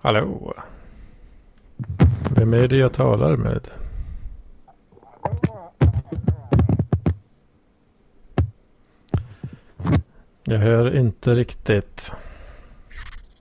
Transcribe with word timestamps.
Hallå? 0.00 0.54
Vem 2.34 2.54
är 2.54 2.68
det 2.68 2.76
jag 2.76 2.92
talar 2.92 3.36
med? 3.36 3.68
Jag 10.44 10.58
hör 10.58 10.96
inte 10.96 11.34
riktigt. 11.34 12.12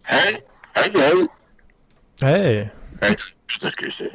Hej, 0.04 0.42
hej, 0.74 0.92
hej. 0.94 1.28
Hej! 2.22 2.70
Vänta, 3.00 3.24
ska 3.48 3.86
vi 3.86 3.92
se. 3.92 4.10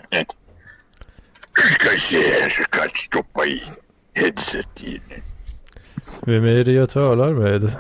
Ska 1.75 1.91
vi 1.91 2.01
se, 2.01 2.39
jag 2.41 2.53
ska 2.53 2.89
stoppa 2.95 3.47
i 3.47 3.63
headset 4.15 4.83
i. 4.83 5.01
Vem 6.21 6.45
är 6.45 6.65
det 6.65 6.73
jag 6.73 6.91
talar 6.91 7.33
med? 7.33 7.77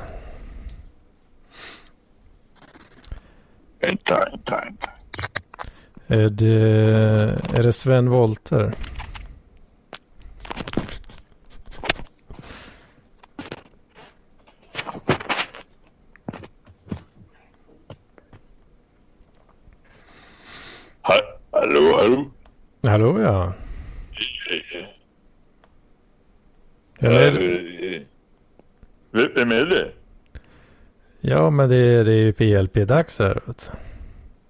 Vänta, 3.81 4.19
vänta, 4.31 4.61
vänta. 4.65 4.91
Är 6.07 6.29
det, 6.29 7.59
är 7.59 7.63
det 7.63 7.73
Sven 7.73 8.11
Volter? 8.11 8.75
Ha, 21.03 21.15
hallå, 21.51 21.97
hallå. 21.97 22.31
Hallå 22.83 23.21
ja. 23.21 23.53
Vem 27.01 27.13
är 27.13 27.31
det? 27.31 28.14
Vem 29.15 29.53
är 29.53 29.67
det? 29.67 29.91
Ja 31.21 31.51
men 31.51 31.69
det 31.69 31.77
är, 31.77 32.05
det 32.05 32.13
är 32.13 32.19
ju 32.19 32.33
PLP-dags 32.33 33.19
här. 33.19 33.41
Vet 33.47 33.71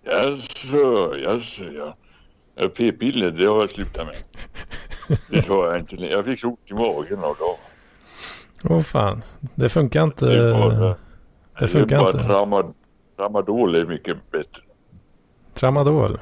du. 0.02 0.10
Jaså, 0.10 1.14
jaså, 1.18 1.64
ja. 1.64 1.96
P-piller, 2.68 3.30
det 3.30 3.46
har 3.46 3.60
jag 3.60 3.70
slutat 3.70 4.06
med. 4.06 4.16
Det 5.30 5.42
tar 5.46 5.66
jag 5.66 5.78
inte. 5.78 5.96
Jag 5.96 6.24
fick 6.24 6.40
så 6.40 6.48
ont 6.48 6.58
i 6.64 6.74
magen 6.74 7.18
några 7.18 7.34
dagar. 7.34 7.58
Åh 8.64 8.82
fan. 8.82 9.22
Det 9.54 9.68
funkar 9.68 10.04
inte. 10.04 10.26
Det 10.26 10.48
är 10.48 10.52
bara, 10.52 10.74
Det 10.88 10.96
det 11.60 11.68
funkar 11.68 11.98
bara 11.98 12.10
inte. 12.10 12.24
Tramadol, 12.26 12.72
tramadol 13.16 13.74
är 13.74 13.86
mycket 13.86 14.30
bättre. 14.30 14.62
Tramadol. 15.54 16.18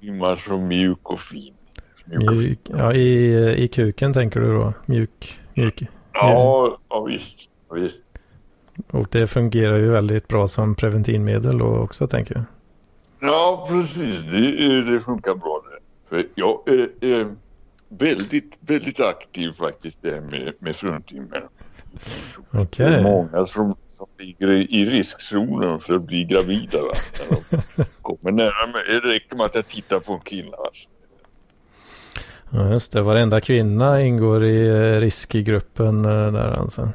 Man 0.00 0.36
så 0.36 0.58
mjuk 0.58 1.10
och 1.10 1.20
fin. 1.20 1.54
Mjuk 2.04 2.58
ja, 2.68 2.92
i, 2.92 3.64
I 3.64 3.68
kuken 3.68 4.12
tänker 4.12 4.40
du 4.40 4.52
då? 4.54 4.72
Mjuk, 4.86 5.40
mjuk. 5.54 5.82
Ja. 6.12 6.78
Ja, 6.88 7.04
visst. 7.04 7.50
Och 8.90 9.06
det 9.10 9.26
fungerar 9.26 9.78
ju 9.78 9.90
väldigt 9.90 10.28
bra 10.28 10.48
som 10.48 10.74
preventivmedel 10.74 11.58
då 11.58 11.76
också 11.76 12.06
tänker 12.06 12.34
jag. 12.34 12.44
Ja, 13.20 13.66
precis. 13.68 14.22
Det, 14.22 14.82
det 14.82 15.00
funkar 15.00 15.34
bra 15.34 15.62
det. 15.70 15.78
För 16.08 16.26
jag 16.34 16.68
är, 16.68 17.04
är 17.04 17.34
väldigt, 17.88 18.52
väldigt 18.60 19.00
aktiv 19.00 19.52
faktiskt 19.52 19.98
det 20.02 20.10
här 20.10 20.20
med, 20.20 20.52
med 20.58 20.76
fruntimmer. 20.76 21.48
Det 22.50 22.58
Okej. 22.60 22.86
är 22.86 23.02
många 23.02 23.46
som, 23.46 23.76
som 23.88 24.06
ligger 24.18 24.50
i, 24.50 24.84
riskzonen 24.84 25.80
för 25.80 25.94
att 25.94 26.02
bli 26.02 26.24
gravida. 26.24 26.82
Va? 26.82 26.92
När 27.28 27.56
de 27.76 27.84
kommer 28.02 28.32
nära 28.32 28.66
mig. 28.66 28.84
Det 28.86 29.08
räcker 29.08 29.36
med 29.36 29.46
att 29.46 29.54
jag 29.54 29.68
tittar 29.68 30.00
på 30.00 30.12
en 30.12 30.20
kille. 30.20 30.56
Alltså. 30.66 30.88
Ja 32.50 32.72
just 32.72 32.92
det. 32.92 33.02
Varenda 33.02 33.40
kvinna 33.40 34.02
ingår 34.02 34.44
i 34.44 34.68
eh, 34.68 35.00
riskgruppen 35.00 36.04
eh, 36.04 36.32
där 36.32 36.60
alltså. 36.60 36.88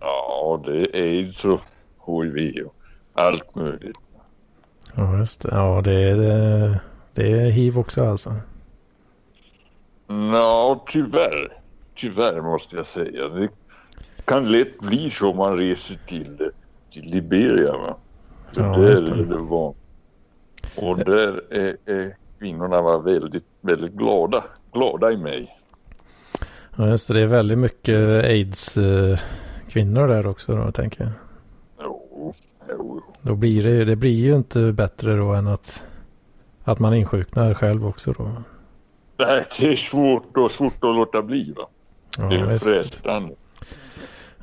Ja, 0.00 0.62
det 0.66 0.96
är 0.98 1.02
aids 1.02 1.44
och 1.44 1.60
hiv 2.06 2.64
och 2.66 2.74
allt 3.12 3.54
möjligt. 3.54 3.98
Ja 4.94 5.18
just 5.18 5.42
det. 5.42 5.48
Ja 5.52 5.80
det 5.84 5.92
är, 5.92 6.16
det, 6.16 6.80
det 7.14 7.32
är 7.32 7.50
hiv 7.50 7.78
också 7.78 8.04
alltså. 8.04 8.34
Ja, 10.32 10.84
tyvärr. 10.88 11.52
Tyvärr 11.94 12.40
måste 12.42 12.76
jag 12.76 12.86
säga. 12.86 13.28
Det 13.28 13.48
kan 14.24 14.52
lätt 14.52 14.78
bli 14.78 15.10
så 15.10 15.30
om 15.30 15.36
man 15.36 15.56
reser 15.56 15.98
till, 16.06 16.50
till 16.92 17.04
Liberia. 17.04 17.72
Va? 17.72 17.96
För 18.52 18.62
Ja, 18.62 18.68
där 18.72 18.96
det. 19.06 19.12
är 19.12 19.24
det 19.24 19.36
van. 19.38 19.74
Och 20.76 20.98
där 20.98 21.42
är, 21.54 21.76
är 21.86 22.16
kvinnorna 22.38 22.82
var 22.82 22.98
väldigt, 22.98 23.46
väldigt 23.60 23.92
glada. 23.92 24.44
Glada 24.72 25.12
i 25.12 25.16
mig. 25.16 25.56
Ja 26.76 26.88
just 26.88 27.08
det. 27.08 27.14
Det 27.14 27.20
är 27.20 27.26
väldigt 27.26 27.58
mycket 27.58 28.24
aids 28.24 28.76
eh, 28.76 29.18
kvinnor 29.70 30.08
där 30.08 30.26
också 30.26 30.56
då 30.56 30.72
tänker 30.72 31.04
jag. 31.04 31.12
Jo, 31.80 32.34
jo. 32.68 33.02
Då 33.22 33.34
blir 33.34 33.62
det, 33.62 33.84
det 33.84 33.96
blir 33.96 34.14
ju 34.14 34.36
inte 34.36 34.72
bättre 34.72 35.16
då 35.16 35.32
än 35.32 35.46
att, 35.46 35.84
att 36.64 36.78
man 36.78 36.94
insjuknar 36.94 37.54
själv 37.54 37.86
också 37.86 38.12
då. 38.12 38.30
Nej, 39.16 39.44
det 39.58 39.66
är 39.66 39.76
svårt, 39.76 40.36
och 40.36 40.50
svårt 40.50 40.74
att 40.74 40.94
låta 40.94 41.22
bli. 41.22 41.52
Va? 41.56 41.68
Ja, 42.18 42.24
det 42.24 42.36
är 42.36 42.58
frestande. 42.58 43.34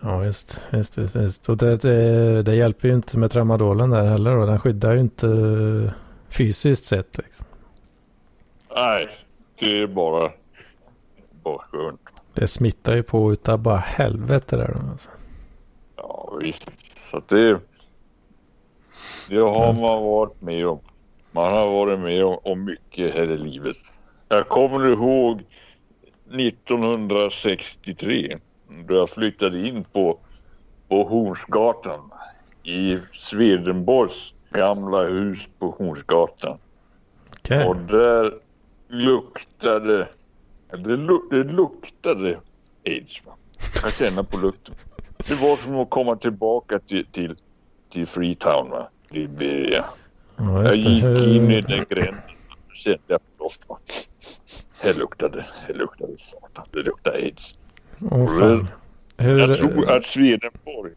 Ja 0.01 0.17
visst, 0.17 0.67
visst, 0.69 0.97
visst, 0.97 1.15
visst. 1.15 1.49
Och 1.49 1.57
det, 1.57 1.75
det, 1.75 2.41
det 2.41 2.55
hjälper 2.55 2.87
ju 2.87 2.93
inte 2.93 3.17
med 3.17 3.31
tramadolen 3.31 3.89
där 3.89 4.05
heller 4.05 4.35
då. 4.35 4.45
Den 4.45 4.59
skyddar 4.59 4.93
ju 4.93 4.99
inte 4.99 5.27
eh, 5.27 5.91
fysiskt 6.29 6.85
sett 6.85 7.17
liksom. 7.17 7.45
Nej, 8.75 9.09
det 9.59 9.81
är 9.81 9.87
bara, 9.87 10.31
bara 11.43 11.57
skönt. 11.57 12.01
Det 12.33 12.47
smittar 12.47 12.95
ju 12.95 13.03
på 13.03 13.33
utav 13.33 13.59
bara 13.59 13.77
helvete 13.77 14.57
där 14.57 14.67
då 14.73 14.91
alltså. 14.91 15.09
Visst. 16.41 16.71
Så 17.11 17.17
att 17.17 17.29
det, 17.29 17.59
det 19.29 19.39
har 19.41 19.73
man 19.73 20.03
varit 20.03 20.41
med 20.41 20.67
om. 20.67 20.79
Man 21.31 21.51
har 21.51 21.67
varit 21.67 21.99
med 21.99 22.25
om, 22.25 22.37
om 22.43 22.65
mycket 22.65 23.13
här 23.13 23.31
i 23.31 23.37
livet. 23.37 23.77
Jag 24.29 24.47
kommer 24.47 24.91
ihåg 24.91 25.43
1963 26.31 28.37
då 28.87 28.95
jag 28.95 29.09
flyttade 29.09 29.67
in 29.67 29.83
på, 29.83 30.19
på 30.87 31.03
Hornsgatan 31.03 32.11
i 32.63 32.97
Swedenborgs 33.13 34.33
gamla 34.49 35.03
hus 35.03 35.49
på 35.59 35.75
Hornsgatan. 35.77 36.57
Okej. 37.31 37.67
Och 37.67 37.75
där 37.75 38.33
luktade, 38.87 40.07
det, 40.71 40.95
lu- 40.95 41.27
det 41.29 41.43
luktade 41.43 42.39
aids. 42.85 43.25
Va? 43.25 43.31
Jag 43.73 43.81
kan 43.81 43.91
känna 43.91 44.23
på 44.23 44.37
lukten. 44.37 44.75
Det 45.27 45.35
var 45.35 45.57
som 45.57 45.75
att 45.79 45.89
komma 45.89 46.15
tillbaka 46.15 46.79
till, 46.79 47.05
till, 47.05 47.35
till 47.89 48.07
Freetown, 48.07 48.69
va? 48.69 48.87
Liberia. 49.09 49.85
Ja, 50.37 50.63
Jag 50.63 50.73
gick 50.75 51.03
in 51.27 51.51
i 51.51 51.61
den 51.61 51.85
gränden 51.89 52.21
och 52.69 52.75
kände 52.75 52.99
jag 53.07 53.19
va? 53.67 53.77
Här 54.81 54.93
luktade, 54.93 55.45
här 55.67 55.73
luktade 55.73 56.17
satan. 56.17 56.65
Det 56.71 56.79
luktade 56.79 57.17
aids. 57.17 57.55
åh 58.11 58.39
fan. 58.39 58.67
Hur, 59.17 59.39
Jag 59.39 59.57
tror 59.57 59.91
att 59.91 60.05
Swedenborg, 60.05 60.91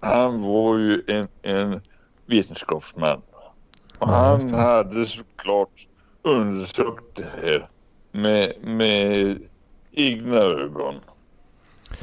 han 0.00 0.42
var 0.42 0.78
ju 0.78 1.02
en, 1.06 1.28
en 1.42 1.80
vetenskapsman. 2.26 3.22
Och 3.98 4.08
Ja, 4.08 4.14
han 4.14 4.38
det. 4.38 4.56
hade 4.56 5.06
såklart 5.06 5.86
undersökt 6.22 7.14
det 7.14 7.26
här 7.42 7.68
med, 8.12 8.52
med 8.62 9.38
egna 9.92 10.36
ögon. 10.36 10.94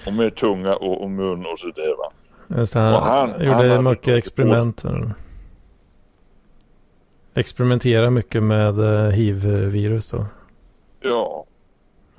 Och 0.08 0.14
med 0.14 0.36
tunga 0.36 0.76
och, 0.76 1.02
och 1.04 1.12
mun 1.12 1.46
och 1.46 1.60
sådär 1.60 1.98
va. 1.98 2.12
just 2.60 2.74
det, 2.74 2.80
han, 2.80 3.04
han- 3.30 3.46
gjorde 3.46 3.74
han 3.74 3.84
mycket 3.84 4.18
experiment. 4.18 4.84
Experimentera 7.34 8.10
mycket 8.10 8.44
med 8.44 8.80
eh, 8.80 9.10
hiv-virus 9.12 10.08
då. 10.10 10.26
Ja, 11.02 11.46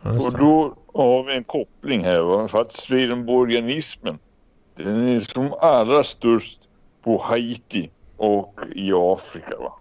Ja, 0.03 0.11
och 0.13 0.33
då 0.39 0.75
har 0.95 1.23
vi 1.25 1.37
en 1.37 1.45
koppling 1.45 2.05
här 2.05 2.21
va. 2.21 2.49
För 2.49 2.61
att 2.61 2.73
swedenborgianismen 2.73 4.19
den 4.77 5.09
är 5.09 5.21
som 5.21 5.53
allra 5.61 6.05
störst 6.05 6.59
på 7.03 7.19
Haiti 7.23 7.91
och 8.17 8.59
i 8.75 8.93
Afrika 8.93 9.57
va. 9.59 9.73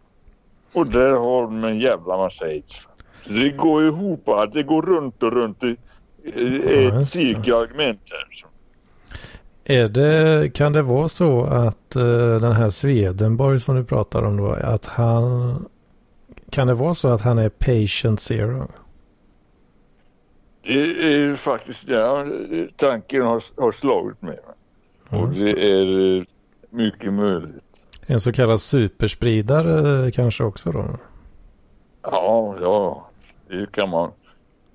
Och 0.74 0.90
där 0.90 1.12
har 1.12 1.42
de 1.42 1.64
en 1.64 1.80
jävla 1.80 2.18
massa 2.18 2.46
aids. 2.46 2.88
Det 3.28 3.50
går 3.50 3.86
ihop 3.88 4.28
va. 4.28 4.46
Det 4.46 4.64
går 4.64 4.82
runt 4.82 5.24
och 5.24 5.32
runt. 5.34 5.62
Det 5.62 5.76
Ja, 6.26 6.42
ett 6.42 6.94
just 6.94 7.14
det. 7.14 7.20
cirkelargument 7.20 8.00
här. 8.12 8.46
Är 9.68 9.88
det, 9.88 10.50
kan 10.54 10.74
det 10.74 10.82
vara 10.82 11.08
så 11.08 11.44
att 11.44 11.96
eh, 11.96 12.36
den 12.42 12.52
här 12.52 12.70
Swedenborg 12.70 13.60
som 13.60 13.76
du 13.76 13.84
pratar 13.84 14.24
om 14.24 14.38
då, 14.38 14.52
att 14.52 14.86
han, 14.86 15.66
kan 16.50 16.68
det 16.68 16.74
vara 16.74 16.94
så 16.94 17.08
att 17.08 17.22
han 17.22 17.38
är 17.38 17.50
patient 17.50 18.20
zero? 18.22 18.68
Det 20.64 20.74
är 21.14 21.36
faktiskt, 21.36 21.90
ja, 21.90 22.26
tanken 22.76 23.22
har, 23.22 23.44
har 23.62 23.72
slagit 23.72 24.22
mig. 24.22 24.40
Ja, 25.10 25.18
Och 25.18 25.30
just 25.30 25.42
det 25.42 25.72
är 25.72 26.18
eh, 26.18 26.24
mycket 26.70 27.14
möjligt. 27.14 27.64
En 28.06 28.20
så 28.20 28.32
kallad 28.32 28.62
superspridare 28.62 30.06
eh, 30.06 30.12
kanske 30.12 30.44
också 30.44 30.72
då? 30.72 30.86
Ja, 32.02 32.56
ja, 32.62 33.08
det 33.48 33.72
kan 33.72 33.90
man 33.90 34.12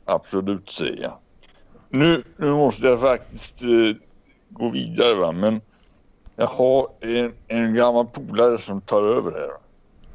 absolut 0.04 0.70
säga. 0.70 1.12
Nu, 1.90 2.22
nu 2.36 2.50
måste 2.50 2.86
jag 2.86 3.00
faktiskt 3.00 3.62
eh, 3.62 3.68
gå 4.48 4.68
vidare 4.68 5.14
va. 5.14 5.32
Men 5.32 5.60
jag 6.36 6.46
har 6.46 6.88
en, 7.00 7.32
en 7.48 7.74
gammal 7.74 8.06
polare 8.06 8.58
som 8.58 8.80
tar 8.80 9.02
över 9.02 9.32
här. 9.32 9.50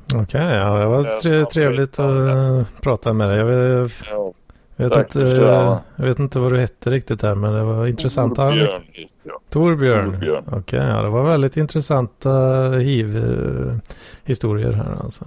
Okej, 0.06 0.22
okay, 0.22 0.58
ja, 0.58 0.80
det 0.80 0.86
var 0.86 1.22
tre, 1.22 1.46
trevligt 1.46 2.00
att 2.00 2.16
uh, 2.16 2.64
prata 2.82 3.14
med 3.14 3.30
dig. 3.30 3.38
Jag 3.38 3.46
vet, 3.46 3.92
Ja, 4.10 4.34
jag 4.76 4.90
vet, 4.90 4.98
inte, 4.98 5.20
detsamma. 5.20 5.80
jag 5.96 6.06
vet 6.06 6.20
inte 6.20 6.40
vad 6.40 6.52
du 6.52 6.60
hette 6.60 6.90
riktigt 6.90 7.22
här 7.22 7.36
men 7.36 7.54
det 7.54 7.64
var 7.64 7.88
intressanta. 7.88 8.50
Torbjörn 8.50 8.82
heter 8.92 9.10
jag. 9.24 9.40
Torbjörn. 9.50 10.12
Torbjörn. 10.12 10.44
Okej, 10.52 10.80
ja, 10.80 11.02
det 11.02 11.10
var 11.10 11.24
väldigt 11.24 11.58
intressanta 11.58 12.30
hiv-historier 12.72 14.72
här 14.72 14.98
alltså. 15.04 15.26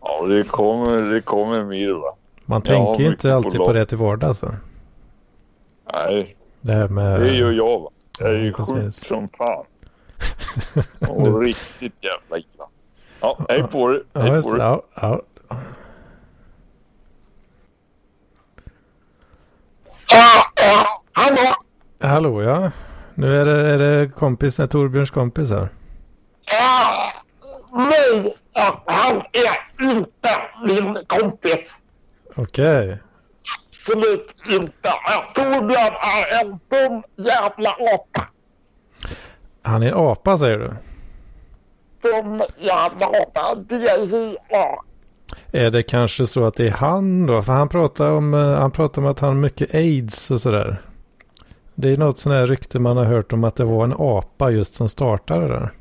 Ja, 0.00 0.26
det 0.26 0.48
kommer, 0.48 1.12
det 1.12 1.20
kommer 1.20 1.64
mer 1.64 1.92
va. 1.92 2.14
Man 2.44 2.56
Jag 2.56 2.64
tänker 2.64 3.04
inte 3.04 3.34
alltid 3.34 3.58
på 3.58 3.64
på 3.64 3.72
det 3.72 3.86
till 3.86 3.98
vardags. 3.98 4.42
Alltså. 4.42 4.56
Nej, 5.92 6.36
Det 6.60 6.72
här 6.72 6.88
med... 6.88 7.20
det 7.20 7.34
gör 7.34 7.52
jag 7.52 7.78
va. 7.80 7.90
Jag 8.18 8.30
är 8.30 8.34
ju 8.34 8.54
Ja, 8.58 8.64
sjuk 8.64 8.94
som 8.94 9.28
fan. 9.28 9.64
Och 11.08 11.40
riktigt 11.40 11.94
jävla 12.00 12.36
illa. 12.38 12.68
Ja, 13.20 13.38
hej 13.48 13.62
på 13.62 13.88
dig. 13.88 14.02
Ja, 14.12 14.20
Hej 14.20 14.30
just 14.32 14.48
på 14.50 14.54
det. 14.56 14.62
dig. 14.62 14.68
Ja, 14.70 14.82
ja. 14.94 15.20
Ja, 20.10 20.42
ja, 20.56 21.02
hallå? 21.12 21.54
Hallå 22.00 22.42
ja. 22.42 22.70
Nu 23.14 23.40
är 23.40 23.44
det, 23.44 23.60
är 23.70 23.78
det 23.78 24.08
kompisen, 24.08 24.68
Torbjörns 24.68 25.10
kompis 25.10 25.50
här. 25.50 25.68
Ja, 26.50 27.12
nej, 27.72 28.36
ja, 28.52 28.82
han 28.86 29.16
är 29.16 29.90
inte 29.92 30.30
min 30.66 30.98
kompis. 31.06 31.78
Okej. 32.36 32.98
Absolut 33.88 34.34
inte. 34.50 34.88
Torbjörn 35.34 35.94
är 36.00 36.40
en 36.40 36.48
dum 36.50 37.02
jävla 37.16 37.70
apa. 37.70 38.28
Han 39.62 39.82
är 39.82 39.86
en 39.86 39.94
apa 39.94 40.38
säger 40.38 40.58
du? 40.58 40.74
Dum 42.02 42.42
jävla 42.58 43.06
apa. 43.06 43.54
D-J-A. 43.54 44.82
Är 45.52 45.70
det 45.70 45.82
kanske 45.82 46.26
så 46.26 46.46
att 46.46 46.54
det 46.54 46.66
är 46.66 46.70
han 46.70 47.26
då? 47.26 47.42
För 47.42 47.52
han 47.52 47.68
pratar 47.68 48.10
om, 48.10 48.34
eh, 48.34 48.54
han 48.54 48.70
pratar 48.70 49.02
om 49.02 49.08
att 49.08 49.20
han 49.20 49.28
har 49.28 49.36
mycket 49.36 49.74
aids 49.74 50.30
och 50.30 50.40
sådär. 50.40 50.82
Det 51.74 51.92
är 51.92 51.96
något 51.96 52.18
sån 52.18 52.32
här 52.32 52.46
rykte 52.46 52.78
man 52.78 52.96
har 52.96 53.04
hört 53.04 53.32
om 53.32 53.44
att 53.44 53.56
det 53.56 53.64
var 53.64 53.84
en 53.84 53.94
apa 53.98 54.50
just 54.50 54.74
som 54.74 54.88
startade 54.88 55.40
det 55.40 55.48
där. 55.48 55.72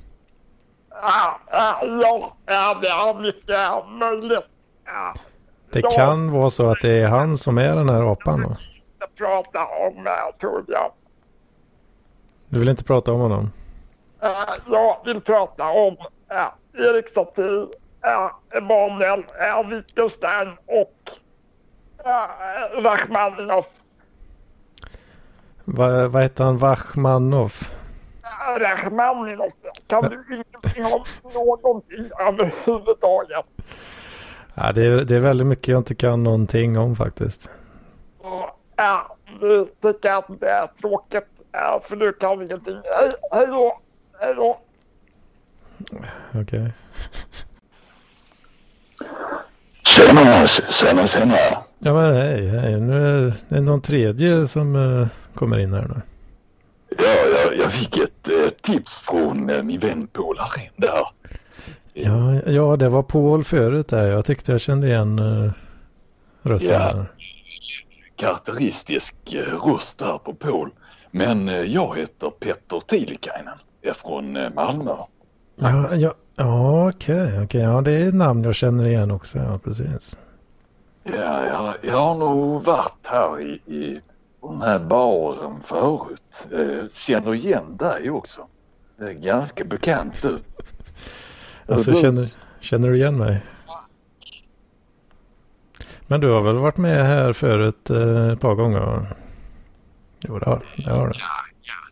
Ja, 0.90 1.40
ja, 1.52 1.80
ja, 1.82 2.34
ja, 2.46 2.80
det 2.82 2.88
är 2.88 3.22
mycket 3.22 3.90
möjligt. 4.00 4.48
Det 5.72 5.82
kan 5.82 6.32
vara 6.32 6.50
så 6.50 6.70
att 6.72 6.82
det 6.82 7.00
är 7.00 7.08
han 7.08 7.38
som 7.38 7.58
är 7.58 7.76
den 7.76 7.90
här 7.90 8.12
apan 8.12 8.42
då. 8.42 8.56
jag 9.00 9.16
pratar 9.16 9.88
om 9.88 10.08
Torbjörn. 10.38 10.92
Du 12.50 12.60
vill 12.60 12.70
inte 12.70 12.84
prata 12.84 13.12
om 13.12 13.20
honom? 13.20 13.52
Eh, 14.22 14.30
jag 14.72 14.98
vill 15.06 15.22
prata 15.22 15.70
om 15.70 15.94
uh, 16.32 16.82
Erik 16.86 17.10
Satie, 17.10 17.44
uh, 17.44 17.68
Emanuel 18.58 19.24
Wittgenstein 19.70 20.58
och 20.66 21.12
Rachmaninoff. 22.84 23.70
Va, 25.66 26.08
vad 26.08 26.24
heter 26.24 26.44
han? 26.44 26.58
Vachmanov? 26.58 27.54
Rachmaninoff, 28.60 29.54
kan 29.88 30.04
du 30.04 30.26
ingenting 30.36 30.86
om 30.86 31.04
någonting 31.34 32.12
överhuvudtaget? 32.20 33.46
Ja, 34.60 34.72
det, 34.72 34.86
är, 34.86 34.92
det 34.92 35.16
är 35.16 35.20
väldigt 35.20 35.48
mycket 35.48 35.68
jag 35.68 35.80
inte 35.80 35.96
kan 35.96 36.24
någonting 36.24 36.78
om 36.78 36.96
faktiskt. 36.96 37.50
Ja, 38.76 39.18
du 39.42 39.68
tycker 39.82 40.12
att 40.12 40.40
det 40.40 40.50
är 40.50 40.68
tråkigt 40.68 41.28
uh, 41.56 41.82
för 41.84 41.96
du 41.96 42.14
kan 42.14 42.42
ingenting. 42.42 42.76
Hej, 42.76 43.10
hej 43.32 43.48
då, 43.48 43.80
hej 44.20 44.34
då. 44.36 44.60
Okej. 46.42 46.74
Tjena, 49.84 50.48
tjena, 50.48 51.08
tjena. 51.08 51.36
Ja 51.80 51.94
men 51.94 52.16
hej, 52.16 52.48
hej. 52.48 52.82
Nu 52.82 53.28
är 53.28 53.34
det 53.48 53.62
någon 53.62 53.82
tredje 53.82 54.48
som 54.48 54.76
eh, 54.76 55.08
kommer 55.34 55.60
in 55.60 55.74
här 55.74 55.82
nu. 55.82 56.02
Ja, 56.98 57.40
jag, 57.44 57.58
jag 57.58 57.72
fick 57.72 57.98
ett 57.98 58.30
eh, 58.30 58.50
tips 58.50 59.00
från 59.00 59.50
eh, 59.50 59.64
min 59.64 59.80
vän 59.80 60.08
Paul 60.08 60.38
Harén 60.38 60.74
där. 60.76 61.08
Ja, 62.04 62.42
ja, 62.52 62.76
det 62.78 62.90
var 62.90 63.04
Paul 63.04 63.44
förut 63.44 63.88
där. 63.88 64.08
Jag 64.08 64.26
tyckte 64.26 64.52
jag 64.52 64.62
kände 64.62 64.88
igen 64.88 65.20
uh, 65.20 65.52
rösten 66.42 66.72
Ja. 66.72 66.80
där. 66.94 67.06
Karaktäristisk 68.16 69.16
eh, 69.34 69.68
röst 69.68 70.00
där 70.00 70.18
på 70.18 70.34
Paul. 70.34 70.70
Men 71.12 71.50
eh, 71.50 71.62
jag 71.62 71.98
heter 71.98 72.30
Petter 72.30 72.80
Tilikainen. 72.88 73.58
Jag 73.82 73.90
är 73.90 73.94
från 73.94 74.38
Malmö. 74.56 74.92
Ja, 75.56 75.90
ja, 75.92 76.14
ja 76.36 76.90
okej, 76.90 77.42
okej. 77.44 77.62
Ja, 77.62 77.82
det 77.82 77.92
är 77.92 78.08
ett 78.08 78.14
namn 78.14 78.44
jag 78.44 78.56
känner 78.56 78.88
igen 78.88 79.12
också. 79.12 79.38
Ja, 79.38 79.60
precis. 79.64 80.18
Ja, 81.04 81.46
jag, 81.46 81.74
jag 81.82 81.98
har 81.98 82.16
nog 82.16 82.64
varit 82.64 83.08
här 83.08 83.42
i, 83.42 83.74
i 83.76 84.02
den 84.42 84.62
här 84.62 84.80
baren 84.80 85.62
förut. 85.64 86.48
Känner 86.94 87.36
igen 87.36 87.78
dig 87.78 88.10
också. 88.10 88.42
Det 88.98 89.06
är 89.06 89.14
ganska 89.14 89.66
bekant 89.66 90.26
ut. 90.26 90.74
Alltså, 91.68 91.94
känner, 91.94 92.26
känner 92.60 92.88
du 92.88 92.98
igen 92.98 93.18
mig? 93.18 93.42
Men 96.08 96.22
du 96.22 96.30
har 96.30 96.42
väl 96.42 96.56
varit 96.56 96.78
med 96.78 97.06
här 97.06 97.34
förut 97.34 97.90
eh, 97.90 98.30
ett 98.30 98.40
par 98.40 98.56
gånger? 98.56 99.16
Jo, 100.20 100.40
det 100.40 100.46
har, 100.46 100.66
det 100.78 100.92
har 100.92 101.08
du. 101.08 101.14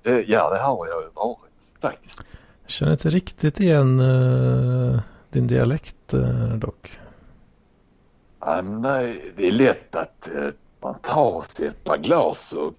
Det, 0.04 0.24
ja, 0.28 0.50
det 0.50 0.60
har 0.60 0.88
jag 0.88 1.04
ju 1.04 1.10
varit 1.14 1.82
faktiskt. 1.82 2.22
Jag 2.62 2.70
känner 2.70 2.92
inte 2.92 3.10
riktigt 3.10 3.60
igen 3.60 4.00
eh, 4.00 5.00
din 5.30 5.48
dialekt 5.48 6.14
eh, 6.14 6.48
dock. 6.56 7.00
Ja, 8.40 8.62
nej, 8.62 9.34
det 9.38 9.48
är 9.48 9.52
lätt 9.52 9.96
att 9.96 10.30
eh, 10.36 10.50
man 10.82 10.96
tar 11.00 11.42
sig 11.42 11.68
ett 11.68 11.84
par 11.84 11.98
glas 11.98 12.54
och 12.54 12.74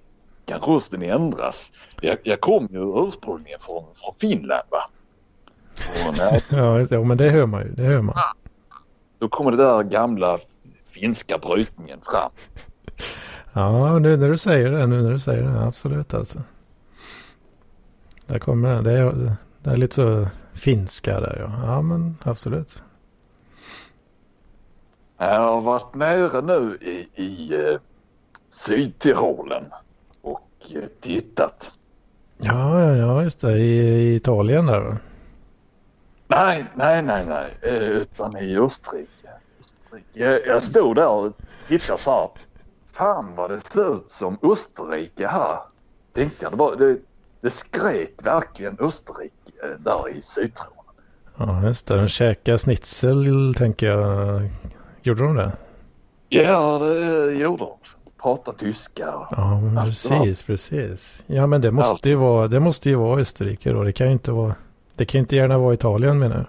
kan 0.44 0.60
rösten 0.60 1.02
ändras. 1.02 1.72
Jag, 2.00 2.19
jag 2.22 2.40
kom 2.40 2.69
ju 2.70 3.06
ursprungligen 3.06 3.60
från, 3.60 3.84
från 3.94 4.14
Finland 4.20 4.62
va. 4.70 4.90
Och 6.09 6.16
när, 6.16 6.42
Ja, 6.95 7.04
men 7.04 7.16
det 7.16 7.30
hör 7.30 7.47
man 7.47 7.62
ju. 7.62 7.68
Det 7.68 7.83
hör 7.83 8.02
man. 8.02 8.14
då 9.18 9.28
kommer 9.28 9.50
det 9.50 9.56
där 9.56 9.83
gamla 9.83 10.38
finska 10.88 11.38
brytningen 11.38 11.99
fram. 12.02 12.30
Ja, 13.52 13.99
nu 13.99 14.16
när 14.16 14.28
du 14.30 14.38
säger 14.38 14.71
det. 14.71 14.87
Nu 14.87 15.02
när 15.02 15.11
du 15.11 15.18
säger 15.18 15.42
det. 15.42 15.61
Absolut 15.61 16.14
alltså. 16.14 16.42
Där 18.26 18.38
kommer 18.38 18.75
den. 18.75 18.85
Det 18.85 18.92
är, 18.92 19.33
det 19.62 19.71
är 19.71 19.76
lite 19.76 19.95
så 19.95 20.28
finska 20.52 21.21
där 21.21 21.37
ja. 21.40 21.66
Ja, 21.66 21.83
men 21.83 22.16
absolut. 22.23 22.83
Jag 25.18 25.40
har 25.40 25.61
varit 25.61 25.95
nere 25.95 26.40
nu 26.42 26.78
i, 26.80 27.23
i 27.23 27.54
eh, 27.54 27.78
Sydtyrolen 28.49 29.64
och 30.23 30.50
eh, 30.75 30.83
tittat. 31.00 31.73
Ja, 32.38 32.83
ja, 32.83 32.97
ja, 32.97 33.23
just 33.23 33.40
det. 33.40 33.59
I, 33.59 33.78
i 33.78 34.14
Italien 34.14 34.66
där 34.66 34.80
va? 34.80 34.97
Nej, 36.28 36.64
nej, 36.75 37.02
nej, 37.02 37.25
nej, 37.28 37.50
eh, 37.62 37.83
utan 37.90 38.37
i 38.37 38.56
Österrike. 38.59 39.28
Österrike. 39.92 40.42
Jag, 40.49 40.62
stod 40.62 40.97
där 40.97 41.09
och 41.09 41.33
tittade 41.68 41.99
så 41.99 42.11
här. 42.11 42.28
Fan 42.92 43.35
vad 43.37 43.50
det 43.50 43.61
ser 43.61 43.97
ut 43.97 44.11
som 44.11 44.38
Österrike 44.42 45.26
här. 45.26 45.59
Tänkte 46.14 46.45
jag. 46.45 46.52
Det, 46.52 46.56
var, 46.56 46.76
det, 46.76 46.97
det 47.40 47.50
skrek 47.50 48.14
verkligen 48.23 48.76
Österrike 48.80 49.35
eh, 49.62 49.68
där 49.78 50.09
i 50.09 50.23
Sydtyrolen. 50.23 50.73
Ja, 51.37 51.62
just 51.66 51.87
det. 51.87 51.97
De 51.97 52.09
käkar 52.09 52.59
schnitzel 52.59 53.54
tänker 53.59 53.87
jag. 53.87 54.50
Gjorde 55.02 55.23
de 55.25 55.37
det? 55.37 55.52
Ja, 56.28 56.78
det 56.78 57.33
gjorde 57.35 57.64
de. 57.64 57.71
Prata 58.23 58.52
tyska. 58.52 59.16
och- 59.16 59.26
Ja, 59.30 59.61
precis, 59.85 60.42
precis. 60.42 61.25
Ja, 61.26 61.47
men 61.47 61.61
det 61.61 61.71
måste 61.71 62.09
ju 62.09 62.14
vara, 62.14 62.49
det 62.49 62.61
måste 62.61 62.88
ju 62.90 62.95
vara 62.97 63.21
Österrike 63.21 63.73
då. 63.73 63.83
Det 63.83 63.92
kan 63.92 64.06
ju 64.06 64.12
inte 64.12 64.33
vara, 64.33 64.54
det 64.96 65.04
kan 65.04 65.18
ju 65.18 65.22
inte 65.22 65.36
gärna 65.36 65.58
vara 65.58 65.74
Italien 65.74 66.18
menar 66.18 66.36
jag. 66.36 66.46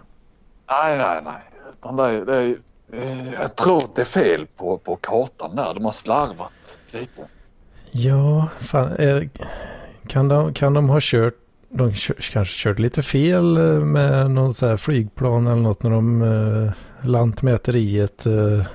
Nej, 0.69 0.97
nej, 0.97 1.21
nej. 1.23 1.41
Utan 1.73 1.95
det, 1.95 2.25
det, 2.25 2.55
eh, 2.93 3.33
jag 3.33 3.55
tror 3.55 3.77
att 3.77 3.95
det 3.95 4.01
är 4.01 4.05
fel 4.05 4.47
på, 4.57 4.77
på 4.77 4.95
kartan 4.95 5.55
där. 5.55 5.73
De 5.73 5.85
har 5.85 5.91
slarvat 5.91 6.79
lite. 6.91 7.27
Ja, 7.91 8.47
fan. 8.59 8.91
Är, 8.91 9.29
kan, 10.07 10.27
de, 10.27 10.53
kan 10.53 10.73
de 10.73 10.89
ha 10.89 10.99
kört, 11.01 11.33
de 11.69 11.93
kör, 11.93 12.15
kanske 12.31 12.69
kört 12.69 12.79
lite 12.79 13.03
fel 13.03 13.57
eh, 13.57 13.63
med 13.79 14.31
någon 14.31 14.53
så 14.53 14.67
här 14.67 14.77
flygplan 14.77 15.47
eller 15.47 15.61
något 15.61 15.83
när 15.83 15.91
de 15.91 16.21
eh, 16.21 16.71
lantmäteriet 17.07 18.25
eh, 18.25 18.65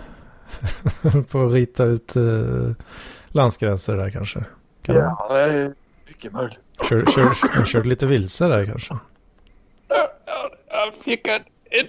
på 1.30 1.42
att 1.42 1.52
rita 1.52 1.84
ut 1.84 2.16
eh, 2.16 2.22
landsgränser 3.28 3.96
där 3.96 4.10
kanske. 4.10 4.44
Kan 4.82 4.96
Ja, 4.96 5.26
det 5.30 5.40
är 5.40 5.72
mycket 6.06 6.32
möjligt. 6.32 6.58
kör, 6.88 7.04
kör, 7.06 7.58
de 7.60 7.66
kört 7.66 7.86
lite 7.86 8.06
vilse 8.06 8.48
där 8.48 8.66
kanske? 8.66 8.96
Jag, 10.68 10.94
fick 10.94 11.28
en, 11.28 11.42
en 11.70 11.86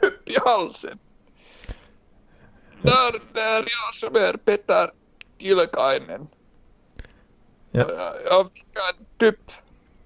tupp 0.00 0.28
i 0.28 0.36
halsen. 0.44 0.98
Där, 2.82 3.12
där 3.32 3.56
jag 3.56 3.94
som 3.94 4.16
är 4.16 4.32
Peter 4.36 4.90
Kilkainen. 5.38 6.26
Ja. 7.70 7.84
Jag, 8.26 8.52
fick 8.52 8.64
en 8.98 9.04
tupp 9.18 9.50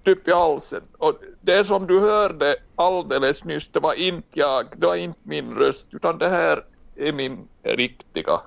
upp 0.05 0.27
i 0.27 0.31
halsen. 0.31 0.81
Och 0.97 1.19
det 1.41 1.63
som 1.65 1.87
du 1.87 1.99
hörde 1.99 2.55
alldeles 2.75 3.43
nyss, 3.43 3.67
det 3.71 3.79
var 3.79 3.93
inte 3.93 4.39
jag, 4.39 4.65
det 4.77 4.85
var 4.87 4.95
inte 4.95 5.19
min 5.23 5.55
röst, 5.55 5.87
utan 5.91 6.17
det 6.17 6.29
här 6.29 6.63
är 6.95 7.13
min 7.13 7.47
riktiga. 7.63 8.41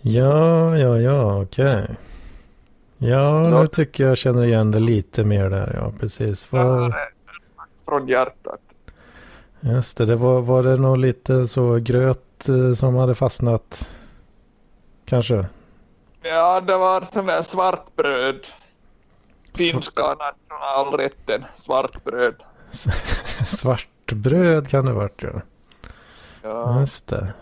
Ja, 0.00 0.76
ja, 0.78 0.98
ja, 1.00 1.42
okej. 1.42 1.86
Ja, 2.98 3.50
Så- 3.50 3.60
nu 3.60 3.66
tycker 3.66 4.04
jag 4.04 4.16
känner 4.18 4.44
igen 4.44 4.70
det 4.70 4.78
lite 4.80 5.24
mer 5.24 5.50
där. 5.50 5.72
Ja, 5.74 5.92
precis. 6.00 6.52
Var, 6.52 6.94
Från 7.84 8.08
hjärtat. 8.08 8.60
just 9.60 9.98
det, 9.98 10.06
det 10.06 10.16
var, 10.16 10.40
var 10.40 10.62
det 10.62 10.76
nog 10.76 10.98
lite 10.98 11.46
så 11.46 11.78
gröt 11.78 12.48
eh, 12.48 12.72
som 12.74 12.94
hade 12.96 13.14
fastnat? 13.14 13.90
Kanske? 15.04 15.46
Ja, 16.22 16.60
det 16.60 16.76
var 16.76 17.00
sån 17.00 17.26
där 17.26 17.42
svartbröd. 17.42 18.46
Finska 19.54 20.02
nationalrätten, 20.14 21.44
svartbröd. 21.54 22.34
Svartbröd 23.46 24.68
kan 24.68 24.84
det 24.84 24.92
varit 24.92 25.22
ja. 25.22 25.40
Ja. 26.42 26.80
Just 26.80 27.08
det. 27.08 27.32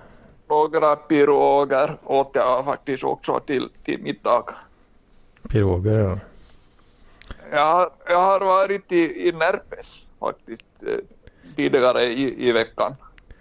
Några 0.49 0.97
piroger 0.97 1.97
åt 2.05 2.31
jag 2.35 2.65
faktiskt 2.65 3.05
också 3.05 3.41
till, 3.41 3.71
till 3.85 4.03
middag. 4.03 4.45
Piroger 5.49 5.99
ja. 5.99 6.19
Jag, 7.51 7.91
jag 8.09 8.21
har 8.21 8.41
varit 8.41 8.93
i, 8.93 9.29
i 9.29 9.33
Närpes 9.33 10.03
faktiskt 10.21 10.83
eh, 10.87 10.99
tidigare 11.57 12.05
i, 12.05 12.49
i 12.49 12.53
veckan 12.53 12.97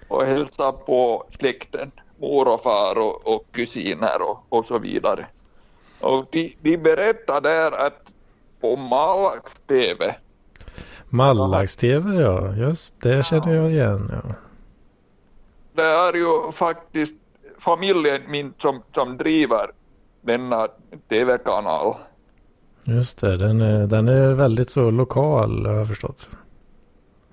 och 0.08 0.26
hälsat 0.26 0.86
på 0.86 1.24
släkten, 1.40 1.92
mor 2.20 2.48
och 2.48 2.64
far 2.64 2.98
och, 2.98 3.28
och 3.28 3.46
kusiner 3.52 4.22
och, 4.22 4.46
och 4.50 4.66
så 4.66 4.80
vidare. 4.80 5.26
Och 6.00 6.26
de, 6.32 6.56
de 6.62 6.78
berättar 6.78 7.42
där 7.42 7.72
att 7.72 8.14
på 8.62 8.76
Malax-TV, 8.76 10.16
Mallags-TV 11.10 12.22
ja. 12.22 12.56
Just 12.56 13.02
det 13.02 13.26
känner 13.26 13.56
jag 13.56 13.72
igen 13.72 14.12
ja. 14.12 14.36
det 15.74 15.84
är 15.84 16.14
ju 16.14 16.52
faktiskt 16.52 17.16
familjen 17.58 18.22
min 18.28 18.54
som, 18.58 18.82
som 18.94 19.18
driver 19.18 19.72
denna 20.22 20.68
TV-kanal. 21.10 21.96
Just 22.84 23.20
det, 23.20 23.38
den 23.38 23.62
är, 23.62 23.88
den 23.88 24.08
är 24.08 24.34
väldigt 24.34 24.70
så 24.70 24.92
lokal 24.92 25.66
har 25.66 25.74
jag 25.74 25.88
förstått. 25.88 26.30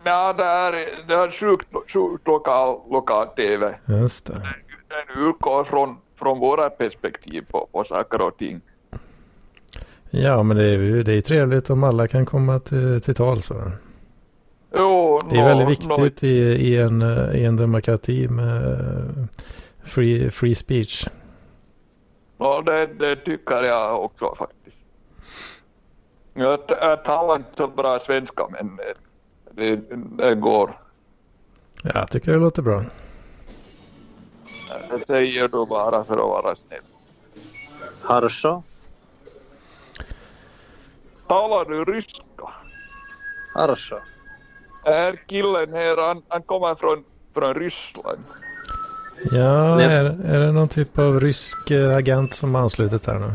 Ja, 0.07 0.33
det 0.33 0.45
är, 0.45 0.73
det 1.09 1.15
är 1.15 1.31
sjukt, 1.31 1.69
sjukt 1.93 2.27
lokal, 2.27 2.81
lokal 2.91 3.27
TV. 3.27 3.75
Just 3.87 4.27
det. 4.27 4.33
Den 4.89 5.29
utgår 5.29 5.65
från, 5.65 5.97
från 6.19 6.39
våra 6.39 6.71
perspektiv 6.71 7.45
på, 7.51 7.69
på 7.73 7.85
saker 7.85 8.21
och 8.21 8.39
ting. 8.39 8.61
Ja, 10.11 10.43
men 10.43 10.57
det 10.57 10.65
är 10.65 10.79
ju 10.79 11.03
det 11.03 11.13
är 11.13 11.21
trevligt 11.21 11.71
om 11.71 11.85
alla 11.85 12.09
kan 12.09 12.27
komma 12.27 12.59
till, 12.59 13.01
till 13.01 13.15
tals. 13.15 13.51
Jo, 14.75 15.21
Det 15.31 15.37
är 15.39 15.45
väldigt 15.45 15.69
viktigt 15.69 16.23
i, 16.23 16.39
i, 16.39 16.77
en, 16.77 17.03
eh, 17.03 17.35
i 17.35 17.45
en 17.45 17.57
demokrati 17.57 18.29
med 18.29 19.29
free, 19.85 20.31
free 20.31 20.55
speech. 20.55 21.09
nå, 22.39 22.61
det, 22.61 22.87
det 22.87 23.17
tycker 23.17 23.63
jag 23.63 24.05
också 24.05 24.35
faktiskt. 24.35 24.87
Jag, 26.35 26.59
jag 26.69 27.05
talar 27.05 27.37
inte 27.37 27.57
så 27.57 27.67
bra 27.67 27.99
svenska 27.99 28.47
men 28.51 28.79
det, 29.56 29.75
det 30.18 30.36
går. 30.36 30.80
Ja, 31.84 31.92
jag 31.94 32.12
tycker 32.12 32.32
det 32.32 32.38
låter 32.38 32.62
bra. 32.62 32.84
Det 34.90 35.08
säger 35.08 35.48
du 35.48 35.66
bara 35.70 36.04
för 36.04 36.13
att 36.13 36.44
vara 36.44 36.56
snäll. 36.56 36.82
Хорошо. 38.01 38.63
Talar 41.28 41.66
du 41.66 41.86
ryska? 41.94 42.50
Хорошо. 43.54 44.00
Är 44.86 45.16
killen 45.16 45.74
här, 45.74 46.08
han, 46.08 46.22
han 46.28 46.42
kommer 46.42 46.75
från, 46.75 47.04
från 47.34 47.54
Ryssland. 47.54 48.20
Ja, 49.32 49.75
Nej. 49.75 49.86
är, 49.86 50.06
är 50.06 50.40
det 50.40 50.51
någon 50.51 50.68
typ 50.68 51.00
av 51.00 51.20
rysk 51.20 51.72
eh, 51.72 51.96
agent 51.96 52.34
som 52.34 52.56
har 52.56 52.62
anslutit 52.62 53.06
här 53.06 53.20
nu? 53.20 53.32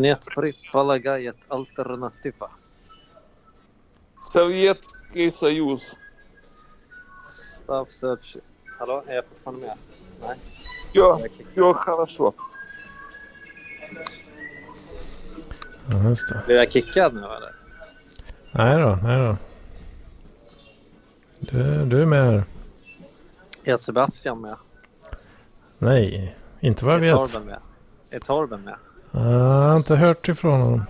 Нет 0.00 0.26
предполагает 0.34 1.36
альтернатива. 1.48 2.50
Sovjetski 4.32 5.30
Союз. 5.30 5.96
Stav 7.62 7.84
search. 7.86 8.36
Hallå, 8.78 9.04
är 9.06 9.14
jag 9.14 9.24
fortfarande 9.24 9.66
med? 9.66 9.76
Nej. 10.22 10.36
Ja, 10.92 11.18
Jag 11.20 11.30
kickar. 11.30 11.50
ja, 11.54 11.74
хорошо. 11.74 12.32
Ja, 15.90 16.08
just 16.08 16.28
det. 16.28 16.42
Blev 16.46 16.56
jag 16.58 16.72
kickad 16.72 17.14
nu 17.14 17.20
eller? 17.20 17.54
Nej 18.50 18.82
då, 18.82 18.98
nej 19.02 19.18
då. 19.26 19.36
Du, 21.38 21.84
du 21.86 22.02
är 22.02 22.06
med 22.06 22.24
här. 22.24 22.44
Är 23.64 23.76
Sebastian 23.76 24.40
med? 24.40 24.56
Nej, 25.78 26.36
inte 26.60 26.84
vad 26.84 26.94
jag 26.94 27.04
Är 27.04 27.16
vet. 27.18 27.32
Torben 27.32 27.46
med? 27.46 27.58
Är 28.10 28.18
Torben 28.20 28.60
med? 28.60 28.74
Jag 29.12 29.20
har 29.50 29.76
inte 29.76 29.96
hört 29.96 30.28
ifrån 30.28 30.60
honom. 30.60 30.82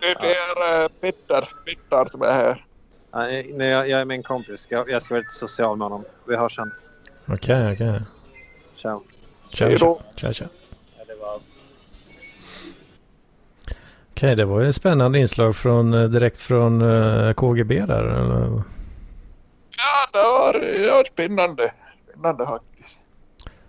Det 0.00 0.06
är 0.08 0.82
äh, 0.82 0.88
Petter, 0.88 1.48
Petter 1.64 2.10
som 2.10 2.22
är 2.22 2.32
här. 2.32 2.64
Nej, 3.12 3.50
jag, 3.58 3.88
jag 3.88 4.00
är 4.00 4.12
en 4.12 4.22
kompis. 4.22 4.66
Jag, 4.70 4.90
jag 4.90 5.02
ska 5.02 5.14
vara 5.14 5.20
lite 5.20 5.34
social 5.34 5.76
med 5.76 5.84
honom. 5.84 6.04
Vi 6.28 6.36
hörs 6.36 6.56
sen. 6.56 6.72
Okej, 7.26 7.72
okej. 7.72 8.00
Ciao. 8.76 9.02
Tja, 9.50 9.78
tja. 9.78 9.96
tja, 10.16 10.32
tja. 10.32 10.46
Ja, 10.98 11.04
det 11.06 11.14
var... 11.20 11.40
Okej, 14.10 14.36
det 14.36 14.44
var 14.44 14.60
ju 14.60 14.68
ett 14.68 14.74
spännande 14.74 15.18
inslag 15.18 15.56
från, 15.56 15.94
eh, 15.94 16.04
direkt 16.04 16.40
från 16.40 16.82
eh, 16.82 17.32
KGB 17.32 17.86
där. 17.86 18.04
eller? 18.04 18.62
Ja, 19.76 20.08
det 20.12 20.18
var, 20.18 20.52
det 20.52 20.90
var 20.90 21.04
spännande. 21.04 21.72
Spännande 22.10 22.46
faktiskt. 22.46 22.98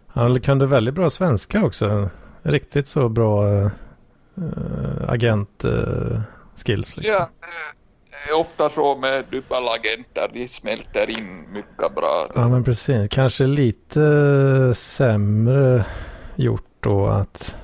Han 0.08 0.42
kunde 0.42 0.66
väldigt 0.66 0.94
bra 0.94 1.10
svenska 1.10 1.66
också. 1.66 2.10
Riktigt 2.42 2.88
så 2.88 3.10
bra 3.10 3.70
äh, 4.38 5.10
agent 5.10 5.64
äh, 5.64 5.72
skills. 6.56 6.98
Liksom. 6.98 7.14
Ja, 7.14 7.30
det 8.10 8.32
är 8.32 8.40
ofta 8.40 8.70
så 8.70 8.96
med 8.96 9.26
dubbelagenter. 9.32 10.30
De 10.34 10.48
smälter 10.48 11.10
in 11.10 11.52
mycket 11.52 11.96
bra. 11.96 12.28
Ja 12.36 12.48
men 12.48 12.64
precis. 12.64 13.10
Kanske 13.10 13.44
lite 13.44 14.74
sämre 14.76 15.86
gjort 16.36 16.68
då 16.80 17.06
att 17.06 17.56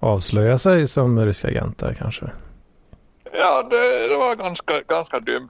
avslöja 0.00 0.58
sig 0.58 0.88
som 0.88 1.26
ryska 1.26 1.48
agenter 1.48 1.96
kanske. 1.98 2.30
Ja, 3.32 3.62
det, 3.70 4.08
det 4.08 4.16
var 4.16 4.36
ganska, 4.36 4.80
ganska 4.88 5.20
dumt 5.20 5.48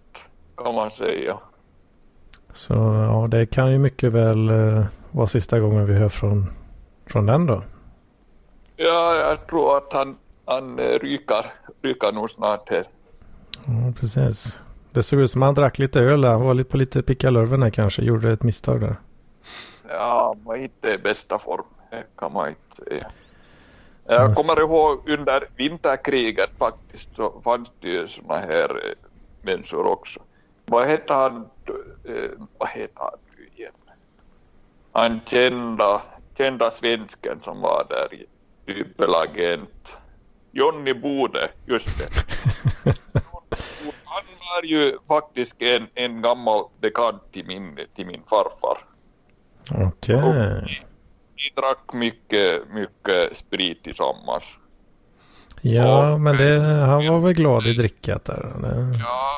kan 0.57 0.75
man 0.75 0.91
säga. 0.91 1.39
Så 2.53 2.75
ja, 2.75 3.29
det 3.31 3.47
kan 3.47 3.73
ju 3.73 3.79
mycket 3.79 4.13
väl 4.13 4.49
eh, 4.49 4.85
vara 5.11 5.27
sista 5.27 5.61
gången 5.61 5.87
vi 5.87 5.95
hör 5.95 6.09
från, 6.09 6.53
från 7.07 7.27
den 7.27 7.47
då. 7.47 7.63
Ja, 8.77 9.17
jag 9.17 9.47
tror 9.47 9.77
att 9.77 9.93
han, 9.93 10.17
han 10.49 10.79
eh, 10.79 10.99
ryker, 10.99 11.53
ryker 11.83 12.13
nog 12.13 12.31
snart 12.31 12.69
här. 12.71 12.85
Ja, 13.67 13.93
precis. 14.01 14.61
Det 14.93 15.03
såg 15.03 15.21
ut 15.21 15.31
som 15.31 15.43
han 15.43 15.55
drack 15.55 15.79
lite 15.79 16.01
öl. 16.01 16.25
Han 16.25 16.41
var 16.41 16.55
lite 16.55 16.71
på 16.71 16.77
lite 16.77 17.03
pickalurven 17.03 17.61
där 17.61 17.71
kanske. 17.71 18.03
Gjorde 18.03 18.33
ett 18.33 18.43
misstag 18.43 18.81
där. 18.81 18.97
Ja, 19.89 20.35
han 20.35 20.45
var 20.45 20.57
inte 20.57 20.89
i 20.89 20.99
bästa 20.99 21.39
form. 21.39 21.65
Kan 22.17 22.33
man 22.33 22.49
inte 22.49 22.77
säga. 22.77 23.11
Jag 24.07 24.35
kommer 24.35 24.61
ihåg 24.61 25.09
under 25.09 25.49
vinterkriget 25.57 26.51
faktiskt 26.59 27.17
så 27.17 27.41
fanns 27.45 27.73
det 27.81 27.89
ju 27.89 28.09
såna 28.09 28.37
här 28.39 28.71
eh, 28.71 28.93
människor 29.43 29.87
också. 29.87 30.21
Vad 30.67 30.89
heter 30.89 31.15
han? 31.15 31.37
Eh, 32.05 32.31
vad 32.59 32.69
heter 32.69 33.01
han 33.01 33.19
nu 33.37 33.49
igen? 33.57 33.73
Han 34.93 35.21
kända, 35.27 36.03
kända 36.37 36.71
svensken 36.71 37.41
som 37.41 37.61
var 37.61 37.87
där 37.89 38.15
i 38.15 38.27
dubbelagent. 38.67 39.98
Johnny 40.59 40.95
Bode, 40.95 41.49
just 41.67 41.99
det. 41.99 42.09
Han 44.05 44.25
var 44.55 44.63
ju 44.65 44.99
faktiskt 45.09 45.63
en, 45.63 45.87
en 45.95 46.23
gammal 46.23 46.65
bekant 46.81 47.23
till 47.33 47.47
min, 47.47 47.79
till 47.97 48.07
min 48.07 48.23
farfar. 48.31 48.79
Okej. 49.89 50.85
Vi 51.37 51.61
drack 51.63 51.93
mycket, 51.93 52.63
mycket 52.73 53.37
sprit 53.39 53.83
tillsammans. 53.85 54.45
Ja, 55.61 56.19
men 56.19 56.37
det, 56.37 56.61
han 56.61 57.07
var 57.07 57.19
väl 57.19 57.33
glad 57.35 57.67
i 57.67 57.73
drickat 57.75 58.25
där. 58.25 58.53
Det, 58.63 58.99
Ja, 58.99 59.31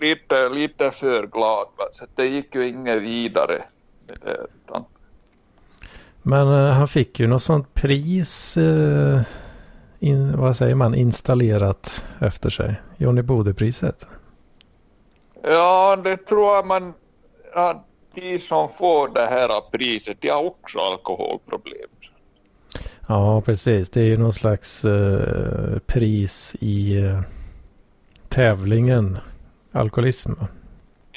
lite, 0.00 0.48
lite 0.48 0.90
för 0.90 1.26
glad. 1.26 1.66
Så 1.92 2.04
det 2.14 2.26
gick 2.26 2.54
ju 2.54 2.68
inget 2.68 3.02
vidare. 3.02 3.64
utan- 4.08 4.84
Men 6.22 6.48
eh, 6.66 6.72
han 6.72 6.88
fick 6.88 7.20
ju 7.20 7.26
något 7.26 7.42
sånt 7.42 7.74
pris, 7.74 8.56
eh, 8.56 9.20
in, 9.98 10.36
vad 10.38 10.56
säger 10.56 10.74
man, 10.74 10.94
installerat 10.94 12.04
efter 12.20 12.50
sig. 12.50 12.80
Johnny 12.96 13.22
Bode-priset. 13.22 14.06
Ja, 15.42 15.96
det 15.96 16.16
tror 16.16 16.54
jag 16.54 16.66
man... 16.66 16.94
Ja, 17.54 17.84
de 18.14 18.38
som 18.38 18.68
får 18.68 19.08
det 19.08 19.26
här 19.26 19.60
priset, 19.70 20.20
de 20.20 20.28
har 20.28 20.44
också 20.44 20.78
alkoholproblem. 20.78 21.88
Ja, 23.08 23.40
precis. 23.40 23.90
Det 23.90 24.00
är 24.00 24.04
ju 24.04 24.16
någon 24.16 24.32
slags 24.32 24.84
eh, 24.84 25.78
pris 25.86 26.56
i 26.60 26.98
eh, 26.98 27.20
tävlingen 28.28 29.18
alkoholism. 29.72 30.32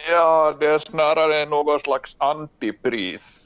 Ja, 0.10 0.58
det 0.60 0.66
är 0.66 0.80
snarare 0.80 1.46
något 1.46 1.82
slags 1.82 2.16
antipris. 2.18 3.42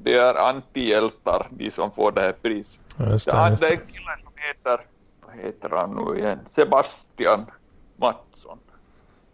Det 0.00 0.14
är 0.14 0.34
antihjältar, 0.34 1.46
de 1.50 1.70
som 1.70 1.90
får 1.90 2.12
det 2.12 2.20
här 2.20 2.34
priset. 2.42 2.80
Ja, 2.96 3.10
just 3.10 3.26
det, 3.26 3.32
det 3.32 3.66
är 3.66 3.72
en 3.72 3.78
kille 3.86 4.25
heter, 4.48 4.80
vad 5.26 5.36
heter 5.44 5.68
han 5.68 5.90
nu 5.96 6.18
igen, 6.18 6.38
Sebastian 6.50 7.46
Mattsson. 7.96 8.58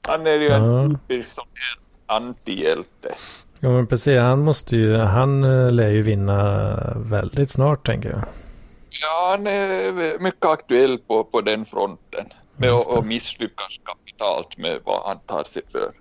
Han 0.07 0.27
är 0.27 0.39
ju 0.39 0.49
en 0.49 0.99
Ja. 1.09 1.23
sån 1.23 1.45
här 1.55 1.79
antihjälte. 2.17 3.15
Ja, 3.61 3.69
men 3.69 3.87
precis. 3.87 4.19
Han 4.19 4.41
måste 4.41 4.77
ju, 4.77 4.97
han 4.97 5.45
eh, 5.45 5.73
lär 5.73 5.89
ju 5.89 6.03
vinna 6.03 6.77
väldigt 6.97 7.51
snart 7.51 7.87
tänker 7.87 8.11
jag. 8.11 8.23
Ja, 9.03 9.29
han 9.31 9.47
är 9.47 10.19
mycket 10.19 10.45
aktuell 10.45 10.99
på, 10.99 11.25
på 11.25 11.41
den 11.41 11.65
fronten. 11.65 12.27
Med 12.57 12.71
att 12.71 12.97
att 12.97 13.07
misslyckas 13.07 13.81
kapitalt 13.85 14.59
med 14.59 14.79
vad 14.85 15.03
han 15.09 15.19
tar 15.19 15.45
sig 15.45 15.63
för. 15.73 15.93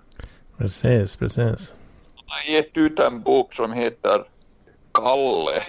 Precis, 0.58 1.16
precis. 1.16 1.74
Han 2.16 2.24
har 2.46 2.52
gett 2.54 2.76
ut 2.76 2.98
en 2.98 3.22
bok 3.22 3.52
som 3.54 3.72
heter 3.72 4.24
Kalle. 4.92 5.62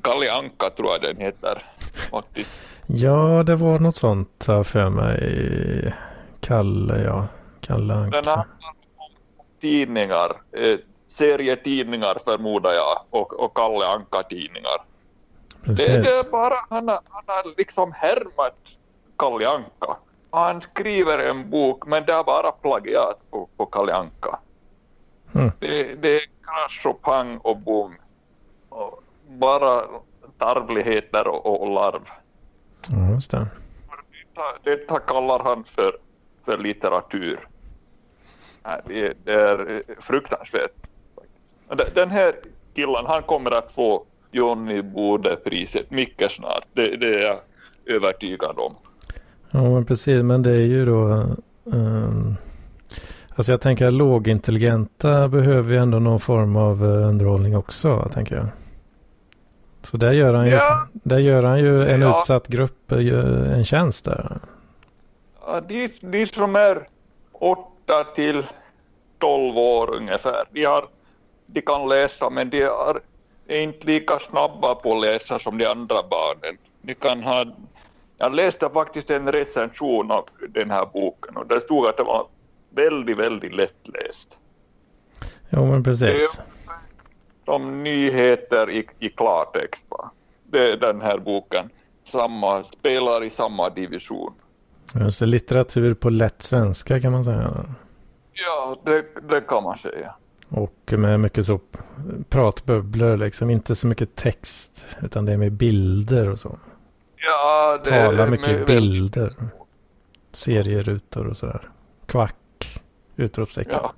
Kalle 0.00 0.32
Anka 0.32 0.70
tror 0.70 0.88
jag 0.92 1.02
den 1.02 1.16
heter. 1.16 1.62
Faktiskt. 2.10 2.50
Ja, 2.86 3.42
det 3.42 3.56
var 3.56 3.78
något 3.78 3.96
sånt 3.96 4.44
här 4.48 4.62
för 4.62 4.90
mig. 4.90 5.94
Kalle, 6.40 7.02
ja. 7.02 7.26
Kalle 7.60 7.94
Den 7.94 8.04
Anka. 8.04 8.16
handlar 8.16 8.36
om 8.36 8.44
tidningar, 9.60 10.30
eh, 10.52 10.78
serietidningar 11.06 12.16
förmodar 12.24 12.72
jag 12.72 12.98
och, 13.10 13.44
och 13.44 13.56
Kalle 13.56 13.86
Anka-tidningar. 13.86 14.78
Det, 15.64 15.74
det 15.74 16.08
är 16.08 16.30
bara, 16.30 16.54
han 16.70 16.88
har, 16.88 17.00
han 17.08 17.24
har 17.26 17.54
liksom 17.56 17.92
härmat 17.92 18.56
Kalle 19.18 19.48
Anka. 19.48 19.96
Han 20.30 20.60
skriver 20.62 21.18
en 21.18 21.50
bok 21.50 21.86
men 21.86 22.04
det 22.06 22.12
är 22.12 22.24
bara 22.24 22.52
plagiat 22.52 23.30
på, 23.30 23.48
på 23.56 23.66
Kalle 23.66 23.94
Anka. 23.94 24.38
Mm. 25.34 25.52
Det, 25.58 25.94
det 25.94 26.14
är 26.14 26.20
krasch 26.20 26.86
och 26.86 27.02
pang 27.02 27.38
och 27.38 27.56
bom. 27.56 27.94
Och 28.68 29.02
bara 29.28 29.82
tarvligheter 30.38 31.28
och, 31.28 31.62
och 31.62 31.70
larv. 31.70 32.00
Ja, 32.90 33.10
just 33.10 33.30
det. 33.30 33.46
Detta, 34.62 34.98
kallar 34.98 35.38
han 35.44 35.64
för, 35.64 35.92
för 36.44 36.58
litteratur. 36.58 37.38
Det, 38.86 39.30
är 39.32 39.70
eh, 39.76 39.80
fruktansvärt. 40.00 40.70
Den- 41.94 42.10
här 42.10 42.34
killen, 42.74 43.06
han 43.06 43.22
kommer 43.22 43.50
att 43.50 43.72
få 43.72 44.04
Johnny 44.30 44.82
Bode-priset 44.82 45.90
mycket 45.90 46.30
snart. 46.30 46.66
Det, 46.72 46.96
det 46.96 47.06
är 47.14 47.22
jag 47.22 47.38
övertygad 47.96 48.58
om. 48.58 48.72
Ja, 49.50 49.62
men 49.62 49.84
precis. 49.84 50.22
Men 50.22 50.42
det 50.42 50.50
är 50.50 50.54
ju 50.66 50.84
då... 50.86 51.08
ehm, 51.72 52.36
alltså 53.34 53.52
jag 53.52 53.60
tänker 53.60 53.86
att 53.86 53.92
lågintelligenta 53.92 55.28
behöver 55.28 55.72
ju 55.72 55.78
ändå 55.78 55.98
någon 55.98 56.20
form 56.20 56.56
av 56.56 56.84
eh, 56.84 57.08
underhållning 57.08 57.56
också, 57.56 58.10
tänker 58.14 58.36
jag. 58.36 58.46
Så 59.90 59.96
där 59.96 60.12
gör 60.12 60.34
han 60.34 60.46
ju, 60.46 60.52
Ja. 60.52 60.88
där 60.92 61.18
gör 61.18 61.42
han 61.42 61.58
ju 61.58 61.88
en 61.88 62.00
Ja. 62.00 62.10
utsatt 62.20 62.48
grupp 62.48 62.92
eh, 62.92 62.98
en 63.52 63.64
tjänst 63.64 64.04
där. 64.04 64.38
Ja, 65.46 65.60
De, 65.60 65.88
de 66.00 66.26
som 66.26 66.56
är 66.56 66.88
8 67.32 68.04
till 68.14 68.42
12 69.18 69.58
år 69.58 69.94
ungefär, 69.96 70.44
de, 70.50 70.64
har, 70.64 70.84
de 71.46 71.60
kan 71.60 71.88
läsa 71.88 72.30
men 72.30 72.50
de 72.50 72.62
är, 72.62 73.00
inte 73.48 73.86
lika 73.86 74.18
snabba 74.18 74.74
på 74.74 74.92
att 74.96 75.00
läsa 75.00 75.38
som 75.38 75.58
de 75.58 75.66
andra 75.66 75.96
barnen. 76.10 76.58
De 76.82 76.94
kan 76.94 77.22
ha, 77.22 77.44
jag 78.18 78.34
läste 78.34 78.70
faktiskt 78.70 79.10
en 79.10 79.32
recension 79.32 80.10
av 80.10 80.24
den 80.48 80.70
här 80.70 80.86
boken 80.92 81.36
och 81.36 81.46
det 81.46 81.60
stod 81.60 81.86
att 81.86 81.96
det 81.96 82.02
var 82.02 82.26
väldigt, 82.70 83.16
väldigt 83.16 83.54
lättläst. 83.54 84.38
Jo, 85.50 85.66
men 85.66 85.82
Det 85.82 85.90
precis. 85.90 86.40
Som 87.48 87.82
nyheter 87.82 88.70
i, 88.70 88.88
i 88.98 89.08
klartext. 89.08 89.86
Va? 89.88 90.10
Det 90.50 90.72
är 90.72 90.76
den 90.76 91.00
här 91.00 91.18
boken. 91.18 91.70
Samma, 92.04 92.62
spelar 92.62 93.24
i 93.24 93.30
samma 93.30 93.70
division. 93.70 94.32
Det, 94.92 95.26
litteratur 95.26 95.94
på 95.94 96.10
lätt 96.10 96.42
svenska 96.42 97.00
kan 97.00 97.12
man 97.12 97.24
säga. 97.24 97.64
Ja, 98.32 98.76
det, 98.84 99.04
det 99.28 99.40
kan 99.40 99.62
man 99.62 99.78
säga. 99.78 100.14
Och 100.48 100.92
med 100.96 101.20
mycket 101.20 101.46
så 101.46 101.60
pratbubblor 102.28 103.16
liksom. 103.16 103.50
Inte 103.50 103.74
så 103.74 103.86
mycket 103.86 104.16
text. 104.16 104.86
Utan 105.02 105.24
det 105.24 105.32
är 105.32 105.36
med 105.36 105.52
bilder 105.52 106.28
och 106.30 106.38
så. 106.38 106.58
Ja, 107.16 107.80
det 107.84 107.90
Tala 107.90 108.22
är 108.26 108.30
mycket 108.30 108.48
med- 108.56 108.66
bilder. 108.66 109.34
Serierutor 110.32 111.26
och 111.26 111.36
sådär. 111.36 111.68
Kvack. 112.06 112.82
Utropstecken. 113.16 113.74
Ja, 113.82 113.92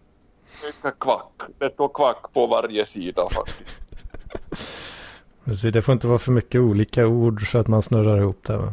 kvack. 1.01 1.41
Det 1.59 1.75
står 1.75 1.89
kvack 1.89 2.33
på 2.33 2.47
varje 2.47 2.87
sida 2.87 3.29
faktiskt. 3.31 3.81
Precis, 5.45 5.73
det 5.73 5.83
får 5.83 5.93
inte 5.93 6.07
vara 6.07 6.19
för 6.19 6.33
mycket 6.33 6.61
olika 6.61 7.07
ord 7.07 7.51
så 7.51 7.59
att 7.59 7.69
man 7.69 7.83
snurrar 7.83 8.19
ihop 8.19 8.45
det. 8.47 8.73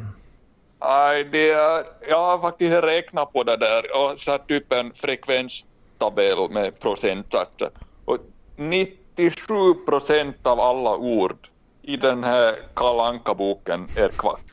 Nej, 0.80 1.24
det 1.24 1.52
är, 1.52 1.84
jag 2.10 2.18
har 2.18 2.40
faktiskt 2.40 2.84
räknat 2.84 3.34
på 3.34 3.44
det 3.44 3.58
där 3.58 3.84
och 3.98 4.20
satt 4.20 4.52
upp 4.52 4.74
en 4.74 4.92
frekvenstabell 4.94 6.50
med 6.50 6.80
procentsatser. 6.80 7.70
Och 8.06 8.18
97 8.56 9.74
procent 9.86 10.48
av 10.48 10.60
alla 10.60 10.96
ord 10.96 11.48
i 11.82 11.98
den 11.98 12.24
här 12.24 12.56
Kalle 12.74 13.04
Anka-boken 13.04 13.88
är 13.98 14.10
kvack. 14.10 14.52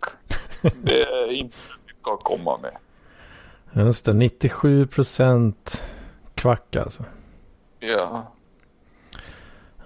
Det 0.83 1.03
är 1.03 1.33
inte 1.33 1.57
mycket 1.87 2.09
att 2.09 2.25
komma 2.25 2.59
med. 2.59 2.77
Just 3.87 4.05
det, 4.05 4.13
97 4.13 4.87
procent 4.87 5.83
kvack 6.35 6.77
alltså. 6.77 7.05
Ja, 7.89 8.31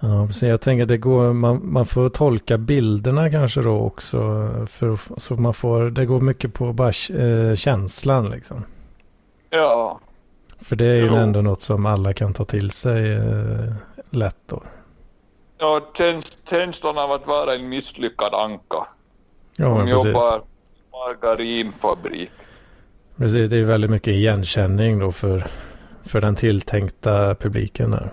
Ja, 0.01 0.27
precis. 0.27 0.43
Jag 0.43 0.61
tänker 0.61 0.85
det 0.85 0.97
går, 0.97 1.33
man, 1.33 1.59
man 1.71 1.85
får 1.85 2.09
tolka 2.09 2.57
bilderna 2.57 3.31
kanske 3.31 3.61
då 3.61 3.79
också. 3.79 4.17
För, 4.69 4.93
att- 4.93 5.21
så 5.21 5.33
man 5.33 5.53
får, 5.53 5.89
det 5.89 6.05
går 6.05 6.21
mycket 6.21 6.53
på 6.53 6.73
bara 6.73 6.87
eh, 7.19 7.55
känslan 7.55 8.29
liksom. 8.29 8.63
ja, 9.49 9.99
För 10.61 10.75
det 10.75 10.85
är 10.85 10.95
ju 10.95 11.05
Jo. 11.07 11.15
ändå 11.15 11.41
något 11.41 11.61
som 11.61 11.85
alla 11.85 12.13
kan 12.13 12.33
ta 12.33 12.45
till 12.45 12.71
sig 12.71 13.13
eh, 13.13 13.73
lätt 14.09 14.37
då. 14.45 14.63
ja 15.57 15.81
käns- 15.97 16.37
känslan 16.49 16.97
av 16.97 17.11
att 17.11 17.27
vara 17.27 17.55
en 17.55 17.69
misslyckad 17.69 18.33
anka. 18.33 18.87
Ja, 19.55 19.69
men 19.69 19.77
Hon 19.77 19.85
precis. 19.87 20.05
jobbar 20.05 20.41
margarinfabrik. 20.91 22.31
Precis, 23.17 23.49
det 23.49 23.57
är 23.57 23.63
väldigt 23.63 23.91
mycket 23.91 24.13
igenkänning 24.13 24.99
då 24.99 25.11
för, 25.11 25.47
för 26.03 26.21
den 26.21 26.35
tilltänkta 26.35 27.35
publiken 27.35 27.91
där. 27.91 28.11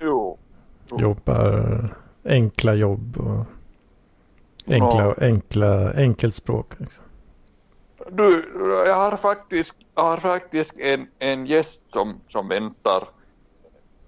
Jo. 0.00 0.38
Jo. 0.90 1.00
Jobbar 1.00 1.88
enkla 2.24 2.74
jobb 2.74 3.16
och 3.16 3.44
enkla, 4.66 5.04
Ja. 5.04 5.14
enkla, 5.20 5.92
enkelt 5.92 6.34
språk. 6.34 6.72
Liksom. 6.78 7.04
Du, 8.12 8.44
jag 8.86 8.94
har 8.94 9.16
faktiskt, 9.16 9.74
jag 9.94 10.02
har 10.02 10.16
faktiskt 10.16 10.78
en, 10.78 11.06
en 11.18 11.46
gäst 11.46 11.80
som, 11.92 12.20
som 12.28 12.48
väntar 12.48 13.08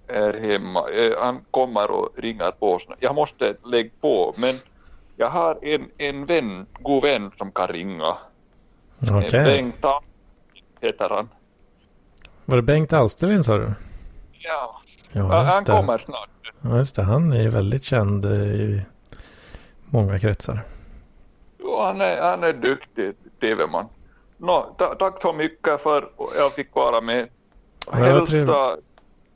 här 0.07 0.33
hemma. 0.33 0.89
Eh, 0.89 1.11
Han 1.21 1.39
kommer 1.51 1.91
och 1.91 2.09
ringer 2.17 2.51
på. 2.51 2.79
snart. 2.79 2.97
Jag 2.99 3.15
måste 3.15 3.55
lägga 3.65 3.89
på, 4.01 4.33
men 4.37 4.55
jag 5.17 5.29
har 5.29 5.59
en, 5.61 5.85
en 5.97 6.25
vän, 6.25 6.65
god 6.81 7.03
vän 7.03 7.31
som 7.37 7.51
kan 7.51 7.67
ringa. 7.67 8.17
Okej. 9.11 9.39
Eh, 9.39 9.45
Bengt 9.45 9.85
heter 10.81 11.09
han. 11.09 11.29
Var 12.45 12.55
det 12.55 12.61
Bengt 12.61 12.93
Alsterlind 12.93 13.45
sa 13.45 13.57
du? 13.57 13.73
Ja, 14.31 14.79
Ja, 15.11 15.41
han 15.43 15.65
kommer 15.65 15.97
snart. 15.97 16.29
Ja, 16.61 16.77
just 16.77 16.95
det. 16.95 17.03
Han 17.03 17.31
är 17.33 17.41
ju 17.41 17.49
väldigt 17.49 17.83
känd 17.83 18.25
eh, 18.25 18.31
i 18.31 18.81
många 19.85 20.19
kretsar. 20.19 20.63
Jo, 21.59 21.79
han, 21.81 22.01
är, 22.01 22.21
han 22.21 22.43
är 22.43 22.53
duktig 22.53 23.13
TV-man. 23.41 23.85
Ta, 24.77 24.95
tack 24.99 25.21
så 25.21 25.33
mycket 25.33 25.81
för 25.81 26.01
att 26.01 26.09
jag 26.37 26.53
fick 26.53 26.75
vara 26.75 27.01
med. 27.01 27.27
Ja, 27.91 27.97
det 27.99 28.13
var 28.13 28.27
Hälsa, 28.27 28.77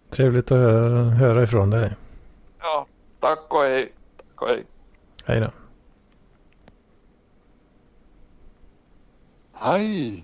Trevligt 0.10 0.52
att 0.52 0.58
höra, 0.58 1.04
höra 1.04 1.44
ifrån 1.44 1.70
dig. 1.70 1.96
ja, 2.60 2.86
tack 3.20 3.54
och 3.54 3.62
hej. 3.62 3.94
Tack 4.18 4.42
och 4.42 4.48
hej. 4.48 4.64
Hej 5.26 5.40
då. 5.40 5.52
Hej! 9.54 10.24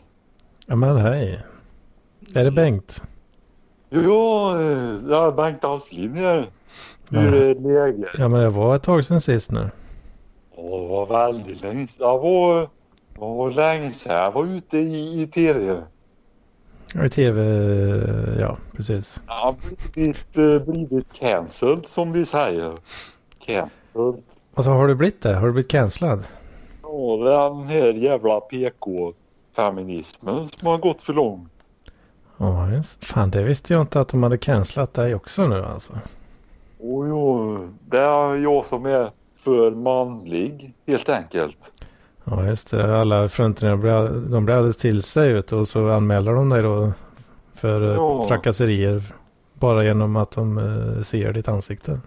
Ja, 0.65 0.75
men 0.75 0.97
hej. 0.97 1.43
Är 2.35 2.43
det 2.43 2.51
Bengt? 2.51 3.01
Ja, 3.89 4.51
eh, 4.61 5.17
är 5.17 5.31
Bengt 5.31 5.63
Alslin 5.63 6.13
här. 6.13 6.49
Hur 7.09 7.33
är 7.33 7.55
läget? 7.55 8.09
Ja, 8.17 8.27
men 8.27 8.41
det 8.41 8.49
var 8.49 8.75
ett 8.75 8.83
tag 8.83 9.05
sedan 9.05 9.21
sist 9.21 9.51
nu. 9.51 9.69
Ja, 10.55 10.61
det 10.63 10.87
var 10.87 11.05
väldigt 11.05 11.61
länge 11.61 11.87
sedan. 11.87 11.97
Det 11.99 12.05
var, 12.05 12.61
det 13.13 13.19
var 13.19 13.51
länge 13.51 13.91
sedan 13.91 14.15
jag 14.15 14.31
var 14.31 14.45
ute 14.45 14.77
i, 14.77 15.21
i 15.21 15.27
tv. 15.27 15.83
Ja, 16.93 17.05
I 17.05 17.09
tv, 17.09 17.41
ja 18.39 18.57
precis. 18.75 19.21
Har 19.25 19.55
blivit, 19.93 20.37
eh, 20.37 20.71
blivit 20.71 21.13
cancelled 21.13 21.85
som 21.85 22.11
vi 22.11 22.25
säger. 22.25 22.73
Cancelled. 23.39 24.23
Och 24.53 24.63
så 24.63 24.71
har 24.71 24.87
du 24.87 24.95
blivit 24.95 25.21
det? 25.21 25.35
Har 25.35 25.47
du 25.47 25.53
blivit 25.53 25.71
cancellad? 25.71 26.23
Ja, 26.83 27.57
den 27.57 27.67
här 27.67 27.93
jävla 27.93 28.39
PK 28.39 29.13
feminismen 29.55 30.47
som 30.47 30.67
har 30.67 30.77
gått 30.77 31.01
för 31.01 31.13
långt. 31.13 31.52
Ja, 32.43 32.69
just. 32.71 33.05
Fan, 33.05 33.31
det 33.31 33.43
visste 33.43 33.73
jag 33.73 33.81
inte 33.81 33.99
att 33.99 34.07
de 34.07 34.23
hade 34.23 34.37
cancelat 34.37 34.93
dig 34.93 35.15
också 35.15 35.47
nu 35.47 35.65
alltså. 35.65 35.93
Och 36.79 37.07
jo, 37.07 37.57
det 37.89 37.97
är 37.97 38.35
jag 38.35 38.65
som 38.65 38.85
är 38.85 39.11
för 39.35 39.71
manlig 39.71 40.73
helt 40.87 41.09
enkelt. 41.09 41.73
Ja, 42.23 42.45
just 42.45 42.71
det. 42.71 43.01
Alla 43.01 43.29
fronterna 43.29 43.77
blir, 43.77 44.29
de 44.31 44.45
blir 44.45 44.55
alldeles 44.55 44.77
till 44.77 45.01
sig 45.01 45.33
vet 45.33 45.51
och 45.51 45.67
så 45.67 45.89
anmäler 45.89 46.33
de 46.33 46.49
dig 46.49 46.61
då 46.63 46.91
för 47.55 47.81
eh, 47.81 47.95
Ja. 47.95 48.25
trakasserier. 48.27 49.03
Bara 49.53 49.83
genom 49.83 50.15
att 50.15 50.31
de 50.31 50.57
eh, 50.57 51.03
ser 51.03 51.33
ditt 51.33 51.47
ansikte. 51.47 51.99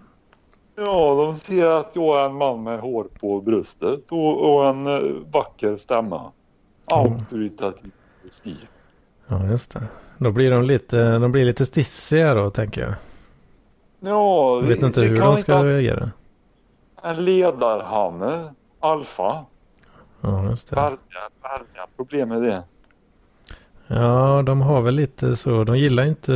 Ja, 0.75 1.15
de 1.25 1.35
ser 1.35 1.65
att 1.65 1.95
jag 1.95 2.21
är 2.21 2.25
en 2.25 2.35
man 2.35 2.63
med 2.63 2.79
hår 2.79 3.07
på 3.21 3.41
bröstet 3.41 4.11
och, 4.11 4.53
och 4.55 4.67
en 4.69 4.87
eh, 4.87 4.99
vacker 5.31 5.77
stämma. 5.77 6.31
Auktoritativ 6.85 7.91
stil. 8.29 8.67
Ja, 9.27 9.45
just 9.45 9.71
det. 9.71 9.81
Då 10.17 10.31
blir 10.31 10.51
de 10.51 10.63
lite, 10.63 11.17
de 11.19 11.31
blir 11.31 11.45
lite 11.45 11.65
stissiga 11.65 12.33
då, 12.33 12.49
tänker 12.49 12.81
jag. 12.81 12.93
Ja, 13.99 14.55
Jag 14.61 14.67
vet 14.67 14.81
inte 14.83 15.01
hur 15.01 15.17
de 15.17 15.37
ska 15.37 15.63
reagera. 15.63 16.11
En 17.03 17.25
ledarhanne, 17.25 18.53
alfa. 18.79 19.45
Ja, 20.21 20.49
just 20.49 20.69
det. 20.69 20.75
Välja, 20.75 20.97
välja 21.41 21.87
problem 21.95 22.29
med 22.29 22.41
det. 22.41 22.63
Ja, 23.87 24.41
de 24.45 24.61
har 24.61 24.81
väl 24.81 24.95
lite 24.95 25.35
så. 25.35 25.63
De 25.63 25.77
gillar 25.77 26.05
inte 26.05 26.33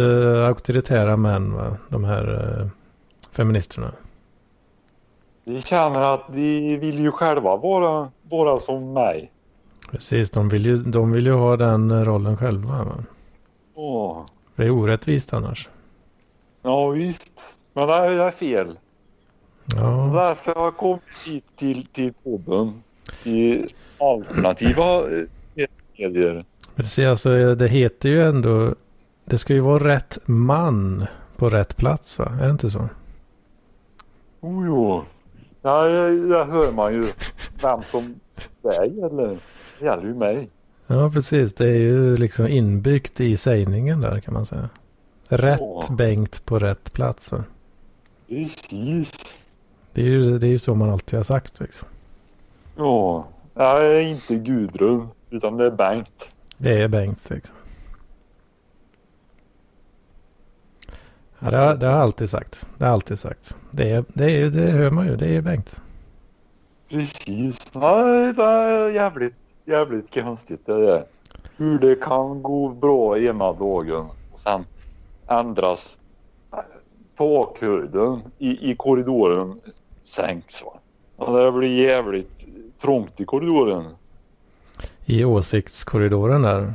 auktoritära 0.47 1.17
män, 1.17 1.53
va? 1.53 1.77
De 1.89 2.03
här 2.03 2.57
eh, 2.61 2.67
feministerna. 3.31 3.91
Vi 5.43 5.61
känner 5.61 6.01
att 6.13 6.27
de 6.33 6.77
vill 6.77 6.99
ju 6.99 7.11
själva 7.11 7.55
vara, 7.57 8.11
vara 8.29 8.59
som 8.59 8.93
mig. 8.93 9.31
Precis, 9.91 10.29
de 10.29 10.49
vill 10.49 10.65
ju, 10.65 10.77
de 10.77 11.11
vill 11.11 11.25
ju 11.25 11.33
ha 11.33 11.57
den 11.57 12.05
rollen 12.05 12.37
själva. 12.37 12.83
Va? 12.83 13.03
Åh. 13.73 14.25
Det 14.55 14.63
är 14.63 14.71
orättvist 14.71 15.33
annars. 15.33 15.69
Ja 16.61 16.89
visst, 16.89 17.31
men 17.73 17.87
det 17.87 17.93
är 17.93 18.19
är 18.19 18.31
fel. 18.31 18.77
Ja, 19.65 20.11
Därför 20.13 20.55
har 20.55 20.63
jag 20.63 20.77
kommit 20.77 21.03
hit 21.25 21.45
till, 21.55 21.85
till 21.85 22.13
podden. 22.23 22.83
I 23.23 23.65
alternativa 23.97 24.97
eh, 25.55 25.67
medier. 25.97 26.45
precis. 26.75 27.05
Alltså, 27.05 27.55
det 27.55 27.67
heter 27.67 28.09
ju 28.09 28.21
ändå... 28.21 28.75
Det 29.25 29.37
ska 29.37 29.53
ju 29.53 29.59
vara 29.59 29.87
rätt 29.87 30.19
man 30.25 31.05
på 31.37 31.49
rätt 31.49 31.77
plats, 31.77 32.19
va? 32.19 32.25
Är 32.39 32.45
det 32.45 32.51
inte 32.51 32.69
så? 32.69 32.89
Oh, 34.39 34.67
jo. 34.67 35.03
Ja, 35.61 35.83
där 35.83 36.45
hör 36.45 36.71
man 36.71 36.93
ju 36.93 37.05
vem 37.61 37.83
som 37.83 38.15
det 38.61 38.85
gäller. 38.85 39.37
Det 39.79 39.85
gäller 39.85 40.03
ju 40.03 40.13
mig. 40.13 40.49
Ja, 40.91 41.11
precis. 41.11 41.53
Det 41.53 41.67
är 41.67 41.77
ju 41.77 42.17
liksom 42.17 42.47
inbyggt 42.47 43.19
i 43.19 43.37
sägningen 43.37 44.01
där 44.01 44.19
kan 44.19 44.33
man 44.33 44.45
säga. 44.45 44.69
Rätt 45.27 45.59
Ja. 45.59 45.83
Bengt 45.97 46.45
på 46.45 46.59
rätt 46.59 46.93
plats. 46.93 47.31
Va? 47.31 47.43
Precis. 48.27 49.11
Det 49.93 50.01
är, 50.01 50.05
ju, 50.05 50.37
det 50.39 50.47
är 50.47 50.51
ju 50.51 50.59
så 50.59 50.75
man 50.75 50.89
alltid 50.89 51.19
har 51.19 51.23
sagt. 51.23 51.59
Liksom. 51.59 51.87
Ja, 52.77 53.27
jag 53.53 53.85
är 53.85 53.99
inte 54.01 54.35
Gudrun 54.35 55.07
utan 55.29 55.57
det 55.57 55.65
är 55.65 55.71
Bengt. 55.71 56.29
Det 56.57 56.81
är 56.81 56.87
Bengt. 56.87 57.29
Liksom. 57.29 57.55
Ja, 61.39 61.51
det, 61.51 61.57
har, 61.57 61.75
det 61.75 61.87
har 61.87 61.93
alltid 61.93 62.29
sagt. 62.29 62.67
Det 62.77 62.85
har 62.85 62.91
alltid 62.93 63.19
sagt. 63.19 63.57
Det, 63.71 63.91
är, 63.91 64.05
det, 64.13 64.31
är, 64.31 64.49
det 64.49 64.71
hör 64.71 64.89
man 64.89 65.07
ju. 65.07 65.15
Det 65.15 65.35
är 65.35 65.41
Bengt. 65.41 65.75
Precis. 66.89 67.73
Nej, 67.73 68.33
det 68.33 68.43
är 68.43 68.89
jävligt, 68.89 69.35
jävligt 69.65 70.13
konstigt 70.13 70.65
det 70.65 70.85
där. 70.85 71.05
Hur 71.57 71.79
det 71.79 71.95
kan 71.95 72.43
gå 72.43 72.69
bra 72.69 73.19
ena 73.19 73.53
dagen 73.53 74.05
och 74.31 74.39
sen 74.39 74.65
ändras 75.27 75.97
takhöjden 77.17 78.21
i, 78.37 78.71
i 78.71 78.75
korridoren 78.75 79.59
sänks. 80.03 80.63
Va? 80.63 80.73
Och 81.15 81.37
det 81.37 81.51
blir 81.51 81.87
jävligt 81.87 82.45
trångt 82.81 83.21
i 83.21 83.25
korridoren. 83.25 83.85
I 85.05 85.23
åsiktskorridoren 85.25 86.41
där. 86.41 86.73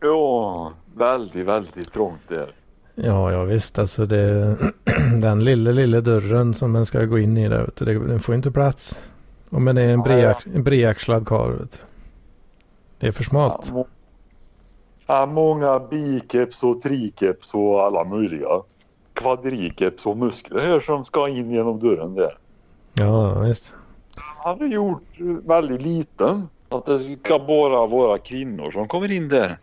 Ja, 0.00 0.72
väldigt, 0.94 1.46
väldigt 1.46 1.92
trångt 1.92 2.28
där. 2.28 2.50
Ja, 2.94 3.32
ja 3.32 3.44
visst. 3.44 3.78
Alltså 3.78 4.06
det, 4.06 4.56
den 5.20 5.44
lilla, 5.44 5.70
lilla 5.70 6.00
dörren 6.00 6.54
som 6.54 6.72
man 6.72 6.86
ska 6.86 7.04
gå 7.04 7.18
in 7.18 7.36
i 7.36 7.48
där. 7.48 7.70
Det, 7.78 7.98
den 7.98 8.20
får 8.20 8.34
inte 8.34 8.50
plats. 8.50 9.00
Om 9.50 9.64
man 9.64 9.78
är 9.78 9.88
en, 9.88 9.90
Ja, 9.90 10.04
breax, 10.04 10.46
en 10.46 10.62
breaxlad 10.62 11.26
karl. 11.26 11.52
Vet 11.52 11.72
du. 11.72 11.78
Det 12.98 13.06
är 13.06 13.12
för 13.12 13.24
Ja, 13.24 13.28
smalt. 13.30 13.72
må- 13.72 13.86
ja, 15.06 15.26
många 15.26 15.78
bikeps 15.78 16.62
och 16.62 16.80
trikeps 16.80 17.54
och 17.54 17.82
alla 17.82 18.04
möjliga 18.04 18.48
kvadrikeps 19.12 20.06
och 20.06 20.16
muskler 20.16 20.60
här 20.60 20.80
som 20.80 21.04
ska 21.04 21.28
in 21.28 21.50
genom 21.50 21.80
dörren 21.80 22.14
där. 22.14 22.38
Ja, 22.94 23.38
visst. 23.40 23.74
Han 24.16 24.60
har 24.60 24.66
gjort 24.66 25.02
väldigt 25.44 25.82
liten. 25.82 26.48
Att 26.68 26.86
det 26.86 26.98
ska 26.98 27.38
bara 27.38 27.86
vara 27.86 28.18
kvinnor 28.18 28.70
som 28.70 28.88
kommer 28.88 29.12
in 29.12 29.28
där. 29.28 29.58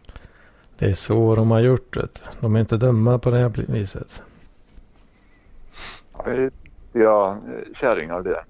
Det 0.77 0.85
är 0.85 0.93
så 0.93 1.35
de 1.35 1.51
har 1.51 1.59
gjort. 1.59 1.97
Vet. 1.97 2.23
De 2.39 2.55
är 2.55 2.59
inte 2.59 2.77
döma 2.77 3.19
på 3.19 3.29
det 3.29 3.37
här 3.37 3.51
viset. 3.67 4.23
Ja, 6.93 7.37
kärringar 7.75 8.21
det. 8.21 8.43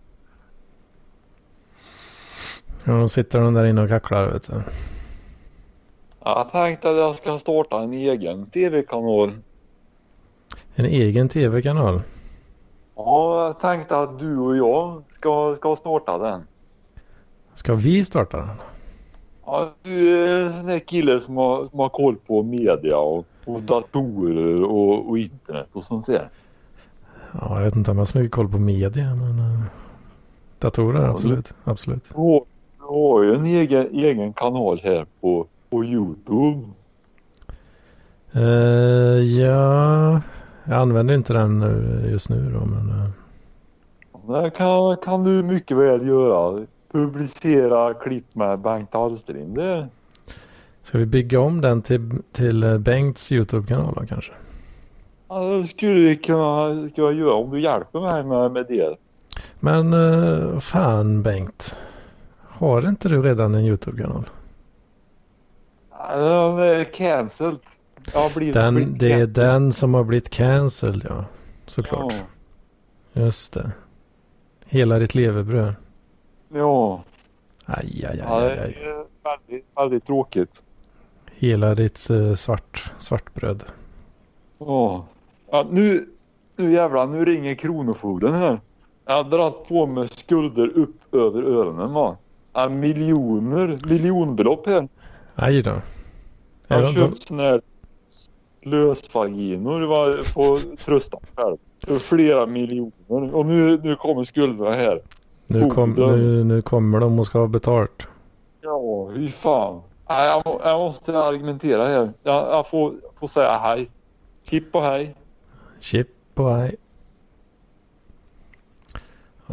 Ja, 2.83 2.93
då 2.93 3.09
sitter 3.09 3.39
de 3.39 3.53
där 3.53 3.65
inne 3.65 3.81
och 3.81 3.89
kacklar. 3.89 4.27
Vet 4.27 4.51
du. 4.51 4.61
Jag 6.25 6.51
tänkte 6.51 6.89
att 6.89 6.97
jag 6.97 7.15
ska 7.15 7.39
starta 7.39 7.79
en 7.79 7.93
egen 7.93 8.45
tv-kanal. 8.45 9.31
En 10.75 10.85
egen 10.85 11.29
tv-kanal. 11.29 12.01
Ja, 12.95 13.45
jag 13.45 13.59
tänkte 13.59 13.97
att 13.97 14.19
du 14.19 14.37
och 14.37 14.57
jag 14.57 15.03
ska, 15.09 15.55
ska 15.55 15.75
starta 15.75 16.17
den. 16.17 16.41
Ska 17.53 17.73
vi 17.73 18.05
starta 18.05 18.37
den? 18.37 18.57
Ja, 19.45 19.73
du 19.83 20.23
är 20.23 20.45
en 20.45 20.53
sån 20.53 20.67
där 20.67 20.79
kille 20.79 21.21
som 21.21 21.37
har, 21.37 21.67
som 21.67 21.79
har 21.79 21.89
koll 21.89 22.15
på 22.15 22.43
media 22.43 22.97
och, 22.97 23.25
och 23.45 23.61
datorer 23.61 24.63
och, 24.63 25.09
och 25.09 25.17
internet 25.17 25.67
och 25.73 25.83
sånt 25.83 26.05
där. 26.05 26.29
Ja, 27.31 27.57
jag 27.57 27.63
vet 27.63 27.75
inte 27.75 27.91
om 27.91 27.97
jag 27.97 28.01
har 28.01 28.05
så 28.05 28.17
mycket 28.17 28.31
koll 28.31 28.49
på 28.49 28.57
media. 28.57 29.15
Men 29.15 29.39
uh, 29.39 29.63
datorer, 30.59 31.09
absolut. 31.09 31.53
absolut. 31.63 32.09
Du 32.09 32.21
har, 32.21 32.43
du 32.87 32.93
har 32.93 33.23
ju 33.23 33.35
en 33.35 33.45
egen, 33.45 33.87
egen 33.91 34.33
kanal 34.33 34.79
här 34.83 35.05
på, 35.21 35.47
på 35.69 35.85
Youtube. 35.85 36.67
Eh, 38.31 39.21
ja, 39.41 40.21
jag 40.63 40.77
använder 40.77 41.15
inte 41.15 41.33
den 41.33 41.59
nu, 41.59 42.03
just 42.11 42.29
nu 42.29 42.51
då. 42.53 42.65
Men, 42.65 42.89
eh, 42.89 44.43
Det 44.43 44.49
kan, 44.49 44.97
kan 44.97 45.23
du 45.23 45.43
mycket 45.43 45.77
väl 45.77 46.07
göra. 46.07 46.65
Publicera 46.91 47.93
klipp 47.93 48.35
med 48.35 48.61
Bengt 48.61 48.93
Hallström 48.93 49.53
där. 49.53 49.87
ska 50.83 50.97
vi 50.97 51.05
bygga 51.05 51.39
om 51.39 51.61
den 51.61 51.81
till, 51.81 52.11
till 52.31 52.63
eh, 52.63 52.77
Bengts 52.77 53.31
YouTube-kanal 53.31 53.93
då 53.99 54.05
kanske? 54.05 54.31
Ja, 55.29 55.39
det 55.39 55.67
skulle 55.67 55.99
vi 55.99 56.15
kunna, 56.15 56.89
kunna 56.95 57.11
göra 57.11 57.33
om 57.33 57.51
du 57.51 57.59
hjälper 57.59 57.99
mig 57.99 58.23
med, 58.23 58.51
med 58.51 58.65
det. 58.69 58.95
Men 59.59 59.93
uh, 59.93 60.59
fan 60.59 61.23
Bengt. 61.23 61.75
Har 62.57 62.89
inte 62.89 63.09
du 63.09 63.21
redan 63.21 63.55
en 63.55 63.65
YouTube-kanal? 63.65 64.29
Ja, 65.89 66.15
Den 66.17 66.59
är 66.59 66.83
cancelled. 66.83 67.59
Den, 68.53 68.93
det 68.99 69.11
är 69.11 69.27
den 69.27 69.71
som 69.71 69.93
har 69.93 70.03
blivit 70.03 70.29
cancelled 70.29 71.05
ja. 71.09 71.25
Såklart. 71.67 72.13
Ja. 73.13 73.21
Just 73.21 73.53
det. 73.53 73.71
Hela 74.65 74.99
ditt 74.99 75.15
levebröd. 75.15 75.75
ja. 76.53 77.03
Aj, 77.65 78.05
aj, 78.09 78.17
Ja, 78.27 78.39
aj, 78.39 78.43
det 78.43 78.51
aj, 78.51 78.59
aj. 78.59 78.83
är 78.83 79.05
väldigt, 79.23 79.65
väldigt 79.75 80.05
tråkigt. 80.05 80.61
Hela 81.31 81.75
ditt 81.75 82.07
uh, 82.09 82.33
svart, 82.33 82.91
svartbröd. 82.99 83.63
Ja. 84.57 85.05
Ja, 85.51 85.67
nu, 85.71 86.09
nu 86.55 86.71
jävlar, 86.71 87.07
nu 87.07 87.25
ringer 87.25 87.55
Kronofogden 87.55 88.33
här. 88.33 88.61
Jag 89.05 89.13
har 89.13 89.23
dragit 89.23 89.67
på 89.67 89.85
mig 89.85 90.07
skulder 90.07 90.67
upp 90.77 91.13
över 91.15 91.43
öronen 91.43 91.93
va. 91.93 92.17
Ja, 92.53 92.69
miljoner, 92.69 93.79
miljonbelopp 93.89 94.67
här. 94.67 94.87
Aj 95.35 95.61
då. 95.61 95.81
Jag 96.67 96.79
Är 96.79 96.83
har 96.83 96.93
köpt 96.93 97.27
såna 97.27 97.43
här 97.43 97.61
lösvaginor 98.61 99.81
va, 99.81 100.17
på 100.33 100.57
Tröstan 100.77 101.21
själv. 101.35 101.57
För 101.87 101.99
flera 101.99 102.45
miljoner. 102.45 103.35
Och 103.35 103.45
nu, 103.45 103.79
nu 103.83 103.95
kommer 103.95 104.23
skulderna 104.23 104.71
här. 104.71 105.01
nu, 105.47 105.69
kom, 105.69 105.91
nu, 105.91 106.43
nu 106.43 106.61
kommer 106.61 106.99
de 106.99 107.19
och 107.19 107.27
ska 107.27 107.39
ha 107.39 107.47
betalt. 107.47 108.07
Ja, 108.61 109.09
hur 109.13 109.27
fan. 109.27 109.81
Jag, 110.07 110.43
jag 110.63 110.79
måste 110.79 111.17
argumentera 111.19 111.87
här. 111.87 112.13
Jag, 112.23 112.47
jag 112.47 112.67
får, 112.67 112.93
får 113.19 113.27
säga 113.27 113.57
hej. 113.57 113.89
Hipp 114.43 114.75
och 114.75 114.83
hej. 114.83 115.15
Chip 115.79 116.07
och 116.33 116.51
hej. 116.51 116.75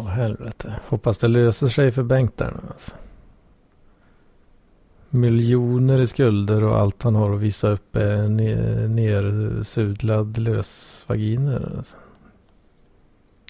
Åh 0.00 0.06
helvete. 0.06 0.74
Hoppas 0.88 1.18
det 1.18 1.28
löser 1.28 1.68
sig 1.68 1.92
för 1.92 2.02
Bengt 2.02 2.36
där 2.36 2.50
nu 2.50 2.60
alltså. 2.72 2.94
miljoner 5.10 6.00
i 6.00 6.06
skulder 6.06 6.64
och 6.64 6.76
allt 6.78 7.02
han 7.02 7.14
har 7.14 7.34
att 7.34 7.40
visa 7.40 7.68
upp 7.68 7.96
är 7.96 8.16
ne- 8.28 8.88
nersudlad 8.88 10.38
lösvaginer. 10.38 11.72
Alltså. 11.76 11.96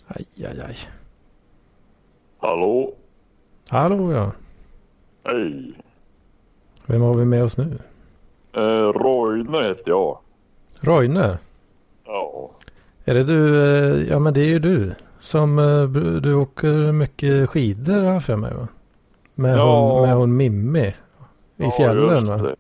Aj, 0.07 0.27
aj, 0.37 0.61
aj. 0.69 0.77
Hallå? 2.39 2.93
Hallå 3.69 4.13
ja. 4.13 4.33
Hej. 5.25 5.73
Vem 6.87 7.01
har 7.03 7.15
vi 7.15 7.25
med 7.25 7.43
oss 7.45 7.57
nu? 7.59 7.79
Eh, 8.53 8.61
Roine 8.93 9.65
heter 9.65 9.83
jag. 9.91 10.19
Roine. 10.81 11.39
Ja. 12.07 12.51
Är 13.05 13.15
det 13.15 13.23
du? 13.23 13.65
eh, 13.65 14.09
Ja 14.09 14.19
men 14.19 14.35
det 14.35 14.41
är 14.41 14.49
ju 14.49 14.59
du. 14.59 14.95
Som 15.21 15.59
eh, 15.59 15.83
du 16.23 16.35
åker 16.35 16.93
mycket 16.93 17.51
skidor 17.51 18.03
har 18.03 18.21
för 18.21 18.37
mig 18.37 18.55
va? 18.55 18.69
Med, 19.35 19.59
Ja. 19.59 19.91
hon, 19.93 20.03
med 20.03 20.15
hon 20.17 20.37
Mimmi. 20.37 20.87
I 20.87 20.95
Ja, 21.57 21.71
fjällen 21.71 22.25
va? 22.27 22.39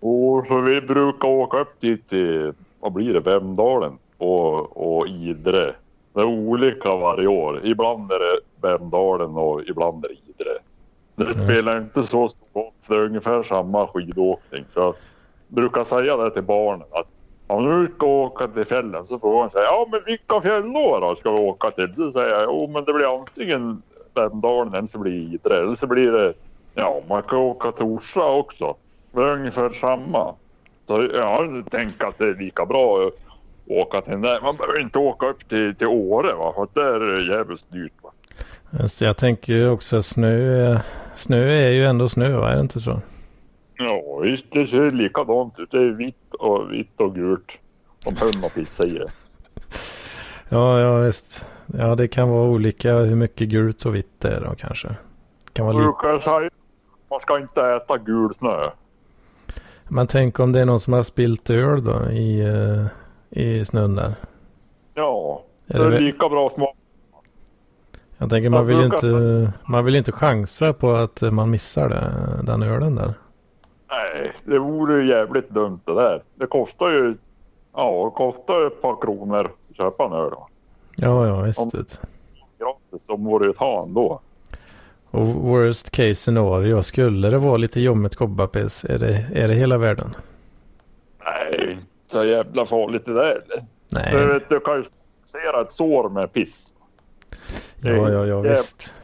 och 0.00 0.46
så 0.46 0.60
vi 0.60 0.80
brukar 0.80 1.28
åka 1.28 1.60
upp 1.60 1.80
dit 1.80 2.08
till, 2.08 2.52
vad 2.80 2.92
blir 2.92 3.14
det, 3.14 3.20
Vemdalen 3.20 3.98
och, 4.18 4.76
och 4.98 5.08
Idre. 5.08 5.74
Det 6.14 6.20
är 6.20 6.24
olika 6.24 6.96
varje 6.96 7.26
år. 7.26 7.60
Ibland 7.64 8.12
är 8.12 8.18
det 8.18 8.40
Vemdalen 8.68 9.30
och 9.36 9.62
ibland 9.66 10.04
är 10.04 10.08
det 10.08 10.14
Idre. 10.14 10.58
Det 11.14 11.32
spelar 11.32 11.78
inte 11.80 12.02
så 12.02 12.28
stor 12.28 12.46
roll. 12.54 12.70
Det 12.88 12.94
är 12.94 13.00
ungefär 13.04 13.42
samma 13.42 13.86
skidåkning. 13.86 14.64
Så 14.74 14.80
jag 14.80 14.94
brukar 15.48 15.84
säga 15.84 16.16
det 16.16 16.30
till 16.30 16.42
barnen 16.42 16.86
att 16.92 17.06
om 17.52 17.64
du 17.64 17.92
ska 17.96 18.06
åka 18.06 18.48
till 18.48 18.64
fjällen 18.64 19.06
så 19.06 19.18
frågar 19.18 19.38
man 19.38 19.50
säga 19.50 19.64
ja 19.64 19.88
men 19.92 20.00
vilka 20.06 20.40
fjäll 20.40 20.72
då, 20.72 20.98
då 21.00 21.16
ska 21.16 21.32
vi 21.32 21.40
åka 21.40 21.70
till? 21.70 21.94
Så 21.94 22.12
säger 22.12 22.28
jag 22.28 22.42
jo 22.42 22.70
men 22.72 22.84
det 22.84 22.92
blir 22.92 23.20
antingen 23.20 23.82
Vemdalen 24.14 24.74
eller 24.74 24.86
så 24.86 24.98
blir 24.98 25.12
det 25.12 25.18
Idre 25.18 25.56
eller 25.56 25.74
så 25.74 25.86
blir 25.86 26.12
det 26.12 26.34
ja 26.74 27.02
man 27.08 27.22
kan 27.22 27.38
åka 27.38 27.72
till 27.72 27.84
Orsa 27.84 28.26
också. 28.26 28.74
Det 29.12 29.20
är 29.20 29.32
ungefär 29.32 29.70
samma. 29.70 30.34
Så 30.86 31.08
jag 31.14 31.64
tänker 31.70 32.06
att 32.06 32.18
det 32.18 32.24
är 32.24 32.34
lika 32.34 32.66
bra 32.66 33.06
att 33.06 33.12
åka 33.66 34.00
till 34.00 34.12
den 34.12 34.20
där. 34.20 34.40
Man 34.40 34.56
behöver 34.56 34.80
inte 34.80 34.98
åka 34.98 35.26
upp 35.26 35.48
till, 35.48 35.74
till 35.74 35.86
Åre 35.86 36.34
va 36.34 36.52
för 36.56 36.62
att 36.62 36.74
där 36.74 37.00
är 37.00 37.16
det 37.16 37.36
jävligt 37.36 37.72
dyrt 37.72 37.92
va. 38.02 38.10
Jag 39.00 39.16
tänker 39.16 39.52
ju 39.52 39.70
också 39.70 39.96
att 39.96 40.04
snö, 40.04 40.78
snö 41.16 41.52
är 41.52 41.70
ju 41.70 41.84
ändå 41.84 42.08
snö 42.08 42.36
va? 42.36 42.50
Är 42.50 42.54
det 42.54 42.60
inte 42.60 42.80
så? 42.80 43.00
Ja 43.76 44.18
visst 44.22 44.44
det 44.52 44.66
ser 44.66 44.90
likadant 44.90 45.58
ut. 45.58 45.70
Det 45.70 45.78
är 45.78 45.90
vitt 45.90 46.34
och 46.38 46.72
vitt 46.72 47.00
och 47.00 47.14
gult. 47.14 47.52
Som 48.04 48.16
hund 48.16 48.44
och 48.44 48.54
pissa 48.54 48.84
i 48.86 48.90
det. 48.98 49.10
Ja, 50.48 50.80
ja 50.80 50.96
visst. 50.98 51.44
Ja, 51.66 51.94
det 51.94 52.08
kan 52.08 52.28
vara 52.28 52.48
olika 52.48 52.94
hur 52.94 53.16
mycket 53.16 53.48
gult 53.48 53.86
och 53.86 53.94
vitt 53.94 54.20
det 54.20 54.28
är 54.28 54.40
då 54.40 54.54
kanske. 54.58 54.88
Kan 55.52 55.66
vara 55.66 55.76
lite. 55.76 55.84
Brukar 55.84 56.18
säga 56.18 56.50
man 57.10 57.20
ska 57.20 57.38
inte 57.38 57.62
äta 57.66 57.98
gul 57.98 58.34
snö. 58.34 58.70
Men 59.88 60.06
tänk 60.06 60.40
om 60.40 60.52
det 60.52 60.60
är 60.60 60.64
någon 60.64 60.80
som 60.80 60.92
har 60.92 61.02
spilt 61.02 61.50
öl 61.50 61.84
då 61.84 62.10
i, 62.10 62.40
eh, 62.40 62.86
i 63.42 63.64
snön 63.64 63.94
där. 63.96 64.14
Ja, 64.94 65.42
det 65.66 65.78
det 65.78 65.84
är 65.84 65.88
väl- 65.88 66.02
lika 66.04 66.28
bra 66.28 66.50
smak. 66.50 66.76
Jag 68.18 68.30
tänker 68.30 68.50
man 68.50 68.66
vill, 68.66 68.82
inte, 68.82 69.52
man 69.64 69.84
vill 69.84 69.96
inte 69.96 70.12
chansa 70.12 70.72
på 70.72 70.94
att 70.94 71.22
man 71.22 71.50
missar 71.50 71.88
det, 71.88 72.12
den 72.46 72.62
ölen 72.62 72.94
där. 72.94 73.14
Nej, 73.92 74.32
det 74.44 74.58
vore 74.58 75.02
ju 75.02 75.08
jävligt 75.08 75.50
dumt 75.50 75.80
det 75.84 75.94
där. 75.94 76.22
Det 76.34 76.46
kostar 76.46 76.88
ju, 76.90 77.14
ja, 77.74 78.04
det 78.04 78.16
kostar 78.16 78.60
ju 78.60 78.66
ett 78.66 78.82
par 78.82 79.00
kronor 79.00 79.50
att 79.70 79.76
köpa 79.76 80.04
en 80.04 80.12
öl. 80.12 80.30
då. 80.30 80.48
Ja, 80.96 81.26
ja 81.26 81.40
visst. 81.40 81.60
Om- 81.60 81.70
vet. 81.80 82.00
Gratis 82.58 83.06
som 83.06 83.24
vore 83.24 83.50
ett 83.50 83.56
han 83.58 83.94
då. 83.94 84.20
Och 85.10 85.26
worst 85.26 85.90
case 85.90 86.14
scenario, 86.14 86.82
skulle 86.82 87.30
det 87.30 87.38
vara 87.38 87.56
lite 87.56 87.80
jommigt 87.80 88.16
kobbarpiss, 88.16 88.84
är 88.84 88.98
det, 88.98 89.26
är 89.34 89.48
det 89.48 89.54
hela 89.54 89.78
världen? 89.78 90.16
Nej, 91.24 91.78
så 92.06 92.24
jävla 92.24 92.66
farligt 92.66 93.04
det 93.04 93.14
där. 93.14 93.42
Du, 93.48 93.56
Nej, 93.88 94.26
vet, 94.26 94.48
du 94.48 94.60
kan 94.60 94.76
ju 94.76 94.84
se 95.24 95.38
ett 95.62 95.70
sår 95.72 96.08
med 96.08 96.32
piss. 96.32 96.72
ja, 97.80 98.10
ja, 98.10 98.26
ja 98.26 98.40
visst. 98.40 98.94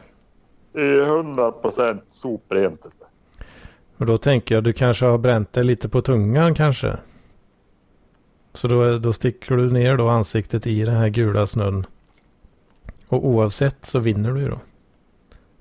Det 0.73 0.81
är 0.81 1.05
hundra 1.05 1.51
procent 1.51 2.03
soprent. 2.09 2.85
Och 3.99 4.05
då 4.05 4.17
tänker 4.17 4.55
jag, 4.55 4.63
du 4.63 4.73
kanske 4.73 5.05
har 5.05 5.17
bränt 5.17 5.53
dig 5.53 5.63
lite 5.63 5.89
på 5.89 6.01
tungan 6.01 6.53
kanske? 6.55 6.97
Så 8.53 8.67
då, 8.67 8.97
då 8.97 9.13
sticker 9.13 9.55
du 9.57 9.71
ner 9.71 9.97
då 9.97 10.07
ansiktet 10.09 10.67
i 10.67 10.83
den 10.85 10.95
här 10.95 11.09
gula 11.09 11.47
snön. 11.47 11.85
Och 13.07 13.25
oavsett 13.27 13.85
så 13.85 13.99
vinner 13.99 14.31
du 14.33 14.39
ju 14.41 14.49
då. 14.49 14.59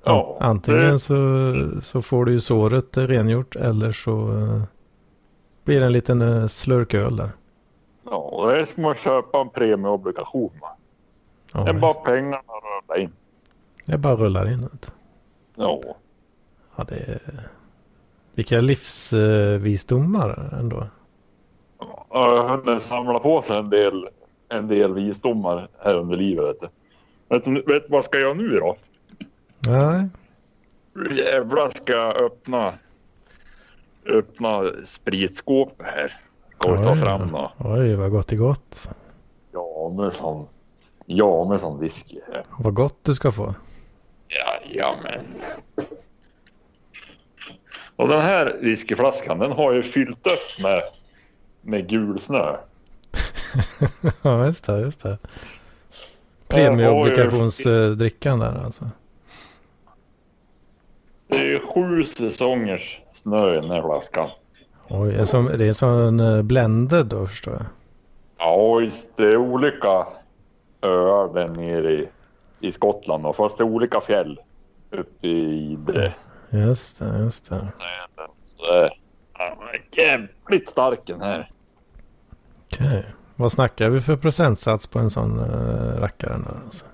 Ja, 0.04 0.36
An- 0.40 0.50
Antingen 0.50 0.80
det- 0.90 0.98
så, 0.98 1.80
så 1.82 2.02
får 2.02 2.24
du 2.24 2.32
ju 2.32 2.40
såret 2.40 2.96
eh, 2.96 3.02
rengjort 3.06 3.56
eller 3.56 3.92
så 3.92 4.28
eh, 4.38 4.62
blir 5.64 5.80
det 5.80 5.86
en 5.86 5.92
liten 5.92 6.22
uh, 6.22 6.46
slurk 6.46 6.94
öl 6.94 7.16
där. 7.16 7.30
Ja, 8.04 8.46
det 8.50 8.60
är 8.60 8.64
som 8.64 8.84
att 8.84 8.98
köpa 8.98 9.40
en 9.40 9.48
premieobligation. 9.50 10.50
Ja, 11.52 11.64
det 11.64 11.70
är 11.70 11.74
bara 11.74 11.94
pengarna 11.94 12.38
rullar 12.38 13.00
in. 13.02 13.12
Jag 13.84 14.00
bara 14.00 14.16
rullar 14.16 14.48
in. 14.52 14.60
du. 14.60 14.68
Ja, 15.54 15.80
Ja, 16.76 16.84
det 16.88 16.94
är... 16.96 17.48
Vilka 18.38 18.60
livsvisdomar 18.60 20.54
ändå. 20.60 20.88
jag 22.10 22.48
har 22.48 22.78
samlat 22.78 23.22
på 23.22 23.42
sig 23.42 23.58
en 23.58 23.70
del, 23.70 24.08
en 24.48 24.68
del 24.68 24.94
visdomar 24.94 25.68
här 25.78 25.94
under 25.94 26.16
livet. 26.16 26.56
Vet 27.28 27.44
du. 27.44 27.62
Vet, 27.62 27.90
vad 27.90 28.04
ska 28.04 28.18
jag 28.18 28.36
nu 28.36 28.58
då? 28.58 28.76
Nej, 29.58 30.08
jävlar 31.18 31.70
ska 31.70 31.92
jag 31.92 32.16
öppna, 32.16 32.72
öppna 34.06 34.62
spritskåpet 34.84 35.86
här. 35.86 36.16
Ska 36.58 36.72
vi 36.72 36.78
ta 36.78 36.96
fram 36.96 37.26
då? 37.26 37.52
oj 37.58 37.94
vad 37.94 38.10
gott 38.10 38.32
är 38.32 38.36
gott. 38.36 38.90
Ja, 39.52 39.94
med 39.96 40.12
sån, 40.12 40.46
ja, 41.06 41.48
med 41.48 41.60
sån 41.60 41.80
whisky. 41.80 42.20
Vad 42.58 42.74
gott 42.74 42.98
du 43.02 43.14
ska 43.14 43.32
få. 43.32 43.54
Jajamän. 44.28 45.24
Och 47.98 48.08
den 48.08 48.20
här 48.20 48.56
whiskyflaskan 48.60 49.38
den 49.38 49.52
har 49.52 49.72
ju 49.72 49.82
fyllt 49.82 50.26
upp 50.26 50.62
med, 50.62 50.82
med 51.60 51.88
gul 51.88 52.18
snö. 52.18 52.56
ja, 54.22 54.46
just 54.46 54.66
det, 54.66 54.80
just 54.80 55.02
det. 55.02 55.18
Premieobligationsdrickan 56.48 58.38
där 58.38 58.64
alltså. 58.64 58.90
Det 61.26 61.52
är 61.52 61.74
sju 61.74 62.04
säsongers 62.04 63.00
snö 63.12 63.58
i 63.58 63.60
den 63.60 63.70
här 63.70 63.82
flaskan. 63.82 64.28
Oj, 64.88 65.12
det 65.12 65.20
är 65.20 65.24
som, 65.24 65.46
det 65.58 65.66
är 65.66 65.72
som 65.72 65.90
en 65.90 66.20
eh, 66.20 66.42
blended 66.42 67.06
då 67.06 67.26
förstår 67.26 67.54
jag. 67.54 67.64
Ja, 68.38 68.80
det 69.16 69.24
är 69.24 69.36
olika 69.36 70.06
öar 70.82 71.34
där 71.34 71.48
nere 71.48 71.92
i, 71.92 72.08
i 72.60 72.72
Skottland. 72.72 73.26
Och 73.26 73.36
fast 73.36 73.58
det 73.58 73.64
är 73.64 73.68
olika 73.68 74.00
fjäll 74.00 74.40
uppe 74.90 75.28
i 75.28 75.72
Idre. 75.72 76.14
Just 76.50 76.98
det, 76.98 77.18
just 77.18 77.50
det. 77.50 77.72
Så 78.44 78.64
det 78.64 80.02
är 80.02 80.08
jävligt 80.08 80.68
stark 80.68 81.00
den 81.06 81.20
här. 81.20 81.50
Okej. 82.64 83.06
Vad 83.36 83.52
snackar 83.52 83.90
vi 83.90 84.00
för 84.00 84.16
procentsats 84.16 84.86
på 84.86 84.98
en 84.98 85.10
sån 85.10 85.38
uh, 85.38 86.00
rackare 86.00 86.32
där 86.32 86.60
alltså? 86.64 86.84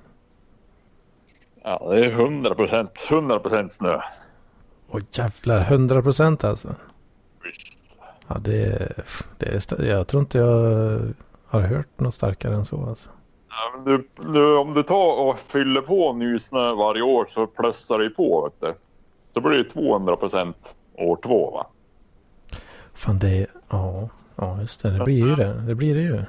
Ja, 1.62 1.86
det 1.90 2.04
är 2.06 2.10
100 2.10 2.54
procent, 2.54 3.06
100 3.10 3.38
procent 3.38 3.72
snö. 3.72 4.00
Åh 4.88 5.00
jävlar, 5.10 5.60
100 5.60 6.02
procent 6.02 6.44
alltså. 6.44 6.74
Visst. 7.44 7.96
Ja, 8.28 8.38
det 8.38 8.92
det 9.38 9.46
är, 9.46 9.84
jag 9.84 10.06
tror 10.06 10.20
inte 10.20 10.38
jag 10.38 11.14
har 11.46 11.60
hört 11.60 12.00
något 12.00 12.14
starkare 12.14 12.54
än 12.54 12.64
så 12.64 12.86
alltså. 12.86 13.10
Ja, 13.48 13.72
men 13.74 13.84
du, 13.84 14.08
du, 14.32 14.56
om 14.56 14.74
du 14.74 14.82
tar 14.82 15.20
och 15.20 15.38
fyller 15.38 15.80
på 15.80 16.12
ny 16.12 16.38
snö 16.38 16.74
varje 16.74 17.02
år 17.02 17.26
så 17.28 17.46
plussar 17.46 17.98
det 17.98 18.04
ju 18.04 18.10
på. 18.10 18.50
Vet 18.60 18.60
du. 18.60 18.83
Då 19.34 19.40
blir 19.40 19.58
det 19.58 19.64
200 19.64 20.16
procent 20.16 20.76
år 20.94 21.18
två 21.22 21.50
va? 21.50 21.66
Fan 22.94 23.18
det 23.18 23.46
ja, 23.68 24.08
ja 24.36 24.60
just 24.60 24.82
det, 24.82 24.90
det 24.90 25.04
blir 25.04 25.26
ju 25.26 25.34
det. 25.34 25.54
Det 25.66 25.74
blir 25.74 25.94
det 25.94 26.00
ju. 26.00 26.24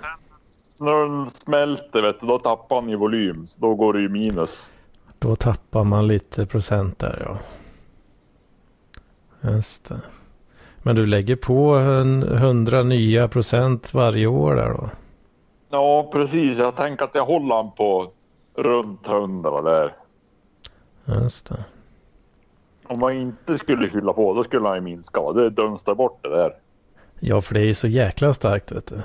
När 0.80 1.04
den 1.04 1.28
smälter 1.28 2.02
vet 2.02 2.20
du, 2.20 2.28
då 2.28 2.40
tappar 2.40 2.82
den 2.82 2.90
i 2.90 2.96
volym. 2.96 3.46
Så 3.46 3.62
då 3.62 3.76
går 3.76 3.94
det 3.94 4.00
ju 4.00 4.10
minus. 4.10 4.72
Då 5.20 5.36
tappar 5.36 5.84
man 5.84 6.08
lite 6.08 6.46
procent 6.46 7.00
där 7.00 7.24
ja. 7.26 7.38
Just 9.52 9.90
det. 9.90 10.02
Men 10.82 10.96
du 10.96 11.06
lägger 11.06 11.36
på 11.36 11.76
en 11.76 12.24
100 12.24 12.84
nya 12.84 13.28
procent 13.28 13.94
varje 13.94 14.28
år 14.28 14.56
där 14.56 14.70
då? 14.70 14.90
Ja 15.70 16.10
precis, 16.12 16.58
jag 16.58 16.76
tänker 16.76 17.06
att 17.06 17.16
jag 17.16 17.26
håller 17.26 17.56
den 17.56 17.72
på 17.72 18.12
runt 18.56 19.08
100 19.08 19.62
där. 19.62 19.94
Just 21.06 21.50
det. 21.50 21.66
Om 22.88 23.00
man 23.00 23.14
inte 23.14 23.58
skulle 23.58 23.90
fylla 23.90 24.14
på 24.14 24.34
då 24.34 24.44
skulle 24.44 24.68
han 24.68 24.76
ju 24.78 24.82
minska. 24.82 25.22
Va? 25.22 25.34
Det 25.34 25.50
dunstar 25.50 25.96
bort 25.96 26.20
det 26.24 26.30
där. 26.30 26.54
Ja, 27.20 27.42
för 27.42 27.54
det 27.54 27.60
är 27.60 27.66
ju 27.66 27.74
så 27.74 27.88
jäkla 27.88 28.34
starkt 28.34 28.72
vet 28.72 28.88
du. 28.88 28.96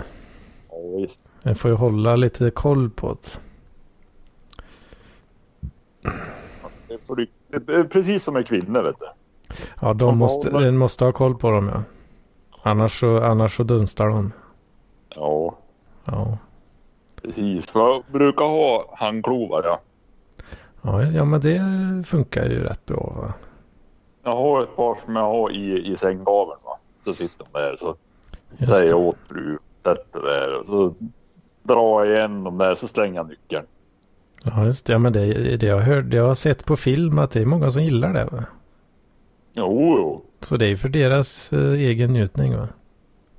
Ja, 0.71 0.77
visst. 0.97 1.25
Jag 1.43 1.59
får 1.59 1.71
ju 1.71 1.77
hålla 1.77 2.16
lite 2.16 2.51
koll 2.51 2.90
på 2.90 3.16
det. 3.23 3.38
Det, 7.49 7.85
precis 7.85 8.25
som 8.25 8.35
med 8.35 8.47
kvinnor 8.47 8.83
vet 8.83 8.97
du. 9.01 9.07
Ja, 9.81 9.93
de 9.95 10.19
måste, 10.19 10.51
den 10.51 10.77
måste 10.79 11.05
ha 11.05 11.12
koll 11.12 11.35
på 11.35 11.51
dem 11.51 11.69
ja. 11.75 11.83
Annars 12.62 13.01
så, 13.01 13.21
annars 13.21 13.57
så 13.57 13.62
dunstar 13.62 14.09
de. 14.09 14.33
Ja, 15.14 15.55
Ja. 16.05 16.38
precis. 17.23 17.71
För 17.71 17.81
jag 17.81 18.03
brukar 18.12 18.45
ha 18.45 18.95
handklovar 18.97 19.62
ja. 19.64 19.81
Ja, 20.83 21.03
ja, 21.03 21.25
men 21.25 21.40
det 21.40 21.61
funkar 22.07 22.45
ju 22.45 22.61
rätt 22.62 22.87
bra 22.87 23.12
va. 23.16 23.35
Jag 24.31 24.37
har 24.37 24.62
ett 24.62 24.77
par 24.77 24.99
som 25.05 25.16
jag 25.16 25.23
har 25.23 25.51
i, 25.51 25.93
i 25.93 25.97
sänggaveln 25.97 26.59
va. 26.64 26.79
Så 27.05 27.12
sitter 27.12 27.45
de 27.53 27.59
där 27.61 27.77
så 27.77 27.97
säger 28.66 28.90
jag 28.90 29.01
åt 29.01 29.16
fru, 29.29 29.59
sätt 29.85 30.12
det 30.12 30.21
där 30.21 30.59
och 30.59 30.66
så 30.66 30.95
drar 31.62 32.05
jag 32.05 32.16
igen 32.16 32.45
dem 32.45 32.59
där 32.59 32.75
så 32.75 32.88
slänger 32.88 33.16
jag 33.16 33.29
nyckeln. 33.29 33.66
Ja, 34.45 34.64
just 34.64 34.87
det. 34.87 34.93
Ja, 34.93 34.99
men 34.99 35.12
det, 35.12 35.57
det 35.57 35.66
jag 35.66 35.79
hört, 35.79 36.05
det 36.11 36.16
jag 36.16 36.27
har 36.27 36.35
sett 36.35 36.64
på 36.64 36.77
film 36.77 37.19
att 37.19 37.31
det 37.31 37.40
är 37.40 37.47
många 37.47 37.71
som 37.71 37.83
gillar 37.83 38.12
det 38.12 38.25
va. 38.25 38.45
Jo, 39.53 39.97
jo. 39.99 40.23
Så 40.40 40.57
det 40.57 40.66
är 40.66 40.77
för 40.77 40.88
deras 40.88 41.53
eh, 41.53 41.73
egen 41.73 42.12
njutning 42.12 42.57
va. 42.57 42.69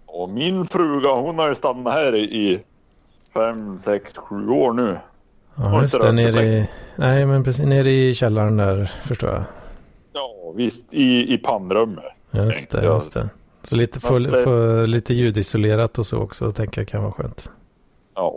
Och 0.05 0.29
min 0.29 0.65
fruga 0.65 1.09
hon 1.09 1.39
har 1.39 1.49
ju 1.49 1.55
stannat 1.55 1.93
här 1.93 2.15
i, 2.15 2.63
fem, 3.33 3.79
sex, 3.79 4.17
sju 4.17 4.49
år 4.49 4.73
nu. 4.73 4.97
Ja, 5.55 5.81
just 5.81 6.01
det. 6.01 6.11
Nere 6.11 6.43
i, 6.43 6.69
nej, 6.95 7.25
men 7.25 7.43
precis 7.43 7.65
nere 7.65 7.91
i 7.91 8.13
källaren 8.13 8.57
där 8.57 8.85
förstår 8.85 9.29
jag. 9.29 9.43
Ja 10.13 10.33
visst, 10.55 10.93
i, 10.93 11.33
i 11.33 11.37
pannrummet. 11.37 12.03
Just 12.31 12.69
det, 12.69 12.83
just 12.83 13.13
det. 13.13 13.29
Så 13.63 13.75
lite, 13.75 13.99
det- 14.17 14.43
få 14.43 14.85
lite 14.85 15.13
ljudisolerat 15.13 15.97
och 15.99 16.05
så 16.05 16.19
också 16.19 16.51
tänker 16.51 16.81
jag 16.81 16.87
kan 16.87 17.01
vara 17.03 17.11
skönt. 17.11 17.49
Ja, 18.15 18.27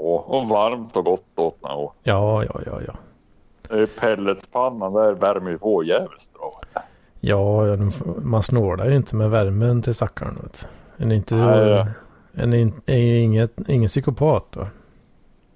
och 0.40 0.48
varmt 0.48 0.96
och 0.96 1.04
gott 1.04 1.24
åt. 1.38 1.58
Och 1.60 1.94
Ja, 2.02 2.44
ja, 2.44 2.60
ja, 2.66 2.80
ja. 2.86 2.94
pelletspannan 4.00 4.92
där 4.92 5.12
värmer 5.12 5.50
ju 5.50 5.58
på 5.58 5.84
jävligt 5.84 6.30
bra. 6.34 6.60
Ja, 7.20 7.76
man 8.22 8.42
snålar 8.42 8.86
ju 8.88 8.96
inte 8.96 9.16
med 9.16 9.30
värmen 9.30 9.82
till 9.82 9.94
stackaren. 9.94 10.38
vet 10.42 10.66
är 11.12 11.16
inte... 11.16 11.34
Nej, 11.34 11.86
är, 12.52 12.54
in- 12.54 12.80
är 12.86 12.96
inget, 13.16 13.52
ingen 13.68 13.88
psykopat 13.88 14.44
va? 14.56 14.66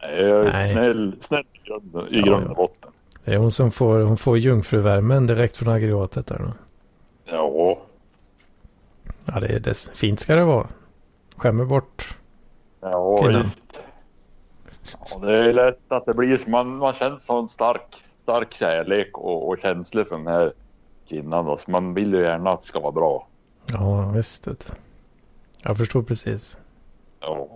Nej, 0.02 0.20
Jag 0.24 0.46
är 0.46 0.52
Nej. 0.52 0.72
snäll, 0.72 1.12
snäll 1.20 1.44
i 1.62 1.68
grund, 1.68 1.90
Ja, 2.10 2.22
grund 2.24 2.46
ja. 2.48 2.54
Det 3.28 3.34
är 3.34 3.38
hon 3.38 3.52
som 3.52 3.70
får, 3.70 4.00
hon 4.00 4.16
får 4.16 4.38
jungfruvärmen 4.38 5.26
direkt 5.26 5.56
från 5.56 5.68
aggregatet 5.68 6.26
där 6.26 6.38
då. 6.38 6.52
Ja, 7.24 7.78
Ja, 9.24 9.40
det 9.40 9.46
är 9.48 9.60
det. 9.60 9.90
Fint 9.94 10.20
ska 10.20 10.34
det 10.34 10.44
vara. 10.44 10.66
Skämmer 11.36 11.64
bort. 11.64 12.16
ja 12.80 13.18
Kvinnan. 13.22 13.42
visst. 13.42 13.86
Ja, 15.10 15.18
det 15.18 15.36
är 15.38 15.52
lätt 15.52 15.92
att 15.92 16.06
det 16.06 16.14
blir. 16.14 16.50
Man, 16.50 16.76
man 16.76 16.92
känner 16.92 17.18
sån 17.18 17.48
stark, 17.48 18.04
stark 18.16 18.54
kärlek 18.54 19.18
och, 19.18 19.48
och 19.48 19.58
känsla 19.58 20.04
för 20.04 20.16
den 20.16 20.26
här 20.26 20.52
kvinnan. 21.08 21.44
Då. 21.44 21.56
Så 21.56 21.70
man 21.70 21.94
vill 21.94 22.12
ju 22.14 22.20
gärna 22.20 22.50
att 22.50 22.60
det 22.60 22.66
ska 22.66 22.80
vara 22.80 22.92
bra. 22.92 23.26
Ja, 23.66 24.10
visst. 24.10 24.44
du. 24.44 24.56
Jag 25.62 25.76
förstår 25.76 26.02
precis. 26.02 26.58
Ja, 27.20 27.48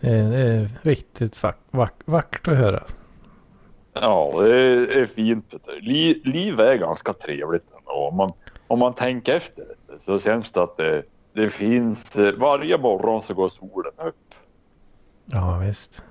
Det 0.00 0.10
är, 0.10 0.30
det 0.30 0.38
är 0.38 0.70
riktigt 0.82 1.42
vack, 1.42 1.58
vack, 1.70 1.94
vackert 2.04 2.48
att 2.48 2.56
höra. 2.56 2.82
Ja 4.02 4.30
det 4.42 4.54
är, 5.00 5.06
fint. 5.06 5.54
vet 5.54 5.66
du. 5.66 5.80
Li, 5.80 6.20
liv 6.24 6.60
är 6.60 6.76
ganska 6.76 7.12
trevligt 7.12 7.64
ändå. 7.78 7.92
Om 7.92 8.16
man, 8.16 8.32
om 8.66 8.78
man 8.78 8.94
tänker 8.94 9.36
efter 9.36 9.62
lite 9.68 10.02
så 10.04 10.18
känns 10.18 10.50
det 10.52 10.62
att 10.62 10.76
det, 10.76 11.02
det 11.32 11.48
finns... 11.48 12.16
eh, 12.16 12.34
Varje 12.34 12.78
morgon 12.78 13.22
så 13.22 13.34
går 13.34 13.48
solen 13.48 13.92
upp. 13.96 14.34
Ja, 15.24 15.58
visst. 15.58 16.04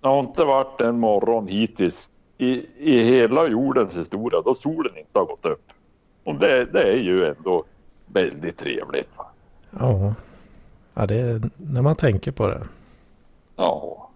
Det 0.00 0.08
har 0.08 0.20
inte 0.20 0.44
varit 0.44 0.80
en 0.80 0.98
morgon 1.00 1.48
hittills 1.48 2.10
i, 2.38 2.66
i 2.78 3.02
hela 3.02 3.46
jordens 3.48 3.96
historia 3.96 4.40
då 4.44 4.54
solen 4.54 4.96
inte 4.98 5.18
har 5.18 5.26
gått 5.26 5.46
upp. 5.46 5.62
Och 6.24 6.34
det, 6.34 6.64
det 6.64 6.82
är 6.82 6.96
ju 6.96 7.26
ändå 7.26 7.64
väldigt 8.06 8.58
trevligt. 8.58 9.08
Va? 9.16 9.26
Ja. 9.70 10.14
Ja, 10.94 11.06
det 11.06 11.14
är 11.20 11.50
när 11.56 11.82
man 11.82 11.96
tänker 11.96 12.32
på 12.32 12.46
det. 12.46 12.66
Ja, 13.56 14.08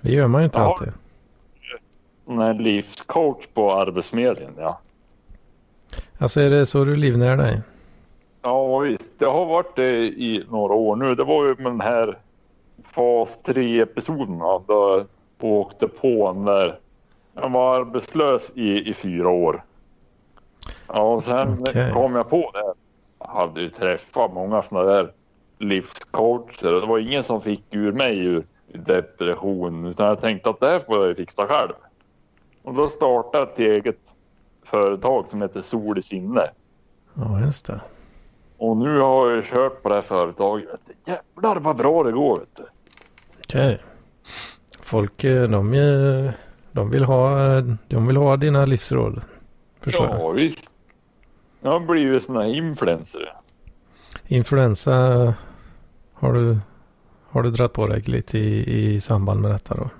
Det 0.00 0.12
gör 0.12 0.26
man 0.28 0.40
ju 0.40 0.44
inte 0.44 0.58
Ja. 0.58 0.64
alltid. 0.64 0.92
Här 2.26 2.54
livscoach 2.54 3.46
på 3.54 3.72
Arbetsförmedlingen. 3.74 4.54
Ja. 4.58 4.80
Alltså 6.18 6.40
är 6.40 6.50
det 6.50 6.66
så 6.66 6.84
du 6.84 6.96
livnär 6.96 7.36
dig? 7.36 7.62
ja, 8.42 8.78
visst. 8.78 9.18
Det 9.18 9.26
har 9.26 9.46
varit 9.46 9.76
det 9.76 9.98
i 10.06 10.44
några 10.50 10.74
år 10.74 10.96
nu. 10.96 11.14
Det 11.14 11.24
var 11.24 11.44
ju 11.44 11.54
med 11.54 11.72
den 11.72 11.80
här 11.80 12.18
fas 12.84 13.42
3-episoden 13.44 14.38
va, 14.38 14.62
då 14.66 15.04
jag 15.40 15.50
åkte 15.50 15.88
på 15.88 16.26
en 16.26 16.44
där. 16.44 16.78
Jag 17.34 17.50
var 17.50 17.80
arbetslös 17.80 18.52
i, 18.54 18.90
i 18.90 18.94
fyra 18.94 19.28
år. 19.28 19.62
Ja, 20.88 21.00
och 21.14 21.24
sen 21.24 21.56
Okej. 21.60 21.92
kom 21.92 22.14
jag 22.14 22.30
på 22.30 22.50
det. 22.54 22.74
Jag 23.18 23.26
hade 23.26 23.60
ju 23.60 23.68
träffat 23.70 24.32
många 24.32 24.62
sådana 24.62 24.86
där 24.92 25.12
livscoacher 25.58 26.74
och 26.74 26.80
det 26.80 26.86
var 26.86 26.98
ingen 26.98 27.22
som 27.22 27.40
fick 27.40 27.74
ur 27.74 27.92
mig 27.92 28.18
ur 28.18 28.44
depression 28.72 29.86
utan 29.86 30.06
jag 30.06 30.20
tänkte 30.20 30.50
att 30.50 30.60
det 30.60 30.66
här 30.66 30.78
får 30.78 31.06
jag 31.06 31.16
fixa 31.16 31.46
själv. 31.46 31.72
Och 32.66 32.74
då 32.74 32.88
startade 32.88 33.38
jag 33.38 33.52
ett 33.52 33.58
eget 33.58 34.14
företag 34.64 35.28
som 35.28 35.42
heter 35.42 35.60
Sol 35.60 35.98
i 35.98 36.02
sinne. 36.02 36.50
Ja, 37.14 37.40
just 37.40 37.66
det. 37.66 37.80
Och 38.58 38.76
nu 38.76 38.98
har 38.98 39.30
jag 39.30 39.44
kört 39.44 39.82
på 39.82 39.88
det 39.88 39.94
här 39.94 40.02
företaget. 40.02 40.80
Jävlar 41.04 41.60
vad 41.60 41.76
bra 41.76 42.02
det 42.02 42.12
går 42.12 42.38
vet 42.38 42.56
du. 42.56 42.64
Okej. 43.38 43.82
Folk 44.80 45.24
eh, 45.24 45.48
de, 45.48 45.74
eh, 45.74 46.32
de, 46.72 46.90
vill 46.90 47.04
ha, 47.04 47.56
eh, 47.56 47.64
de 47.88 48.06
vill 48.06 48.16
ha 48.16 48.36
dina 48.36 48.66
livsråd. 48.66 49.20
Förstår 49.80 50.06
jag. 50.06 50.20
Ja 50.20 50.30
visst. 50.30 50.70
Jag 51.60 51.70
har 51.70 51.80
blivit 51.80 52.22
sån 52.22 52.36
här 52.36 52.54
influencer. 52.54 53.32
Influensa 54.26 54.92
har 56.14 56.32
du, 56.32 56.58
har 57.28 57.42
du 57.42 57.50
dratt 57.50 57.72
på 57.72 57.86
dig 57.86 58.00
lite 58.00 58.38
i, 58.38 58.94
i 58.94 59.00
samband 59.00 59.40
med 59.40 59.50
detta 59.50 59.74
då? 59.74 59.90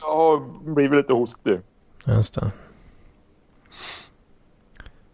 Jag 0.00 0.16
har 0.16 0.40
blivit 0.74 0.96
lite 0.96 1.12
hostig. 1.12 1.60
Just 2.08 2.34
det. 2.34 2.50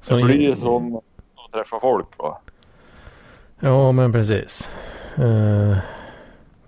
Så 0.00 0.16
Det 0.16 0.22
blir 0.22 0.54
som 0.54 0.96
att 0.96 1.02
träffa 1.52 1.80
folk 1.80 2.18
va. 2.18 2.38
Ja, 3.61 3.92
men 3.92 4.12
precis. 4.12 4.70
Eh, 5.16 5.76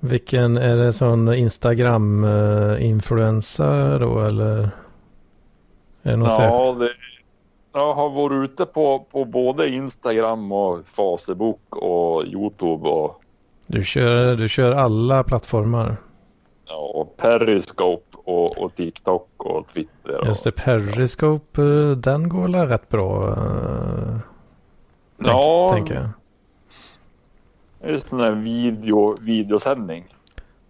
vilken 0.00 0.56
är 0.56 0.76
det 0.76 0.92
sån 0.92 1.34
Instagram-influensa 1.34 3.98
då 3.98 4.20
eller? 4.20 4.70
Är 6.02 6.16
det 6.16 6.30
särskild? 6.30 6.50
Ja, 6.52 6.76
det, 6.78 6.90
jag 7.72 7.94
har 7.94 8.10
varit 8.10 8.50
ute 8.50 8.66
på, 8.66 9.06
på 9.10 9.24
både 9.24 9.68
Instagram 9.68 10.52
och 10.52 10.86
Facebook 10.86 11.60
och 11.70 12.24
Youtube 12.26 12.88
och, 12.88 13.20
Du 13.66 13.84
kör, 13.84 14.36
du 14.36 14.48
kör 14.48 14.72
alla 14.72 15.24
plattformar. 15.24 15.96
Ja, 16.66 16.76
och 16.94 17.16
Periscope 17.16 18.16
och, 18.24 18.58
och 18.58 18.74
TikTok 18.74 19.28
och 19.36 19.68
Twitter. 19.68 20.20
Och, 20.20 20.26
Just 20.26 20.44
det, 20.44 20.52
Periscope, 20.52 21.62
eh, 21.62 21.90
den 21.90 22.28
går 22.28 22.42
väl 22.48 22.68
rätt 22.68 22.88
bra. 22.88 23.28
eh, 23.28 24.18
Tänk, 25.16 25.28
ja, 25.28 25.68
tänker 25.72 25.94
jag. 25.94 26.08
det 27.80 27.88
är 27.94 27.98
sån 27.98 28.20
här 28.20 28.30
video, 28.32 29.16
videosändning. 29.20 30.04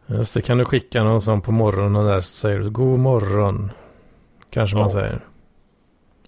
Just 0.07 0.35
det, 0.35 0.43
kan 0.43 0.59
du 0.59 0.65
skicka 0.65 1.03
någon 1.05 1.21
sån 1.21 1.41
på 1.41 1.53
morgonen 1.53 2.05
där 2.07 2.21
så 2.21 2.31
säger 2.31 2.59
du 2.59 2.71
god 2.71 2.99
morgon. 2.99 3.73
Kanske 4.51 4.77
man 4.77 4.83
Ja. 4.85 4.91
säger. 4.91 5.21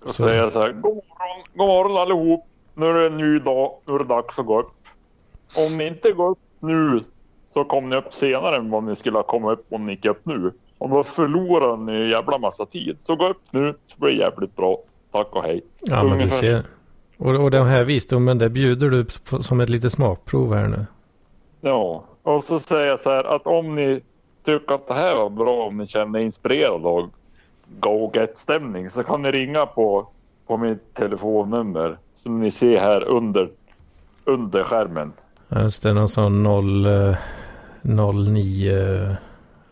Och 0.03 0.11
Så. 0.15 0.23
säger 0.23 0.51
så 0.51 0.61
här, 0.61 0.73
god 0.73 0.95
morgon, 0.95 1.45
god 1.55 1.69
morgon 1.69 1.97
allihop. 1.97 2.45
Nu 2.75 2.87
är 2.87 2.95
det 2.95 3.07
en 3.07 3.17
ny 3.17 3.39
dag, 3.39 3.73
nu 3.87 3.95
är 3.95 3.99
det 3.99 4.05
dags 4.05 4.39
att 4.39 4.47
gå 4.47 4.61
upp. 4.61 4.75
Om 5.57 5.77
ni 5.79 5.87
inte 5.87 6.13
går 6.13 6.29
upp 6.31 6.39
nu 6.61 7.01
så 7.49 7.65
kommer 7.65 7.89
ni 7.89 7.97
upp 7.97 8.15
senare 8.15 8.57
än 8.57 8.71
vad 8.71 8.85
ni 8.85 8.97
skulle 8.97 9.19
ha 9.19 9.23
kommit 9.23 9.51
upp 9.51 9.67
om 9.71 9.87
ni 9.87 9.93
gick 9.93 10.05
upp 10.05 10.27
nu. 10.27 10.53
Och 10.79 10.91
då 10.91 11.03
förlorar 11.03 11.77
ni 11.77 11.93
en 11.93 12.09
jävla 12.09 12.39
massa 12.39 12.67
tid. 12.67 12.97
Så 12.99 13.17
gå 13.17 13.29
upp 13.29 13.43
nu 13.51 13.75
så 13.87 13.99
blir 13.99 14.11
det 14.11 14.17
jävligt 14.17 14.57
bra. 14.57 14.79
Tack 15.13 15.37
och 15.37 15.43
hej. 15.43 15.61
Ja, 15.81 16.03
men 16.03 16.19
du 16.19 16.31
ser. 16.31 16.63
Och, 17.17 17.35
och 17.35 17.51
den 17.51 17.67
här 17.67 17.85
visdomen, 17.85 18.39
det 18.39 18.49
bjuder 18.49 18.91
du 18.91 19.07
på, 19.31 19.43
som 19.43 19.61
ett 19.61 19.69
litet 19.69 19.93
smakprov 19.93 20.55
här 20.55 20.69
nu. 20.69 20.87
Ja, 21.61 22.05
och 22.23 22.45
så 22.45 22.59
säger 22.59 22.87
jag 22.87 23.01
så 23.01 23.11
här 23.11 23.25
att 23.37 23.47
om 23.47 23.75
ni 23.75 24.01
tycker 24.45 24.75
att 24.75 24.89
det 24.89 24.95
här 24.95 25.17
var 25.17 25.31
bra, 25.31 25.67
om 25.67 25.77
ni 25.77 25.87
känner 25.87 26.19
er 26.19 26.25
inspirerade 26.25 26.89
av 26.89 27.11
Go 27.81 28.11
Get-stämning 28.15 28.91
så 28.91 29.03
kan 29.03 29.23
ni 29.23 29.31
ringa 29.31 29.67
på, 29.67 30.09
på 30.47 30.57
mitt 30.57 30.95
telefonnummer 30.95 31.97
som 32.15 32.41
ni 32.41 32.51
ser 32.51 32.81
här 32.81 33.05
under, 33.05 33.51
under 34.25 34.65
skärmen. 34.65 35.13
Just 35.49 35.83
det, 35.83 35.93
någon 35.93 36.09
sån 36.09 36.43
0, 36.43 36.87
eh, 36.87 37.17
09 37.83 39.17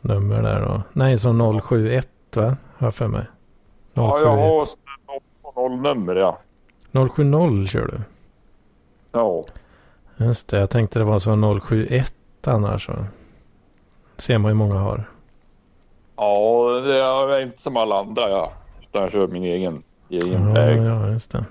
nummer 0.01 0.43
där 0.43 0.61
då. 0.61 0.83
Nej, 0.93 1.19
som 1.19 1.61
071 1.63 2.09
va? 2.37 2.57
Har 2.77 2.87
jag 2.87 2.95
för 2.95 3.09
mig. 3.09 3.25
Ja, 3.95 4.21
jag 4.21 4.39
071. 4.67 4.79
har 5.07 5.15
noll 5.15 5.21
på 5.43 5.61
noll 5.61 5.81
nummer 5.97 6.15
ja. 6.17 6.39
070 6.93 7.67
kör 7.67 7.87
du. 7.87 8.01
Ja, 9.13 9.45
Just 10.17 10.49
det, 10.49 10.59
jag 10.59 10.71
tänkte 10.71 10.99
det 10.99 11.05
var 11.05 11.19
så 11.19 11.61
071 11.61 12.15
annars. 12.47 12.87
Så. 12.87 12.93
Ser 14.17 14.39
man 14.39 14.51
ju 14.51 14.55
många 14.55 14.75
har. 14.79 15.05
ja 16.17 16.81
det 16.85 16.97
är 17.37 17.43
inte 17.43 17.59
som 17.59 17.77
alla 17.77 17.99
andra 18.01 18.31
ja. 18.31 18.53
Utan 18.83 19.03
jag 19.03 19.13
kör 19.13 19.27
min 19.27 19.45
egen 19.45 19.83
egen 20.09 20.33
Ja, 20.49 20.53
väg. 20.55 20.79
ja, 20.83 21.09
just 21.09 21.31
det. 21.31 21.45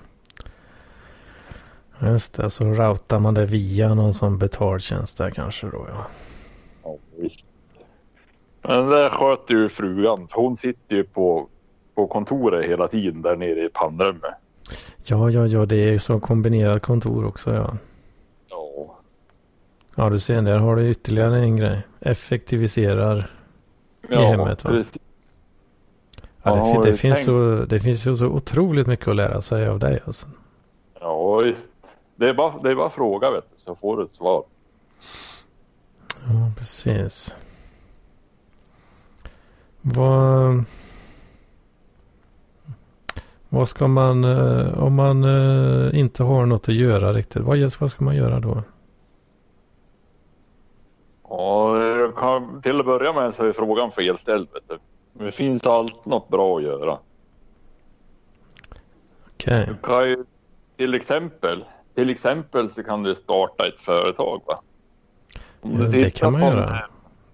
Just 2.00 2.34
det, 2.34 2.50
så 2.50 2.64
routar 2.64 3.18
man 3.18 3.34
det 3.34 3.46
via 3.46 3.94
någon 3.94 4.14
sån 4.14 4.38
betaltjänst 4.38 5.18
där 5.18 5.30
kanske 5.30 5.66
då 5.66 5.86
ja. 5.94 6.06
Ja, 6.86 6.96
visst. 7.16 7.46
Men 8.62 8.90
det 8.90 9.10
sköter 9.10 9.54
ju 9.54 9.68
frugan. 9.68 10.28
Hon 10.32 10.56
sitter 10.56 10.96
ju 10.96 11.04
på, 11.04 11.48
på 11.94 12.06
kontoret 12.06 12.66
hela 12.66 12.88
tiden 12.88 13.22
där 13.22 13.36
nere 13.36 13.64
i 13.64 13.68
pannrummet. 13.68 14.34
Ja, 15.04 15.30
ja, 15.30 15.46
ja, 15.46 15.66
det 15.66 15.76
är 15.76 15.92
ju 15.92 15.98
så 15.98 16.20
kombinerat 16.20 16.82
kontor 16.82 17.26
också 17.26 17.54
ja. 17.54 17.76
Ja. 18.50 18.96
Ja, 19.94 20.10
du 20.10 20.18
ser, 20.18 20.42
där 20.42 20.58
har 20.58 20.76
du 20.76 20.90
ytterligare 20.90 21.38
en 21.38 21.56
grej. 21.56 21.82
Effektiviserar. 22.00 23.30
ja, 24.08 24.20
hemmet, 24.20 24.64
va? 24.64 24.70
precis. 24.70 25.02
Ja, 26.42 26.54
det, 26.54 26.58
Ja, 26.60 26.82
det, 26.82 26.92
finns 26.92 27.18
tänkt- 27.18 27.26
så, 27.26 27.64
det 27.68 27.80
finns 27.80 28.06
ju 28.06 28.16
så 28.16 28.26
otroligt 28.26 28.86
mycket 28.86 29.08
att 29.08 29.16
lära 29.16 29.42
sig 29.42 29.68
av 29.68 29.78
dig 29.78 30.00
alltså. 30.06 30.26
Ja, 31.00 31.36
visst. 31.36 31.70
Det 32.16 32.28
är 32.28 32.34
bara, 32.34 32.58
det 32.62 32.70
är 32.70 32.74
bara 32.74 32.90
fråga 32.90 33.30
vet 33.30 33.48
du, 33.48 33.54
så 33.56 33.74
får 33.74 33.96
du 33.96 34.02
ett 34.04 34.10
svar. 34.14 34.44
Ja, 36.28 36.52
precis. 36.58 37.36
Vad... 39.80 40.64
Vad 43.48 43.68
ska 43.68 43.88
man, 43.88 44.24
eh, 44.24 44.78
om 44.78 44.94
man 44.94 45.24
eh, 45.24 45.98
inte 45.98 46.22
har 46.22 46.46
något 46.46 46.68
att 46.68 46.74
göra 46.74 47.12
riktigt, 47.12 47.42
vad, 47.42 47.90
ska 47.90 48.04
man 48.04 48.16
göra 48.16 48.40
då? 48.40 48.62
Ja, 51.28 52.12
kan, 52.16 52.62
till 52.62 52.80
att 52.80 52.86
börja 52.86 53.12
med 53.12 53.34
så 53.34 53.44
är 53.46 53.52
frågan 53.52 53.90
felställd. 53.90 54.48
Det 55.12 55.32
finns 55.32 55.66
alltid 55.66 56.06
något 56.06 56.28
bra 56.28 56.56
att 56.56 56.62
göra. 56.62 56.98
Okej, 59.26 59.66
Du 59.66 59.76
kan 59.82 60.08
ju 60.08 60.24
till 60.76 60.94
exempel, 60.94 61.64
till 61.94 62.10
exempel 62.10 62.70
så 62.70 62.82
kan 62.82 63.02
du 63.02 63.14
starta 63.14 63.66
ett 63.66 63.80
företag. 63.80 64.42
Va? 64.46 64.60
Ja, 65.62 65.68
det 65.92 66.10
kan 66.10 66.32
man 66.32 66.40
göra. 66.42 66.80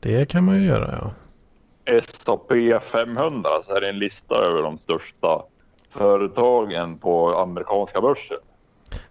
det 0.01 0.29
kan 0.29 0.45
man 0.45 0.55
ju 0.55 0.67
göra 0.67 0.99
ja. 1.03 1.11
SAP 2.03 2.53
500 2.83 3.51
så 3.65 3.75
är 3.75 3.81
det 3.81 3.89
en 3.89 3.99
lista 3.99 4.35
över 4.35 4.63
de 4.63 4.79
största 4.79 5.43
företagen 5.91 6.99
på 6.99 7.35
amerikanska 7.39 8.01
börsen. 8.01 8.37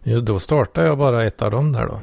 Just 0.04 0.26
då 0.26 0.40
startar 0.40 0.84
jag 0.84 0.98
bara 0.98 1.24
ett 1.24 1.42
av 1.42 1.52
dem 1.52 1.72
där 1.72 1.88
då. 1.88 2.00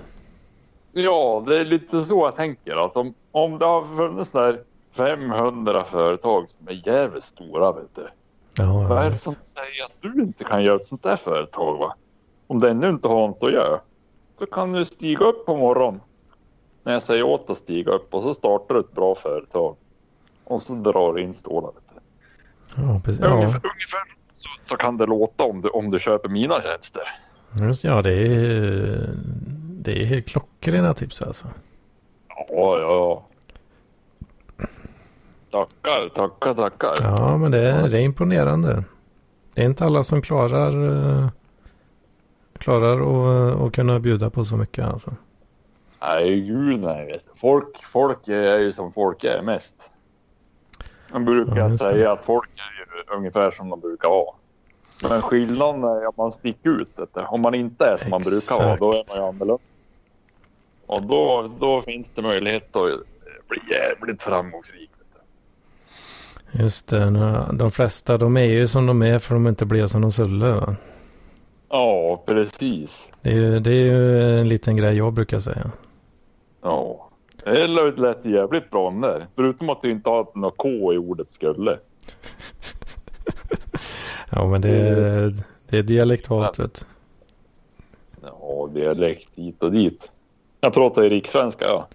Ja, 0.92 1.44
det 1.46 1.58
är 1.60 1.64
lite 1.64 2.04
så 2.04 2.26
jag 2.26 2.36
tänker. 2.36 2.84
Att 2.84 2.96
om, 2.96 3.14
om 3.32 3.58
det 3.58 3.64
har 3.64 3.96
funnits 3.96 4.30
där 4.30 4.60
500 4.96 5.84
företag 5.84 6.48
som 6.48 6.68
är 6.68 6.88
jävligt 6.88 7.24
stora, 7.24 7.72
vet 7.72 7.94
du. 7.94 8.08
Ja, 8.54 8.86
Vad 8.88 8.98
är 8.98 9.02
ja, 9.04 9.10
det 9.10 9.16
som 9.16 9.34
säger 9.44 9.84
att 9.84 9.94
du 10.00 10.22
inte 10.22 10.44
kan 10.44 10.62
göra 10.62 10.76
ett 10.76 10.86
sånt 10.86 11.02
där 11.02 11.16
företag? 11.16 11.78
va? 11.78 11.94
Om 12.46 12.60
den 12.60 12.78
nu 12.78 12.88
inte 12.88 13.08
har 13.08 13.28
något 13.28 13.42
att 13.42 13.52
göra. 13.52 13.80
Så 14.38 14.46
kan 14.46 14.72
du 14.72 14.84
stiga 14.84 15.24
upp 15.24 15.46
på 15.46 15.56
morgonen. 15.56 16.00
När 16.88 16.92
jag 16.92 17.02
säger 17.02 17.22
åt 17.22 17.50
att 17.50 17.56
stiga 17.56 17.92
upp 17.92 18.14
och 18.14 18.22
så 18.22 18.34
startar 18.34 18.74
du 18.74 18.80
ett 18.80 18.92
bra 18.92 19.14
företag. 19.14 19.76
Och 20.44 20.62
så 20.62 20.74
drar 20.74 21.14
du 21.14 21.22
in 21.22 21.34
stålar. 21.34 21.70
ja, 22.76 23.00
precis. 23.04 23.22
Ungefär, 23.22 23.60
ja. 23.62 23.70
ungefär 23.74 24.02
så, 24.36 24.48
så 24.64 24.76
kan 24.76 24.96
det 24.96 25.06
låta 25.06 25.44
om 25.44 25.60
du, 25.60 25.68
om 25.68 25.90
du 25.90 25.98
köper 25.98 26.28
mina 26.28 26.62
tjänster. 26.62 27.02
Just, 27.60 27.84
ja 27.84 28.02
det 28.02 28.12
är, 28.12 29.10
det 29.70 30.02
är 30.02 30.04
helt 30.04 30.26
klockrena 30.26 30.94
tips 30.94 31.22
alltså. 31.22 31.46
Ja, 32.28 32.78
ja, 32.78 32.78
ja. 32.80 33.26
Tackar, 35.50 36.08
tackar, 36.08 36.54
tackar. 36.54 36.94
Ja, 37.00 37.36
men 37.36 37.50
det 37.50 37.70
är, 37.70 37.88
det 37.88 37.98
är 37.98 38.02
imponerande. 38.02 38.84
Det 39.54 39.62
är 39.62 39.66
inte 39.66 39.84
alla 39.84 40.02
som 40.02 40.22
klarar, 40.22 40.90
eh, 40.90 41.28
klarar 42.58 43.00
att, 43.00 43.60
att 43.60 43.72
kunna 43.72 44.00
bjuda 44.00 44.30
på 44.30 44.44
så 44.44 44.56
mycket 44.56 44.84
alltså. 44.84 45.14
Nej, 46.00 46.40
gud 46.40 46.80
nej. 46.80 47.20
Folk, 47.36 47.84
folk 47.84 48.28
är 48.28 48.58
ju 48.58 48.72
som 48.72 48.92
folk 48.92 49.24
är 49.24 49.42
mest. 49.42 49.90
Man 51.12 51.24
brukar 51.24 51.56
Ja, 51.56 51.72
säga 51.72 52.12
att 52.12 52.24
folk 52.24 52.48
är 52.56 52.78
ju 52.78 53.16
ungefär 53.16 53.50
som 53.50 53.70
de 53.70 53.80
brukar 53.80 54.08
vara. 54.08 54.34
Men 55.08 55.22
skillnaden 55.22 55.84
är 55.84 56.08
att 56.08 56.16
man 56.16 56.32
sticker 56.32 56.80
ut. 56.80 56.96
Du. 56.96 57.20
Om 57.20 57.42
man 57.42 57.54
inte 57.54 57.86
är 57.86 57.96
som 57.96 58.10
man 58.10 58.22
brukar 58.22 58.64
vara, 58.64 58.76
då 58.76 58.92
är 58.92 59.04
man 59.08 59.16
ju 59.16 59.22
annorlunda. 59.22 59.58
Och 60.86 61.02
då, 61.02 61.50
då 61.60 61.82
finns 61.82 62.10
det 62.10 62.22
möjlighet 62.22 62.76
att 62.76 62.90
bli 63.48 63.60
jävligt 63.70 64.22
framgångsrik. 64.22 64.90
Just 66.52 66.88
det, 66.88 67.10
de 67.52 67.70
flesta 67.70 68.18
de 68.18 68.36
är 68.36 68.44
ju 68.44 68.66
som 68.66 68.86
de 68.86 69.02
är 69.02 69.18
för 69.18 69.34
de 69.34 69.46
inte 69.46 69.64
blev 69.64 69.86
som 69.86 70.00
de 70.00 70.12
skulle. 70.12 70.52
Va? 70.52 70.76
Ja, 71.68 72.22
precis. 72.26 73.08
Det 73.22 73.30
är, 73.30 73.34
ju, 73.34 73.60
det 73.60 73.70
är 73.70 73.74
ju 73.74 74.40
en 74.40 74.48
liten 74.48 74.76
grej 74.76 74.96
jag 74.96 75.12
brukar 75.12 75.38
säga. 75.38 75.70
Ja. 76.62 77.08
Det 77.44 77.66
lät- 77.66 77.98
jävligt 78.24 78.70
bra 78.70 78.90
där. 79.00 79.26
Förutom 79.34 79.70
att 79.70 79.82
du 79.82 79.90
inte 79.90 80.10
har 80.10 80.26
något 80.34 80.56
K 80.56 80.68
i 80.94 80.98
ordet 80.98 81.30
skulle. 81.30 81.78
Ja, 84.30 84.46
men 84.46 84.60
det, 84.60 84.68
är- 84.68 85.34
det 85.68 85.78
är 85.78 85.82
du. 85.82 86.84
Ja, 88.22 88.68
dialekt 88.72 89.28
hit 89.38 89.62
och 89.62 89.72
dit. 89.72 90.10
Jag 90.60 90.74
pratar 90.74 91.02
ju 91.02 91.08
rikssvenska 91.08 91.64
ja. 91.64 91.88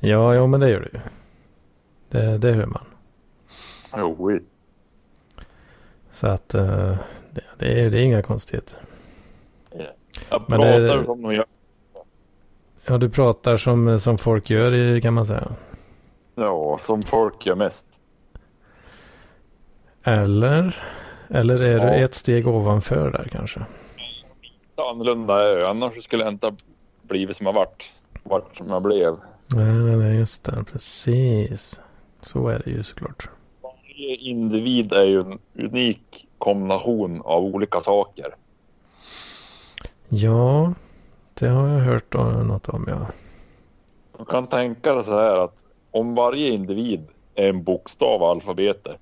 Ja, 0.00 0.34
ja, 0.34 0.46
men 0.46 0.60
det 0.60 0.70
gör 0.70 0.80
det 0.80 0.98
ju. 0.98 1.00
Det, 2.08 2.38
det 2.38 2.52
hör 2.52 2.66
man. 2.66 2.84
Jo, 3.96 4.26
visst. 4.26 4.50
Så 6.12 6.26
att 6.26 6.54
eh, 6.54 6.96
det, 7.30 7.42
det, 7.58 7.80
är, 7.80 7.90
det 7.90 7.98
är 7.98 8.02
inga 8.02 8.22
konstigheter. 8.22 8.78
Jag 10.30 10.42
Men 10.48 10.58
pratar 10.60 10.80
det- 10.80 11.04
som 11.04 11.22
de 11.22 11.34
gör. 11.34 11.46
Ja, 12.86 12.98
du 12.98 13.10
pratar 13.10 13.56
som, 13.56 14.00
som 14.00 14.18
folk 14.18 14.50
gör 14.50 14.74
i- 14.74 15.00
kan 15.00 15.14
man 15.14 15.26
säga. 15.26 15.52
Ja, 16.34 16.80
som 16.86 17.02
folk 17.02 17.46
gör 17.46 17.54
mest. 17.54 17.86
Eller? 20.02 20.84
Eller 21.28 21.62
är 21.62 21.78
Ja. 21.78 21.84
du 21.98 22.04
ett 22.04 22.14
steg 22.14 22.48
ovanför 22.48 23.10
där 23.10 23.28
kanske? 23.32 23.60
Annorlunda 24.90 25.48
är 25.48 25.58
jag. 25.58 25.70
Annars 25.70 26.02
skulle 26.04 26.24
jag 26.24 26.32
inte 26.32 26.46
ha 26.46 26.56
blivit 27.02 27.36
som 27.36 27.46
jag 27.46 27.52
vart. 27.52 27.90
Vart 28.22 28.56
som 28.56 28.68
jag 28.68 28.82
blev. 28.82 29.16
Nej, 29.46 29.64
nej, 29.72 29.96
nej, 29.96 30.16
just 30.18 30.44
det. 30.44 30.64
Precis. 30.72 31.80
Så 32.22 32.48
är 32.48 32.62
det 32.64 32.70
ju 32.70 32.82
såklart. 32.82 33.28
Varje 33.62 34.14
individ 34.16 34.92
är 34.92 35.04
ju 35.04 35.20
en 35.20 35.38
unik 35.58 36.26
kombination 36.38 37.22
av 37.24 37.44
olika 37.44 37.80
saker. 37.80 38.34
Ja, 40.08 40.72
det 41.40 41.48
har 41.48 41.68
jag 41.68 41.80
hört 41.80 42.14
något 42.14 42.68
om 42.68 42.84
ja. 42.88 43.06
Du 44.18 44.24
kan 44.24 44.46
tänka 44.46 44.94
dig 44.94 45.04
så 45.04 45.14
här 45.14 45.44
att 45.44 45.54
om 45.90 46.14
varje 46.14 46.48
individ 46.48 47.06
är 47.34 47.48
en 47.48 47.62
bokstav 47.62 48.20
i 48.20 48.24
alfabetet. 48.24 48.96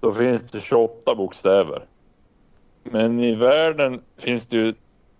Då 0.00 0.12
finns 0.12 0.50
det 0.50 0.60
28 0.60 1.14
bokstäver. 1.14 1.84
Men 2.82 3.20
i 3.20 3.34
världen 3.34 4.00
finns 4.18 4.46
det 4.46 4.56
ju, 4.56 4.74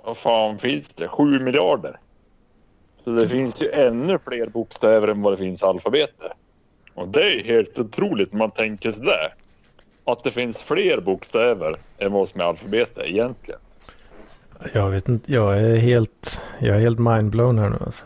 vad 0.05 0.17
fan 0.17 0.59
finns 0.59 0.89
det? 0.89 1.09
7 1.09 1.41
miljarder. 1.41 1.99
Så 3.05 3.11
det 3.11 3.29
finns 3.29 3.63
ju 3.63 3.71
ännu 3.71 4.19
fler 4.19 4.47
bokstäver 4.47 5.09
än 5.09 5.23
vad 5.23 5.33
det 5.33 5.37
finns 5.37 5.63
alfabetet. 5.63 6.33
Och 6.95 7.09
det 7.09 7.41
är 7.41 7.45
helt 7.45 7.79
otroligt 7.79 8.33
när 8.33 8.39
man 8.39 8.51
tänker 8.51 8.91
sådär. 8.91 9.35
Att 10.05 10.25
det 10.25 10.31
finns 10.31 10.63
fler 10.63 11.01
bokstäver 11.01 11.77
än 11.99 12.13
vad 12.13 12.29
som 12.29 12.41
är 12.41 12.45
alfabetet 12.45 13.05
egentligen. 13.05 13.61
Jag 14.73 14.91
vet 14.91 15.09
inte, 15.09 15.33
jag 15.33 15.61
är 15.61 15.77
helt, 15.77 16.41
jag 16.59 16.77
är 16.77 16.81
helt 16.81 16.99
mindblown 16.99 17.59
här 17.59 17.69
nu 17.71 17.77
alltså. 17.85 18.05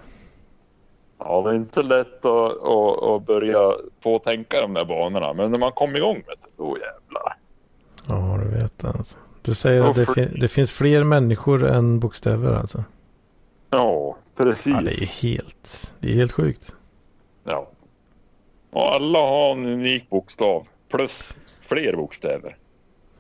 Ja, 1.19 1.43
det 1.43 1.51
är 1.51 1.55
inte 1.55 1.75
så 1.75 1.83
lätt 1.83 2.25
att, 2.25 2.63
att, 2.63 3.03
att 3.03 3.27
börja 3.27 3.73
få 4.03 4.19
tänka 4.19 4.61
de 4.61 4.75
där 4.75 4.85
banorna. 4.85 5.33
Men 5.33 5.51
när 5.51 5.59
man 5.59 5.73
kommer 5.73 5.97
igång 5.97 6.15
med 6.27 6.37
det, 6.43 6.49
då 6.57 6.77
jävlar. 6.79 7.37
Ja, 8.07 8.39
du 8.45 8.49
vet 8.61 8.85
alltså. 8.85 9.19
Du 9.43 9.55
säger 9.55 9.83
att 9.83 9.95
det, 9.95 10.07
fin- 10.07 10.37
det 10.41 10.49
finns 10.49 10.71
fler 10.71 11.05
människor 11.05 11.65
än 11.67 12.01
bokstäver 12.01 12.55
alltså. 12.55 12.85
Ja, 13.71 14.17
precis. 14.37 14.67
Ja, 14.67 14.81
det 14.81 15.03
är 15.03 15.07
helt, 15.07 15.93
det 15.99 16.11
är 16.11 16.15
helt 16.15 16.33
sjukt. 16.33 16.75
Ja. 17.45 17.67
Och 18.71 18.93
alla 18.95 19.19
har 19.19 19.51
en 19.53 19.67
unik 19.67 20.11
bokstav. 20.11 20.67
Plus 20.91 21.37
fler 21.61 21.97
bokstäver. 21.97 22.57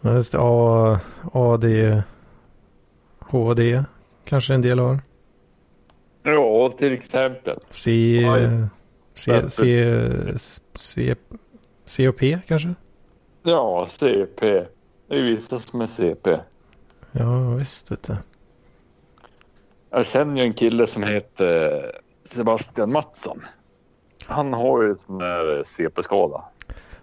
Ja, 0.00 0.14
just 0.14 0.32
det. 0.32 0.38
A, 0.40 1.00
A, 1.32 1.56
D, 1.56 2.02
H, 3.30 3.54
D 3.54 3.84
kanske 4.24 4.54
en 4.54 4.62
del 4.62 4.78
har. 4.78 5.00
Ja, 6.22 6.72
till 6.78 6.92
exempel. 6.92 7.58
C. 7.70 8.20
C, 9.14 9.48
C, 9.48 9.94
C, 10.74 11.14
C 11.84 12.08
och 12.08 12.16
P 12.16 12.38
kanske? 12.46 12.74
Ja, 13.42 13.86
CP. 13.88 14.40
Det 15.08 15.16
är 15.16 15.22
vissa 15.22 15.58
som 15.58 15.80
är 15.80 15.86
CP. 15.86 16.38
Ja, 17.12 17.50
visst 17.50 17.90
vet 17.90 18.02
du. 18.02 18.16
Jag 19.90 20.06
känner 20.06 20.36
ju 20.36 20.42
en 20.42 20.52
kille 20.52 20.86
som 20.86 21.02
heter 21.02 21.82
Sebastian 22.24 22.92
Mattsson. 22.92 23.40
Han 24.26 24.52
har 24.52 24.82
ju 24.82 24.88
en 24.88 24.98
sån 24.98 25.18
där 25.18 25.64
CP-skada. 25.76 26.44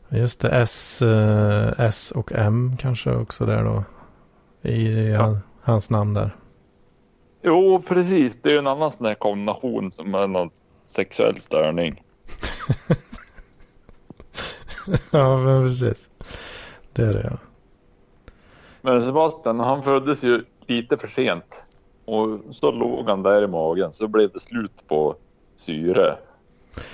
Just 0.10 0.42
det, 0.42 0.50
S, 0.50 1.02
eh, 1.02 1.74
S 1.78 2.12
och 2.12 2.32
M 2.36 2.78
kanske 2.80 3.12
också 3.12 3.46
där 3.46 3.64
då. 3.64 3.84
i 4.70 5.12
han, 5.12 5.40
hans 5.66 5.90
namn 5.90 6.14
där. 6.14 6.36
Jo, 7.42 7.84
precis. 7.88 8.42
Det 8.42 8.54
är 8.54 8.60
en 8.60 8.68
annan 8.68 8.92
sån 8.92 9.06
här 9.06 9.16
kombination 9.16 9.92
som 9.92 10.16
är 10.16 10.28
någon 10.28 10.50
sexuell 10.86 11.40
störning. 11.40 12.04
ja, 15.12 15.38
men 15.38 15.68
precis. 15.68 16.12
Det 16.94 17.02
är 17.02 17.14
det 17.14 17.30
ja. 17.32 17.38
Men 18.82 19.06
Sebastian, 19.06 19.60
han 19.60 19.84
föddes 19.84 20.24
ju 20.24 20.44
lite 20.68 20.98
för 20.98 21.08
sent. 21.08 21.66
Och 22.06 22.40
så 22.52 22.72
låg 22.72 23.10
han 23.10 23.24
där 23.24 23.42
i 23.44 23.48
magen 23.48 23.94
så 23.94 24.08
blev 24.08 24.32
det 24.32 24.40
slut 24.40 24.88
på 24.88 25.16
syre. 25.56 26.18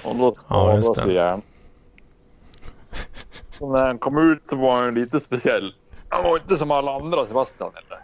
Och 0.05 0.15
då 0.15 0.35
Ja, 0.49 0.81
skadades 0.81 1.05
ju 1.07 1.13
hjärnan. 1.13 1.41
Så 3.57 3.71
när 3.73 3.85
han 3.85 3.97
kom 3.97 4.31
ut 4.31 4.47
så 4.47 4.55
var 4.55 4.81
han 4.81 4.93
lite 4.93 5.19
speciell. 5.19 5.75
Han 6.09 6.23
var 6.23 6.37
inte 6.37 6.57
som 6.57 6.71
alla 6.71 6.95
andra 6.95 7.25
Sebastian 7.25 7.71
eller? 7.87 7.99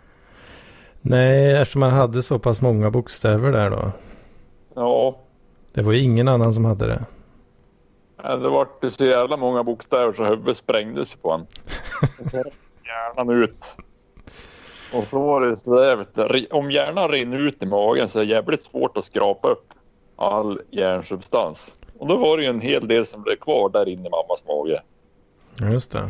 Nej, 1.01 1.51
eftersom 1.61 1.79
man 1.79 1.91
hade 1.91 2.23
så 2.23 2.39
pass 2.39 2.61
många 2.61 2.91
bokstäver 2.91 3.51
där 3.51 3.69
då. 3.69 3.91
Ja, 4.75 5.17
Det 5.73 5.81
var 5.81 5.91
ju 5.93 5.99
ingen 6.01 6.27
annan 6.27 6.53
som 6.53 6.65
hade 6.65 6.87
det. 6.87 7.05
det 8.23 8.49
var 8.49 8.89
så 8.89 9.05
jävla 9.05 9.37
många 9.37 9.63
bokstäver 9.63 10.13
så 10.13 10.23
huvudet 10.23 10.57
sprängdes 10.57 11.15
på 11.15 11.29
honom. 11.29 11.47
Hjärnan 12.85 13.43
ut. 13.43 13.75
Och 14.93 15.03
så 15.07 15.19
var 15.19 15.41
det 15.41 15.57
sådär, 15.57 16.05
om 16.53 16.71
hjärnan 16.71 17.09
rinner 17.09 17.37
ut 17.39 17.63
i 17.63 17.65
magen 17.65 18.09
så 18.09 18.19
är 18.19 18.25
det 18.25 18.31
jävligt 18.31 18.61
svårt 18.61 18.97
att 18.97 19.05
skrapa 19.05 19.49
upp 19.49 19.73
all 20.15 20.61
hjärnsubstans. 20.69 21.75
Och 21.99 22.07
då 22.07 22.17
var 22.17 22.37
det 22.37 22.43
ju 22.43 22.49
en 22.49 22.61
hel 22.61 22.87
del 22.87 23.05
som 23.05 23.21
blev 23.23 23.35
kvar 23.35 23.69
där 23.69 23.89
inne 23.89 24.07
i 24.07 24.09
mammas 24.09 24.43
mage. 24.47 24.81
Ja, 25.59 25.71
Just 25.71 25.91
det. 25.91 26.09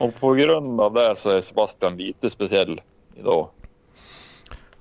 Och 0.00 0.20
på 0.20 0.32
grund 0.32 0.80
av 0.80 0.94
det 0.94 1.16
så 1.16 1.30
är 1.30 1.40
Sebastian 1.40 1.96
lite 1.96 2.30
speciell 2.30 2.80
idag. 3.18 3.48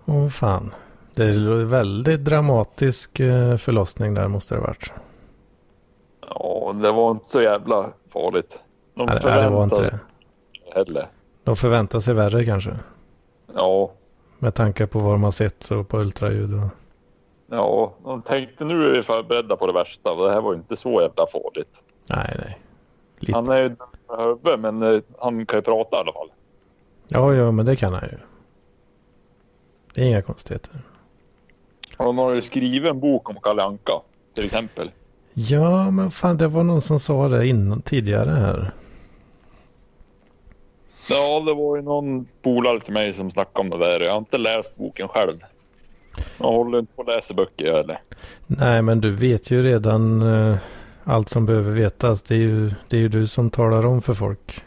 Åh 0.05 0.29
fan. 0.29 0.73
Det 1.13 1.23
är 1.23 1.63
väldigt 1.65 2.25
dramatisk 2.25 3.19
eh, 3.19 3.57
förlossning 3.57 4.13
där 4.13 4.27
måste 4.27 4.55
det 4.55 4.59
ha 4.61 4.67
varit. 4.67 4.91
Ja, 6.29 6.75
det 6.81 6.91
var 6.91 7.11
inte 7.11 7.29
så 7.29 7.41
jävla 7.41 7.85
farligt. 8.13 8.59
De 8.93 9.05
Nej, 9.05 9.19
nej, 9.23 9.43
det 9.43 9.49
var 9.49 9.63
inte 9.63 9.75
förväntade 9.75 9.99
det. 10.65 10.73
heller. 10.75 11.07
De 11.43 11.55
förväntar 11.55 11.99
sig 11.99 12.13
värre 12.13 12.45
kanske. 12.45 12.79
Ja, 13.55 13.91
Med 14.39 14.53
tanke 14.55 14.87
på 14.87 14.99
vad 14.99 15.13
de 15.13 15.23
har 15.23 15.31
sett 15.31 15.63
så 15.63 15.83
på 15.83 15.97
ultraljud. 15.99 16.53
Och... 16.53 16.69
ja, 17.49 17.93
de 18.03 18.21
tänkte 18.21 18.65
nu 18.65 18.89
är 18.89 18.95
vi 18.95 19.01
förberedda 19.01 19.55
på 19.55 19.67
det 19.67 19.73
värsta 19.73 20.15
det 20.15 20.31
här 20.31 20.41
var 20.41 20.51
ju 20.51 20.57
inte 20.57 20.75
så 20.75 21.01
jävla 21.01 21.27
farligt. 21.27 21.83
Nej, 22.07 22.35
nej. 22.39 22.59
Lite. 23.19 23.37
Han 23.37 23.49
är 23.49 23.61
ju 23.61 23.67
dum 23.67 23.77
i 24.19 24.23
huvudet 24.23 24.59
men 24.59 24.83
eh, 24.83 25.01
han 25.19 25.45
kan 25.45 25.57
ju 25.59 25.63
prata 25.63 25.97
i 25.97 25.99
alla 25.99 26.13
fall. 26.13 26.29
Ja, 27.07 27.33
ja, 27.33 27.51
men 27.51 27.65
det 27.65 27.75
kan 27.75 27.93
han 27.93 28.03
ju. 28.03 28.17
Det 29.93 30.01
är 30.01 30.05
inga 30.05 30.21
konstigheter. 30.21 30.81
De 31.97 32.17
har 32.17 32.33
ju 32.33 32.41
skrivit 32.41 32.89
en 32.89 32.99
bok 32.99 33.29
om 33.29 33.35
Kalle 33.43 33.63
Anka 33.63 34.01
till 34.33 34.45
exempel. 34.45 34.91
Ja, 35.33 35.91
men 35.91 36.11
fan 36.11 36.37
det 36.37 36.47
var 36.47 36.63
någon 36.63 36.81
som 36.81 36.99
sa 36.99 37.27
det 37.27 37.47
innan, 37.47 37.81
tidigare 37.81 38.29
här. 38.29 38.71
Ja, 41.09 41.39
det 41.39 41.53
var 41.53 41.75
ju 41.75 41.81
någon 41.81 42.25
polare 42.41 42.79
till 42.79 42.93
mig 42.93 43.13
som 43.13 43.31
snackade 43.31 43.59
om 43.59 43.79
det 43.79 43.85
där. 43.85 43.99
Jag 43.99 44.11
har 44.11 44.17
inte 44.17 44.37
läst 44.37 44.75
boken 44.75 45.07
själv. 45.07 45.37
Jag 46.37 46.47
håller 46.47 46.79
inte 46.79 46.93
på 46.95 47.01
att 47.01 47.07
läsa 47.07 47.33
böcker 47.33 47.73
eller. 47.73 47.99
Nej, 48.47 48.81
men 48.81 49.01
du 49.01 49.11
vet 49.11 49.51
ju 49.51 49.63
redan 49.63 50.21
eh, 50.21 50.57
allt 51.03 51.29
som 51.29 51.45
behöver 51.45 51.71
vetas. 51.71 52.21
Det 52.21 52.35
är, 52.35 52.39
ju, 52.39 52.71
det 52.87 52.97
är 52.97 53.01
ju 53.01 53.09
du 53.09 53.27
som 53.27 53.49
talar 53.49 53.85
om 53.85 54.01
för 54.01 54.13
folk. 54.13 54.63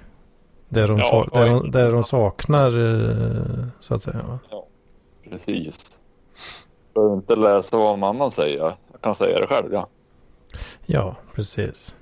Det 0.72 0.86
de, 0.86 0.98
Ja, 0.98 1.26
ja, 1.32 1.46
ja. 1.46 1.52
de, 1.52 1.70
det 1.70 1.90
de 1.90 2.04
saknar, 2.04 2.66
eh, 2.66 3.66
så 3.80 3.94
att 3.94 4.02
säga. 4.02 4.22
va? 4.22 4.38
Precis. 5.30 5.98
Jag 6.94 7.02
behöver 7.02 7.16
inte 7.16 7.36
läsa 7.36 7.76
vad 7.76 7.98
någon 7.98 8.16
annan 8.16 8.30
säger. 8.30 8.58
Jag 8.92 9.00
kan 9.00 9.14
säga 9.14 9.40
det 9.40 9.46
själv 9.46 9.72
ja. 9.72 9.88
Ja, 10.86 11.16
precis. 11.34 11.96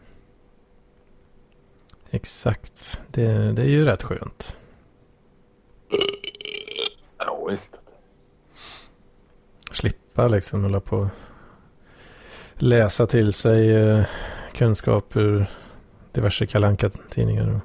Exakt. 2.11 3.01
Det, 3.11 3.53
det 3.53 3.63
är 3.63 3.67
ju 3.67 3.85
rätt 3.85 4.03
skönt. 4.03 4.57
Ja 7.19 7.45
visst. 7.51 7.81
Slippa 9.71 10.29
liksom 10.29 10.63
hålla 10.63 10.81
på 10.81 11.09
läsa 12.55 13.07
till 13.07 13.33
sig 13.33 13.75
eh, 13.75 14.05
kunskap 14.53 15.17
ur 15.17 15.47
diverse 16.13 16.47
kalanka 16.47 16.91
tidningar 16.91 17.47
Ja, 17.47 17.61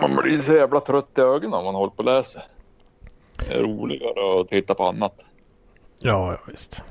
man 0.00 0.16
blir 0.16 0.38
så 0.42 0.52
jävla 0.52 0.80
trött 0.80 1.18
i 1.18 1.20
ögonen 1.20 1.54
om 1.54 1.64
man 1.64 1.74
håller 1.74 1.90
på 1.90 1.98
och 1.98 2.04
läser. 2.04 2.42
Det 3.48 3.54
är 3.54 3.62
roligare 3.62 4.40
att 4.40 4.48
titta 4.48 4.74
på 4.74 4.84
annat. 4.84 5.24
Ja, 5.98 6.32
ja 6.32 6.38
visst. 6.48 6.82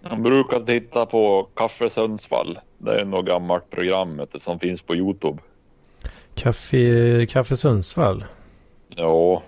Jag 0.00 0.22
brukar 0.22 0.60
titta 0.60 1.06
på 1.06 1.48
Kaffe 1.54 1.90
Sundsvall. 1.90 2.58
Det 2.78 3.00
är 3.00 3.04
något 3.04 3.26
gammalt 3.26 3.70
program 3.70 4.20
som 4.40 4.58
finns 4.58 4.82
på 4.82 4.94
Youtube. 4.96 5.38
Kaffe, 6.34 7.26
Kaffe 7.26 7.56
Sundsvall. 7.56 8.24
Ja. 8.88 9.42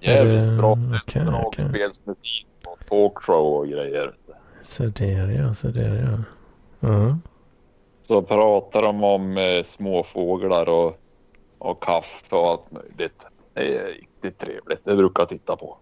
Är 0.00 0.14
Jävligt 0.14 0.48
det- 0.48 0.56
bra. 0.56 0.76
okej, 1.04 1.22
Dragspelsmusik 1.24 2.46
och 2.66 2.78
talkshow 2.88 3.54
och 3.56 3.68
grejer. 3.68 4.12
Så 4.64 4.82
där 4.84 5.28
ja, 5.30 5.54
så 5.54 5.68
där 5.68 5.94
ja. 6.10 6.88
Ja. 6.88 7.18
Så 8.02 8.22
pratar 8.22 8.82
de 8.82 9.04
om 9.04 9.36
eh, 9.38 9.62
små 9.64 10.02
fåglar 10.02 10.68
och, 10.68 10.98
och 11.58 11.82
kaffe 11.82 12.36
och 12.36 12.48
allt 12.48 12.70
möjligt. 12.72 13.26
Det 13.54 13.76
är 13.78 13.86
riktigt 13.86 14.38
trevligt. 14.38 14.84
Det 14.84 14.96
brukar 14.96 15.20
jag 15.22 15.28
titta 15.28 15.56
på. 15.56 15.76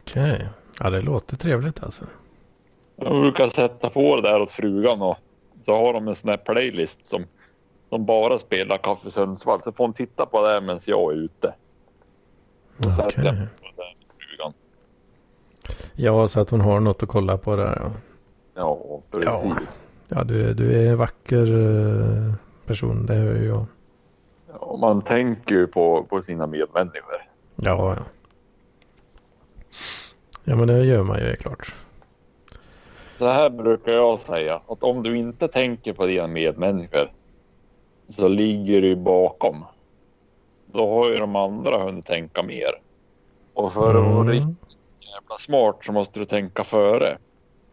Okej. 0.00 0.48
Ja, 0.80 0.90
det 0.90 1.00
låter 1.00 1.36
trevligt 1.36 1.82
alltså. 1.82 2.04
Jag 2.96 3.20
brukar 3.20 3.48
sätta 3.48 3.90
på 3.90 4.16
det 4.16 4.22
där 4.22 4.40
åt 4.40 4.50
frugan 4.50 5.02
och 5.02 5.16
så 5.62 5.76
har 5.76 5.92
de 5.92 6.08
en 6.08 6.14
sån 6.14 6.30
här 6.30 6.36
playlist 6.36 7.06
som 7.06 7.24
de 7.88 8.06
bara 8.06 8.38
spelar 8.38 8.78
Kaffe 8.78 9.10
Sundsvall. 9.10 9.62
Så 9.62 9.72
får 9.72 9.84
hon 9.84 9.92
titta 9.94 10.26
på 10.26 10.46
det 10.48 10.60
medan 10.60 10.80
jag 10.86 11.12
är 11.12 11.16
ute. 11.16 11.54
Så 12.78 12.90
sätter 12.90 13.06
Okej. 13.06 13.24
jag 13.24 13.34
på 13.34 13.66
det 13.66 13.82
där 13.82 13.94
med 13.98 14.16
frugan. 14.18 14.52
Ja, 15.94 16.28
så 16.28 16.40
att 16.40 16.50
hon 16.50 16.60
har 16.60 16.80
något 16.80 17.02
att 17.02 17.08
kolla 17.08 17.38
på 17.38 17.56
där. 17.56 17.78
Ja, 17.82 17.92
Ja, 18.54 19.02
precis. 19.10 19.88
ja 20.08 20.24
du, 20.24 20.54
du 20.54 20.72
är 20.82 20.90
en 20.90 20.98
vacker 20.98 21.46
eh, 22.26 22.34
person. 22.66 23.06
Det 23.06 23.14
hör 23.14 23.34
jag. 23.42 23.66
Ja, 24.60 24.76
man 24.80 25.02
tänker 25.02 25.54
ju 25.54 25.66
på, 25.66 26.04
på 26.10 26.22
sina 26.22 26.46
medmänniskor. 26.46 27.22
Ja, 27.56 27.94
ja. 27.96 28.02
Ja, 30.44 30.56
men 30.56 30.68
det 30.68 30.84
gör 30.84 31.02
man 31.02 31.18
ju 31.18 31.24
det 31.24 31.32
är 31.32 31.36
klart. 31.36 31.74
Så 33.18 33.26
här 33.28 33.50
brukar 33.50 33.92
jag 33.92 34.18
säga 34.18 34.60
att 34.68 34.82
om 34.82 35.02
du 35.02 35.16
inte 35.18 35.48
tänker 35.48 35.92
på 35.92 36.06
dina 36.06 36.26
medmänniskor 36.26 37.12
så 38.08 38.28
ligger 38.28 38.82
du 38.82 38.96
bakom. 38.96 39.64
Då 40.72 40.88
har 40.90 41.08
ju 41.10 41.18
de 41.18 41.36
andra 41.36 41.84
hunnit 41.84 42.06
tänka 42.06 42.42
mer. 42.42 42.70
Och 43.54 43.72
för 43.72 43.88
att 43.94 44.14
vara 44.14 44.28
riktigt 44.28 44.42
Mm. 44.42 44.56
jävla 45.00 45.38
smart 45.38 45.76
så 45.82 45.92
måste 45.92 46.18
du 46.18 46.24
tänka 46.24 46.64
före. 46.64 47.18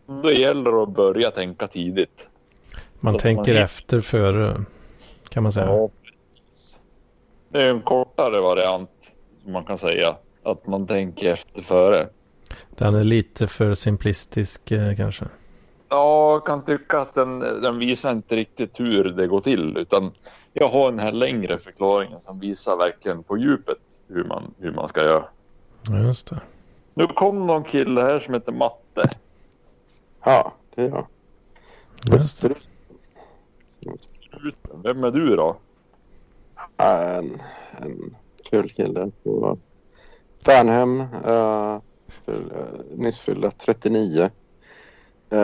Då 0.05 0.31
gäller 0.31 0.71
det 0.71 0.83
att 0.83 0.89
börja 0.89 1.31
tänka 1.31 1.67
tidigt. 1.67 2.27
Man 2.99 3.13
Så 3.13 3.19
tänker 3.19 3.53
man- 3.53 3.63
efter 3.63 3.99
före. 4.01 4.65
Kan 5.29 5.43
man 5.43 5.51
säga. 5.51 5.65
Ja. 5.65 5.89
Det 7.53 7.63
är 7.63 7.69
en 7.69 7.81
kortare 7.81 8.41
variant 8.41 8.89
som 9.43 9.51
man 9.51 9.65
kan 9.65 9.77
säga. 9.77 10.15
Att 10.43 10.67
man 10.67 10.87
tänker 10.87 11.33
efter 11.33 11.61
före. 11.61 12.07
Den 12.69 12.95
är 12.95 13.03
lite 13.03 13.47
för 13.47 13.73
simplistisk 13.73 14.71
eh, 14.71 14.95
kanske. 14.95 15.25
Ja, 15.89 16.31
jag 16.31 16.45
kan 16.45 16.65
tycka 16.65 16.99
att 16.99 17.13
den, 17.13 17.39
den 17.39 17.79
visar 17.79 18.11
inte 18.11 18.35
riktigt 18.35 18.79
hur 18.79 19.03
det 19.03 19.27
går 19.27 19.41
till. 19.41 19.77
Utan 19.77 20.11
jag 20.53 20.69
har 20.69 20.91
den 20.91 20.99
här 20.99 21.11
längre 21.11 21.57
förklaringen 21.57 22.19
som 22.19 22.39
visar 22.39 22.77
verkligen 22.77 23.23
på 23.23 23.37
djupet 23.37 23.77
hur 24.07 24.23
man, 24.23 24.53
hur 24.59 24.71
man 24.71 24.87
ska 24.87 25.03
göra. 25.03 25.25
Ja, 25.89 25.97
just 25.97 26.29
det. 26.29 26.41
Nu 26.93 27.07
kom 27.07 27.47
någon 27.47 27.63
kille 27.63 28.01
här 28.01 28.19
som 28.19 28.33
heter 28.33 28.51
Matte. 28.51 29.09
Ja, 30.23 30.53
det 30.75 30.81
är 30.81 30.89
jag. 30.89 31.07
Just 32.13 32.41
det. 32.41 32.55
Vem 34.83 35.03
är 35.03 35.11
du 35.11 35.35
då? 35.35 35.57
En, 36.77 37.41
en 37.81 38.15
kul 38.49 38.69
kille 38.69 39.11
på 39.23 39.57
Värnhem. 40.45 40.99
Uh, 40.99 41.81
fyll, 42.25 42.51
uh, 42.51 42.97
nyss 42.97 43.19
fyllda 43.19 43.51
39. 43.51 44.29
Uh, 45.33 45.39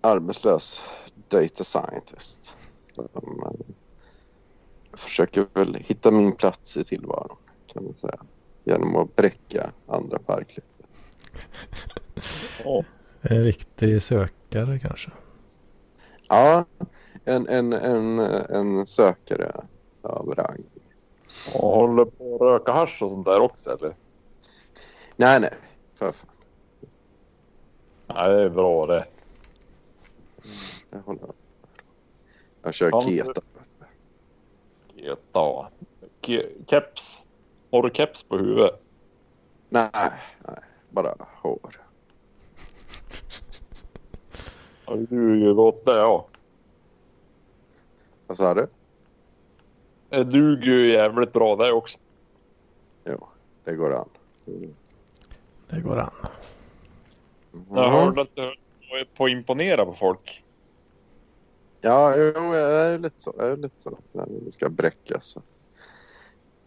arbetslös 0.00 0.88
data 1.28 1.64
scientist. 1.64 2.56
Um, 2.96 3.74
försöker 4.92 5.46
väl 5.54 5.74
hitta 5.74 6.10
min 6.10 6.32
plats 6.32 6.76
i 6.76 6.84
tillvaron 6.84 7.36
kan 7.72 7.84
man 7.84 7.94
säga. 7.94 8.20
Genom 8.64 8.96
att 8.96 9.16
bräcka 9.16 9.72
andra. 9.86 10.18
Ja, 12.64 12.84
En 13.20 13.44
riktig 13.44 14.02
sökare 14.02 14.78
kanske. 14.78 15.10
Ja, 16.28 16.64
en, 17.24 17.48
en, 17.48 17.72
en, 17.72 18.18
en 18.18 18.86
sökare 18.86 19.52
av 20.02 20.34
rang. 20.34 20.62
Och 21.54 21.68
håller 21.70 22.04
på 22.04 22.34
att 22.34 22.40
röka 22.40 22.72
hasch 22.72 23.02
och 23.02 23.10
sånt 23.10 23.26
där 23.26 23.40
också 23.40 23.70
eller? 23.70 23.94
Nej, 25.16 25.40
nej. 25.40 25.54
För 25.94 26.12
fan. 26.12 26.30
Nej, 28.06 28.28
det 28.30 28.42
är 28.42 28.48
bra 28.48 28.86
det. 28.86 29.06
Jag, 30.90 30.98
håller. 30.98 31.30
jag 32.62 32.74
kör 32.74 32.88
Ja, 32.90 33.00
keto. 33.00 33.40
Geta. 34.94 35.70
Ke- 36.20 36.64
Keps. 36.66 37.22
Har 37.70 37.82
du 37.82 37.90
keps 37.94 38.22
på 38.22 38.36
huvudet? 38.38 38.80
Nej, 39.68 39.90
nej. 40.46 40.56
Bara 40.90 41.14
hår. 41.42 41.58
Ja, 44.86 44.94
det 44.94 45.06
duger 45.06 45.46
ju 45.46 45.54
gott 45.54 45.84
det 45.84 45.96
ja. 45.96 46.26
Vad 48.26 48.36
sa 48.36 48.54
du? 48.54 48.66
Det 50.10 50.24
duger 50.24 50.66
ju 50.66 50.92
jävligt 50.92 51.32
bra 51.32 51.56
det 51.56 51.72
också. 51.72 51.98
Jo, 53.04 53.28
det 53.64 53.74
går 53.74 53.94
an. 53.94 54.08
Det 55.68 55.80
går 55.80 55.98
an. 55.98 56.10
Jag 57.52 57.78
Mm. 57.78 57.90
hörde 57.92 58.20
att 58.20 58.34
du 58.34 58.42
var 58.42 59.04
på 59.16 59.24
att 59.24 59.30
imponera 59.30 59.86
på 59.86 59.94
folk. 59.94 60.44
Ja, 61.80 62.16
jo, 62.16 62.54
jag 62.54 62.72
är 62.92 62.98
lite 62.98 63.22
så. 63.22 63.34
Jag 63.38 63.48
är 63.48 63.56
lite 63.56 63.82
så. 63.82 63.98
Det 64.44 64.52
ska 64.52 64.68
bräckas. 64.68 65.36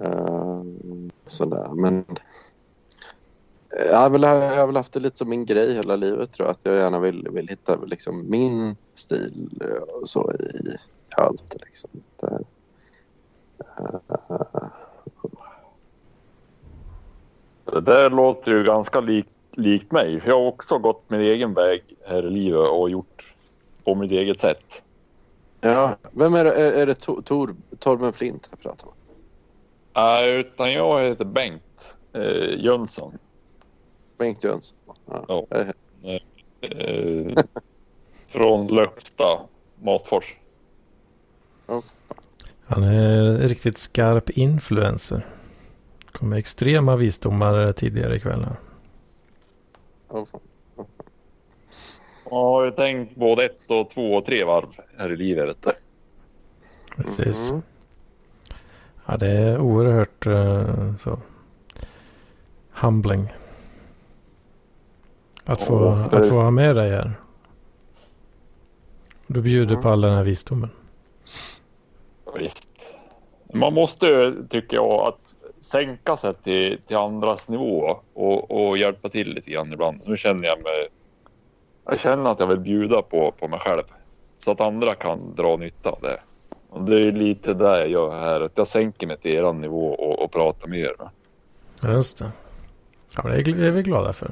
Uh, 0.04 0.64
sådär, 1.26 1.70
men... 1.74 2.06
Jag 3.70 3.98
har, 3.98 4.10
väl, 4.10 4.22
jag 4.22 4.58
har 4.58 4.68
väl 4.68 4.76
haft 4.76 4.94
det 4.94 5.00
lite 5.00 5.18
som 5.18 5.30
min 5.30 5.46
grej 5.46 5.74
hela 5.76 5.96
livet 5.96 6.32
tror 6.32 6.48
jag. 6.48 6.52
Att 6.52 6.66
jag 6.66 6.76
gärna 6.76 7.00
vill, 7.00 7.28
vill 7.32 7.48
hitta 7.48 7.80
liksom 7.86 8.30
min 8.30 8.76
stil 8.94 9.62
och 9.88 10.10
så 10.10 10.32
i, 10.32 10.44
i 10.44 10.78
allt. 11.18 11.56
Liksom. 11.66 11.90
Det, 12.20 12.40
Det 17.66 17.82
där 17.82 18.10
låter 18.10 18.52
ju 18.52 18.64
ganska 18.64 19.00
likt, 19.00 19.30
likt 19.52 19.92
mig. 19.92 20.20
För 20.20 20.30
jag 20.30 20.40
har 20.40 20.48
också 20.48 20.78
gått 20.78 21.10
min 21.10 21.22
egen 21.22 21.54
väg 21.54 21.84
här 22.08 22.28
i 22.28 22.30
livet 22.30 22.70
och 22.70 22.90
gjort 22.90 23.36
på 23.84 23.96
mitt 23.96 24.12
eget 24.12 24.40
sätt. 24.40 24.82
ja, 25.62 25.96
vem 26.12 26.34
är 26.34 26.44
det? 26.44 26.52
Är, 26.54 26.72
är 26.72 26.86
det 26.86 26.94
Tor, 26.94 27.22
Tor, 27.22 27.56
Torben 27.80 28.14
Flint 28.14 28.48
jag 28.52 28.60
pratar 28.60 28.88
om? 28.88 28.94
Nej, 29.96 30.40
utan 30.40 30.72
jag 30.72 31.04
heter 31.04 31.26
Bengt 31.26 31.98
eh, 32.14 32.60
Jönsson. 32.60 33.18
Bengt 34.18 34.44
Jönsson? 34.44 34.78
Ja. 35.06 35.46
Ja. 35.50 36.20
Eh, 36.62 37.44
från 38.28 38.68
Lögsta, 38.68 39.40
Matfors. 39.82 40.36
oh, 41.68 41.84
Han 42.74 42.84
är 42.84 43.18
en 43.24 43.38
riktigt 43.38 43.78
skarp 43.78 44.30
influencer. 44.30 45.26
Kom 46.12 46.30
med 46.30 46.40
extrema 46.40 46.96
visdomar 46.96 47.72
tidigare 47.72 48.16
ikväll. 48.16 48.44
här. 48.44 48.56
oh, 50.10 50.26
fan. 50.26 50.40
Jag 52.26 52.32
har 52.40 52.72
tänkt 52.72 53.16
både 53.16 53.46
ett 53.46 53.70
och 53.72 53.90
två 53.90 54.14
och 54.16 54.26
tre 54.26 54.44
varv 54.44 54.68
här 54.98 55.12
i 55.12 55.18
livet. 55.18 55.48
vet 55.48 55.62
du. 55.64 55.72
Precis. 57.04 57.52
Mhm. 57.52 57.62
Ja, 59.06 59.18
det 59.18 59.28
är 59.32 59.60
oerhört 59.60 60.26
eh, 60.26 60.96
så. 60.96 61.20
Humbling. 62.72 63.34
Att 65.46 65.62
få, 65.62 65.74
Ja, 65.86 66.08
det- 66.12 66.18
att 66.18 66.30
få 66.30 66.36
ha 66.42 66.52
med 66.52 66.76
dig 66.76 66.90
här. 66.92 67.14
Du 69.28 69.42
bjuder 69.42 69.76
Ja. 69.76 69.82
på 69.82 69.90
all 69.90 70.02
den 70.02 70.14
här 70.14 70.24
visdomen. 70.24 70.70
Visst. 72.40 72.94
Man 73.54 73.74
måste 73.74 74.36
tycker 74.50 74.76
jag, 74.76 75.08
att 75.08 75.38
sänka 75.62 76.18
sig 76.18 76.34
till, 76.34 76.80
till 76.88 76.98
andras 76.98 77.50
nivå 77.50 78.00
och, 78.14 78.52
och 78.52 78.78
hjälpa 78.78 79.10
till 79.10 79.34
lite 79.34 79.52
grann 79.52 79.74
ibland. 79.74 80.02
Nu 80.06 80.18
känner 80.18 80.48
jag 80.48 80.64
mig... 80.64 80.88
Jag 81.86 82.00
känner 82.00 82.32
att 82.32 82.40
jag 82.40 82.48
vill 82.48 82.60
bjuda 82.60 83.02
på, 83.02 83.34
på 83.40 83.48
mig 83.48 83.60
själv 83.60 83.84
så 84.40 84.52
att 84.52 84.62
andra 84.62 84.96
kan 84.96 85.36
dra 85.36 85.58
nytta 85.58 85.90
av 85.90 86.00
det. 86.02 86.20
Och 86.70 86.82
det 86.84 87.02
är 87.02 87.12
lite 87.12 87.54
det 87.54 87.80
jag 87.80 87.90
gör 87.90 88.20
här, 88.20 88.42
att 88.42 88.58
jag 88.58 88.68
sänker 88.68 89.08
mig 89.08 89.18
till 89.18 89.32
er 89.32 89.54
nivå 89.54 89.94
och, 89.94 90.24
och 90.24 90.32
pratar 90.32 90.68
med 90.68 90.80
er. 90.80 90.96
Just 91.84 92.18
det. 92.18 92.32
Ja, 93.16 93.22
men 93.24 93.44
det 93.44 93.68
är 93.68 93.72
vi 93.72 93.84
glada 93.84 94.14
för. 94.14 94.32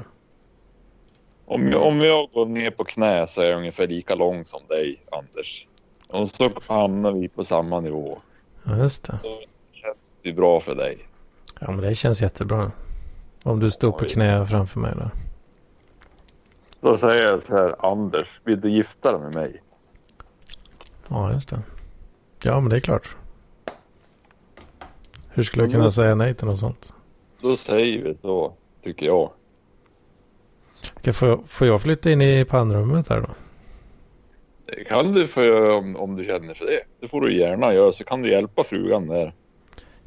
Om 1.44 1.74
om 1.74 2.00
jag 2.00 2.28
går 2.32 2.46
ner 2.46 2.70
på 2.70 2.84
knä 2.84 3.26
så 3.26 3.40
är 3.40 3.50
jag 3.50 3.58
ungefär 3.58 3.86
lika 3.86 4.14
lång 4.14 4.44
som 4.44 4.60
dig, 4.68 5.02
Anders. 5.10 5.66
Och 6.12 6.28
så 6.28 6.50
hamnar 6.68 7.12
vi 7.12 7.28
på 7.28 7.44
samma 7.44 7.80
nivå. 7.80 8.18
Ja, 8.64 8.76
just 8.76 9.04
det. 9.04 9.18
Det 10.22 10.28
är 10.28 10.32
bra 10.32 10.60
för 10.60 10.74
dig. 10.74 10.98
Ja, 11.60 11.70
men 11.70 11.80
det 11.80 11.94
känns 11.94 12.22
jättebra. 12.22 12.72
Om 13.42 13.60
du 13.60 13.70
står 13.70 13.92
på 13.92 14.04
knä 14.04 14.46
framför 14.46 14.80
mig 14.80 14.94
då. 14.96 15.10
Då 16.80 16.96
säger 16.96 17.22
jag 17.22 17.42
så 17.42 17.56
här, 17.56 17.92
Anders, 17.92 18.40
vill 18.44 18.60
du 18.60 18.70
gifta 18.70 19.12
dig 19.12 19.20
med 19.20 19.34
mig? 19.34 19.62
Ja, 21.08 21.32
just 21.32 21.48
det. 21.48 21.62
Ja, 22.42 22.60
men 22.60 22.70
det 22.70 22.76
är 22.76 22.80
klart. 22.80 23.16
Hur 25.28 25.42
skulle 25.42 25.62
jag 25.64 25.72
kunna 25.72 25.90
säga 25.90 26.14
nej 26.14 26.34
till 26.34 26.46
något 26.46 26.58
sånt? 26.58 26.92
Då 27.40 27.56
säger 27.56 28.02
vi 28.02 28.16
så, 28.22 28.54
tycker 28.82 29.06
jag. 29.06 29.30
Okej, 30.96 31.12
får, 31.12 31.28
jag, 31.28 31.40
får 31.46 31.66
jag 31.66 31.82
flytta 31.82 32.10
in 32.10 32.22
i 32.22 32.44
pannrummet 32.44 33.08
här 33.08 33.20
då? 33.20 33.28
Det 34.66 34.84
kan 34.84 35.12
du 35.12 35.26
få 35.26 35.72
om, 35.72 35.96
om 35.96 36.16
du 36.16 36.24
känner 36.24 36.54
för 36.54 36.66
det. 36.66 36.80
Det 37.00 37.08
får 37.08 37.20
du 37.20 37.38
gärna 37.38 37.74
göra, 37.74 37.92
så 37.92 38.04
kan 38.04 38.22
du 38.22 38.30
hjälpa 38.30 38.64
frugan 38.64 39.06
där. 39.06 39.32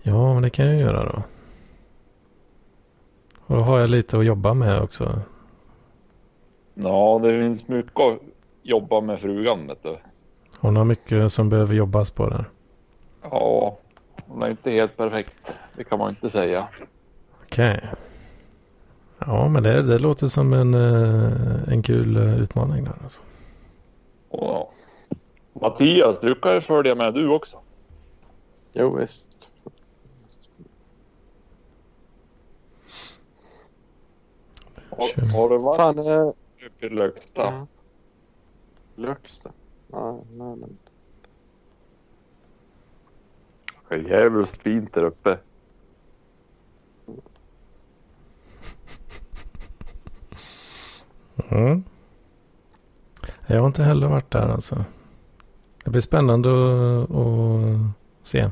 Ja, 0.01 0.33
men 0.33 0.43
det 0.43 0.49
kan 0.49 0.65
jag 0.65 0.75
göra 0.79 1.03
då. 1.03 1.23
Och 3.45 3.55
då 3.55 3.61
har 3.61 3.79
jag 3.79 3.89
lite 3.89 4.17
att 4.17 4.25
jobba 4.25 4.53
med 4.53 4.81
också. 4.81 5.21
Ja, 6.73 7.19
det 7.23 7.31
finns 7.31 7.67
mycket 7.67 7.99
att 7.99 8.19
jobba 8.63 9.01
med 9.01 9.19
frugan, 9.19 9.67
vet 9.67 9.83
du. 9.83 9.97
Hon 10.59 10.75
har 10.75 10.83
mycket 10.83 11.31
som 11.31 11.49
behöver 11.49 11.75
jobbas 11.75 12.11
på 12.11 12.29
där. 12.29 12.45
Ja, 13.21 13.77
hon 14.27 14.43
är 14.43 14.49
inte 14.49 14.71
helt 14.71 14.97
perfekt. 14.97 15.57
Det 15.77 15.83
kan 15.83 15.99
man 15.99 16.09
inte 16.09 16.29
säga. 16.29 16.67
Okej. 17.43 17.89
Ja, 19.19 19.47
men 19.47 19.63
det, 19.63 19.81
det 19.81 19.97
låter 19.97 20.27
som 20.27 20.53
en, 20.53 20.73
eh, 20.73 21.73
en 21.73 21.83
kul 21.83 22.17
eh, 22.17 22.41
utmaning 22.41 22.83
där 22.83 22.93
alltså. 23.03 23.21
Ja. 24.41 24.69
Mattias, 25.53 26.19
du 26.19 26.35
kan 26.35 26.53
ju 26.53 26.61
följa 26.61 26.95
med 26.95 27.13
du 27.13 27.29
också. 27.29 27.57
Jo, 28.73 28.95
visst. 28.95 29.51
Har, 34.89 35.49
du 35.49 35.57
varit 35.57 35.75
Fan, 35.75 35.99
eh, 35.99 36.33
uppe 36.65 36.85
i 36.85 36.89
Lögsta? 36.89 37.41
ja. 37.41 37.67
Lögsta? 38.95 39.51
Ja, 39.91 40.19
nej, 40.31 40.55
nej. 40.55 40.69
Det 43.89 43.95
är 43.95 43.99
jävligt 43.99 44.49
fint 44.49 44.93
där 44.93 45.03
uppe. 45.03 45.37
Mm. 51.51 51.83
Jag 53.47 53.59
har 53.59 53.67
inte 53.67 53.83
heller 53.83 54.07
varit 54.07 54.31
där 54.31 54.49
alltså. 54.49 54.85
Det 55.83 55.89
blir 55.89 56.01
spännande 56.01 56.49
att, 56.49 57.11
att 57.11 58.27
se. 58.27 58.49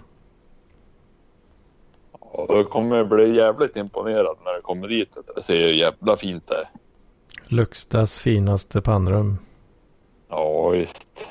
Ja, 2.34 2.46
då 2.50 2.64
kommer 2.64 3.04
bli 3.04 3.36
jävligt 3.36 3.76
imponerad 3.76 4.38
när 4.46 4.52
jag 4.52 4.64
kommer 4.64 4.88
dit. 4.88 5.14
du. 5.16 5.34
Det 5.36 5.44
ser 5.44 5.56
ju 5.68 5.76
jävla 5.76 6.18
fint 6.18 6.48
det. 6.48 6.68
Luxtas 7.48 8.20
finaste 8.20 8.82
pannrum. 8.82 9.38
Ja, 10.30 10.70
visst. 10.70 11.28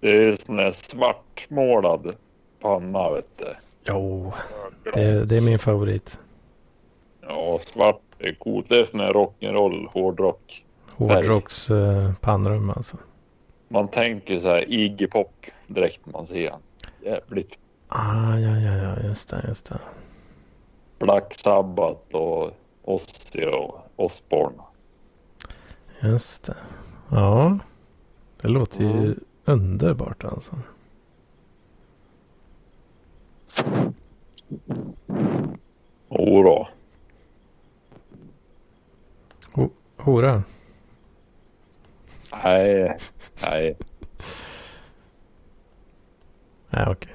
Det 0.00 0.10
är 0.10 0.20
ju 0.20 0.36
sån 0.36 0.58
här 0.58 0.70
svartmålad 0.70 2.14
panna, 2.60 3.10
vet 3.10 3.38
du. 3.38 3.54
Jo, 3.84 4.32
det, 4.94 5.24
det 5.24 5.36
är 5.36 5.46
min 5.46 5.58
favorit. 5.58 6.18
Ja, 7.20 7.58
svart 7.62 8.00
är 8.18 8.32
coolt. 8.32 8.68
Det 8.68 8.80
är 8.80 8.84
sån 8.84 9.00
här 9.00 9.12
rock'n'roll, 9.12 9.88
hårdrock. 9.92 10.65
Hårdrocks 10.96 11.70
eh, 11.70 12.12
pannrum 12.20 12.70
alltså. 12.70 12.96
Man 13.68 13.88
tänker 13.88 14.38
så 14.38 14.48
här 14.48 14.72
Iggy 14.72 15.06
Pop 15.06 15.46
direkt 15.66 16.06
man 16.06 16.26
ser 16.26 16.50
han. 16.50 16.60
Jävligt. 17.02 17.58
Ah, 17.88 18.36
ja, 18.38 18.56
ja, 18.58 18.72
ja, 18.76 18.96
just 19.08 19.28
det, 19.30 19.44
just 19.48 19.66
det. 19.66 19.78
Black 20.98 21.34
Sabbath 21.34 22.14
och 22.14 22.50
Ozzy 22.82 23.44
och 23.44 23.86
Osbourne. 23.96 24.58
Just 26.00 26.44
det. 26.44 26.56
Ja, 27.10 27.58
det 28.40 28.48
låter 28.48 28.80
ju 28.82 28.88
Mm. 28.90 29.20
underbart 29.44 30.24
alltså. 30.24 30.56
Jodå. 36.10 36.68
Hora. 39.96 40.42
Nej, 42.32 42.98
nej. 43.42 43.76
Nej, 46.70 46.86
okej. 46.88 47.14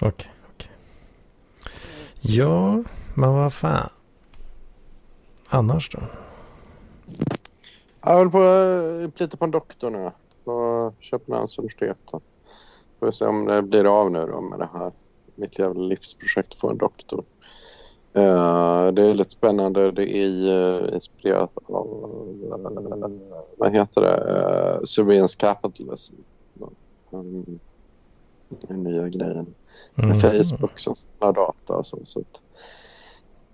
Okej, 0.00 0.30
okej. 0.54 0.70
Ja, 2.20 2.82
men 3.14 3.34
vad 3.34 3.54
fan. 3.54 3.90
Annars 5.48 5.90
då? 5.90 6.00
Jag 8.00 8.14
håller 8.14 8.30
på 8.30 8.42
att 9.04 9.14
plita 9.14 9.36
på 9.36 9.44
en 9.44 9.50
doktor 9.50 9.90
nu. 9.90 10.10
På 10.44 10.94
Köpenhamns 11.00 11.58
universitet. 11.58 11.98
Får 13.00 13.10
se 13.10 13.26
om 13.26 13.44
det 13.44 13.62
blir 13.62 14.00
av 14.00 14.10
nu 14.10 14.26
då 14.26 14.40
med 14.40 14.58
det 14.58 14.68
här. 14.72 14.92
Mitt 15.34 15.58
jävla 15.58 15.82
livsprojekt 15.82 16.52
att 16.52 16.58
få 16.58 16.70
en 16.70 16.78
doktor. 16.78 17.24
Eh, 18.14 18.92
det 18.92 19.02
är 19.02 19.14
lite 19.14 19.30
spännande. 19.30 19.90
Det 19.90 20.16
är 20.16 20.28
uh, 20.28 20.94
inspirerat 20.94 21.58
av, 21.66 21.86
vad 23.56 23.72
heter 23.72 24.00
det, 24.00 24.16
uh, 24.78 24.84
Surveillance 24.84 25.36
Capitalism. 25.38 26.14
Um, 27.10 27.60
den 28.60 28.84
nya 28.84 29.08
grejen. 29.08 29.54
Med 29.94 30.24
Mm. 30.24 30.44
Facebook 30.44 30.78
som 30.78 30.94
samlar 30.94 31.32
data 31.32 31.76
och 31.76 31.86
så. 31.86 31.98
så 32.04 32.20
att, 32.20 32.42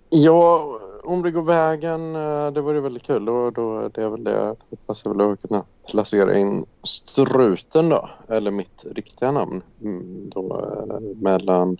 ja, 0.09 0.79
om 1.03 1.21
det 1.21 1.31
går 1.31 1.41
vägen, 1.41 2.15
eh, 2.15 2.51
det 2.51 2.61
vore 2.61 2.81
väldigt 2.81 3.03
kul. 3.03 3.25
Då, 3.25 3.49
då 3.49 3.87
det 3.87 4.03
är 4.03 4.09
väl 4.09 4.23
det 4.23 4.31
jag 4.31 4.57
hoppas 4.69 5.05
jag 5.05 5.17
väl 5.17 5.31
att 5.31 5.41
kunna 5.41 5.65
placera 5.87 6.37
in 6.37 6.65
struten 6.83 7.89
då. 7.89 8.09
Eller 8.27 8.51
mitt 8.51 8.85
riktiga 8.91 9.31
namn. 9.31 9.63
Mm, 9.81 10.29
då, 10.29 10.59
eh, 10.59 10.99
mellan 11.21 11.77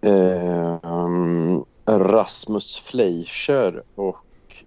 eh, 0.00 0.76
um, 0.82 1.64
Rasmus 1.88 2.76
Fleischer 2.76 3.82
och 3.94 4.16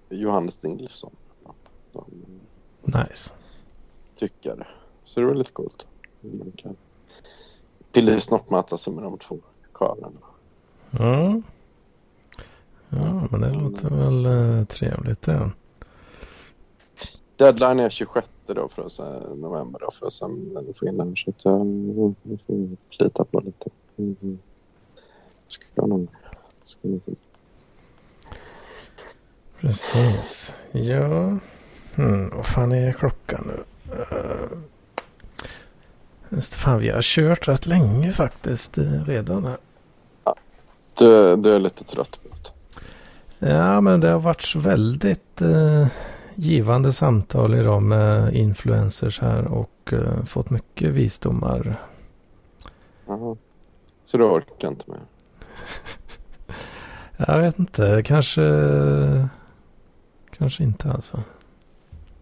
Johannes 0.10 0.64
Nilsson. 0.64 1.12
Nice. 2.84 3.34
tyckare. 4.20 4.68
Så 5.04 5.20
det 5.20 5.26
var 5.26 5.34
lite 5.34 5.52
coolt. 5.52 5.88
Man 6.22 6.52
kan 6.56 6.76
pillersnoppmatta 7.92 8.78
sig 8.78 8.94
med 8.94 9.04
de 9.04 9.18
två 9.18 9.40
karlarna. 9.74 10.20
Ja. 10.92 11.42
Ja, 12.90 13.28
men 13.32 13.42
det 13.42 13.54
låter 13.54 13.90
väl 13.90 14.26
eh, 14.26 14.66
trevligt 14.66 15.22
det. 15.22 15.52
Deadline 17.36 17.80
är 17.80 17.90
26 17.90 18.30
då 18.46 18.70
för 18.70 18.82
oss, 18.82 19.02
november 19.36 19.80
då 19.80 19.92
för 19.92 20.08
att 20.08 20.14
sen 20.14 20.58
få 20.80 20.88
in 20.88 20.98
den. 20.98 21.16
Så 21.16 21.30
att 21.30 21.46
jag 21.46 21.62
mm, 21.62 22.16
jag 22.24 22.40
får 22.48 22.78
plita 22.98 23.26
på 23.26 23.40
lite. 23.40 23.70
Mm. 23.98 24.40
Ska 25.48 25.86
nog... 25.86 25.88
Ska 25.88 25.88
nog 25.88 26.08
Precis. 29.60 30.54
Ja. 30.72 31.38
Hmm, 31.96 32.30
vad 32.30 32.46
fan 32.46 32.72
är 32.72 32.94
klockan 32.94 33.48
nu? 33.48 33.64
Uh, 33.94 34.58
just 36.30 36.56
fan, 36.56 36.80
vi 36.80 36.90
har 36.90 37.02
kört 37.02 37.48
rätt 37.48 37.66
länge 37.66 38.12
faktiskt 38.12 38.78
eh, 38.78 39.04
redan 39.06 39.46
här. 39.46 39.58
du, 40.98 41.36
du 41.36 41.54
är 41.54 41.60
lite 41.60 41.84
trött 41.84 42.20
på 42.24 42.30
det. 42.36 42.52
Ja, 43.50 43.82
men 43.82 44.00
det 44.00 44.10
har 44.10 44.20
varit 44.20 44.56
väldigt 44.56 45.42
eh, 45.42 45.88
givande 46.36 46.94
samtal 46.94 47.56
idag 47.56 47.82
med 47.82 48.36
influencers 48.36 49.20
här 49.20 49.48
och 49.48 49.94
eh, 49.94 50.26
fått 50.26 50.50
mycket 50.50 50.90
visdomar. 50.90 51.88
Jaha. 53.08 53.38
Så 54.06 54.18
du 54.18 54.24
orkar 54.24 54.68
inte 54.68 54.92
mer? 54.92 55.00
Jag 57.28 57.42
vet 57.42 57.60
inte, 57.60 58.02
kanske, 58.06 58.42
kanske 60.32 60.64
inte 60.64 60.92
alltså. 60.92 61.24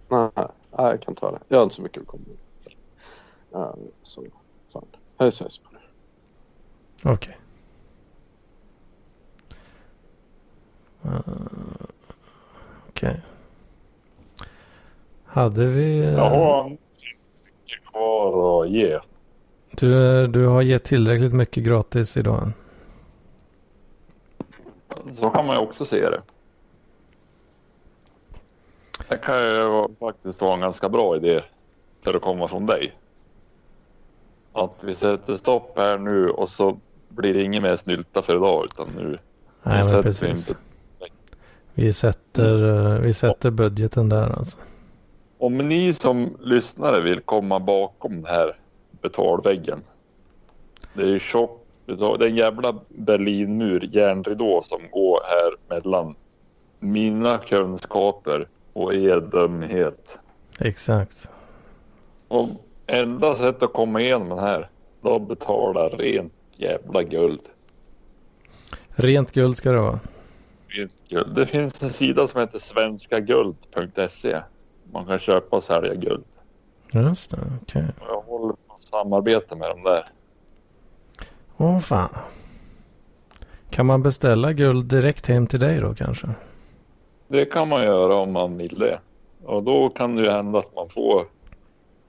Nej, 0.09 0.29
nej, 0.35 0.47
jag 0.77 1.01
kan 1.01 1.15
ta 1.15 1.31
det. 1.31 1.39
Jag 1.47 1.57
har 1.57 1.63
inte 1.63 1.75
så 1.75 1.81
mycket 1.81 2.01
att 2.01 2.07
komma 2.07 2.23
med. 2.27 2.37
Ja, 3.51 3.75
så 4.03 4.23
fan. 4.73 4.85
Hej 5.19 5.31
svejs 5.31 5.57
på 5.57 5.69
det. 5.71 5.79
Okej. 7.09 7.37
Eh, 11.03 11.19
Okej. 12.89 13.21
Hade 15.25 15.65
vi... 15.65 15.99
eh, 15.99 16.13
Jag 16.13 16.29
har 16.29 16.69
mycket 16.69 17.85
kvar 17.91 18.63
att 18.63 18.69
ge. 18.69 18.99
Du, 19.71 20.27
du 20.27 20.45
har 20.47 20.61
gett 20.61 20.83
tillräckligt 20.83 21.33
mycket 21.33 21.63
gratis 21.63 22.17
idag. 22.17 22.51
Så 25.19 25.29
kan 25.29 25.45
man 25.45 25.55
ju 25.55 25.61
också 25.61 25.85
se 25.85 26.09
det. 26.09 26.21
Det 29.09 29.17
kan 29.17 29.39
ju 29.43 29.87
faktiskt 29.99 30.41
vara 30.41 30.53
en 30.53 30.59
ganska 30.61 30.89
bra 30.89 31.15
idé 31.15 31.41
för 32.01 32.13
att 32.13 32.21
komma 32.21 32.47
från 32.47 32.65
dig. 32.65 32.93
Att 34.53 34.83
vi 34.83 34.95
sätter 34.95 35.35
stopp 35.35 35.77
här 35.77 35.97
nu 35.97 36.29
och 36.29 36.49
så 36.49 36.79
blir 37.09 37.33
det 37.33 37.43
inget 37.43 37.61
mer 37.63 37.75
snylta 37.75 38.21
för 38.21 38.35
idag 38.35 38.65
utan 38.65 38.87
nu 38.97 39.17
Nej, 39.63 39.83
men 39.85 39.95
vi 39.95 40.01
precis. 40.03 40.49
inte- 40.49 40.61
Vi 41.73 41.93
sätter, 41.93 42.75
eh, 42.95 42.99
vi 43.01 43.13
sätter 43.13 43.49
budgeten 43.49 44.09
där 44.09 44.29
alltså. 44.37 44.57
Om 45.37 45.57
ni 45.57 45.93
som 45.93 46.37
lyssnare 46.39 47.01
vill 47.01 47.19
komma 47.19 47.59
bakom 47.59 48.15
den 48.15 48.25
här 48.25 48.57
betalväggen. 49.01 49.81
Det 50.93 51.01
är 51.01 51.07
ju 51.07 51.19
tjock, 51.19 51.65
det 51.95 52.25
är 52.25 52.29
en 52.29 52.35
jävla 52.35 52.75
Berlinmur, 52.87 53.89
järnridå 53.91 54.61
som 54.63 54.79
går 54.91 55.19
här 55.25 55.75
mellan 55.75 56.15
mina 56.79 57.37
kunskaper 57.37 58.47
och 58.73 58.93
er 58.93 59.19
dumhet. 59.19 60.19
Exakt. 60.59 61.29
Och 62.27 62.49
enda 62.87 63.35
sättet 63.35 63.63
att 63.63 63.73
komma 63.73 64.01
igenom 64.01 64.29
den 64.29 64.39
här, 64.39 64.69
då 65.01 65.19
betala 65.19 65.89
rent 65.89 66.33
jävla 66.55 67.03
guld. 67.03 67.41
Rent 68.89 69.31
guld 69.31 69.57
ska 69.57 69.71
det 69.71 69.79
vara. 69.79 69.99
Rent 70.67 70.91
guld. 71.09 71.35
Det 71.35 71.45
finns 71.45 71.83
en 71.83 71.89
sida 71.89 72.27
som 72.27 72.41
heter 72.41 72.59
svenskaguld.se. 72.59 74.41
Man 74.91 75.05
kan 75.05 75.19
köpa 75.19 75.55
och 75.55 75.63
sälja 75.63 75.93
guld. 75.95 76.23
Just 76.91 77.31
det, 77.31 77.37
okej. 77.61 77.85
Och 77.99 78.05
Jag 78.07 78.21
håller 78.21 78.53
på 78.53 78.73
att 78.73 78.81
samarbeta 78.81 79.55
med 79.55 79.69
dem 79.69 79.81
där. 79.83 80.03
Åh 81.61 81.79
fan. 81.79 82.09
Kan 83.69 83.85
man 83.85 84.03
beställa 84.03 84.53
guld 84.53 84.85
direkt 84.85 85.27
hem 85.27 85.47
till 85.47 85.59
dig 85.59 85.79
då 85.79 85.95
kanske? 85.95 86.27
Det 87.27 87.45
kan 87.45 87.69
man 87.69 87.83
göra 87.83 88.15
om 88.15 88.31
man 88.31 88.57
vill 88.57 88.79
det. 88.79 88.99
Och 89.45 89.63
då 89.63 89.89
kan 89.89 90.15
det 90.15 90.21
ju 90.23 90.29
hända 90.31 90.59
att 90.59 90.75
man 90.75 90.89
får 90.89 91.25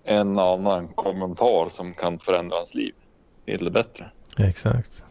en 0.04 0.38
annan 0.38 0.88
kommentar 0.88 1.68
som 1.68 1.94
kan 1.94 2.18
förändra 2.18 2.56
hans 2.56 2.74
liv 2.74 2.94
till 3.44 3.64
det 3.64 3.70
bättre. 3.70 4.10
Exakt. 4.38 5.04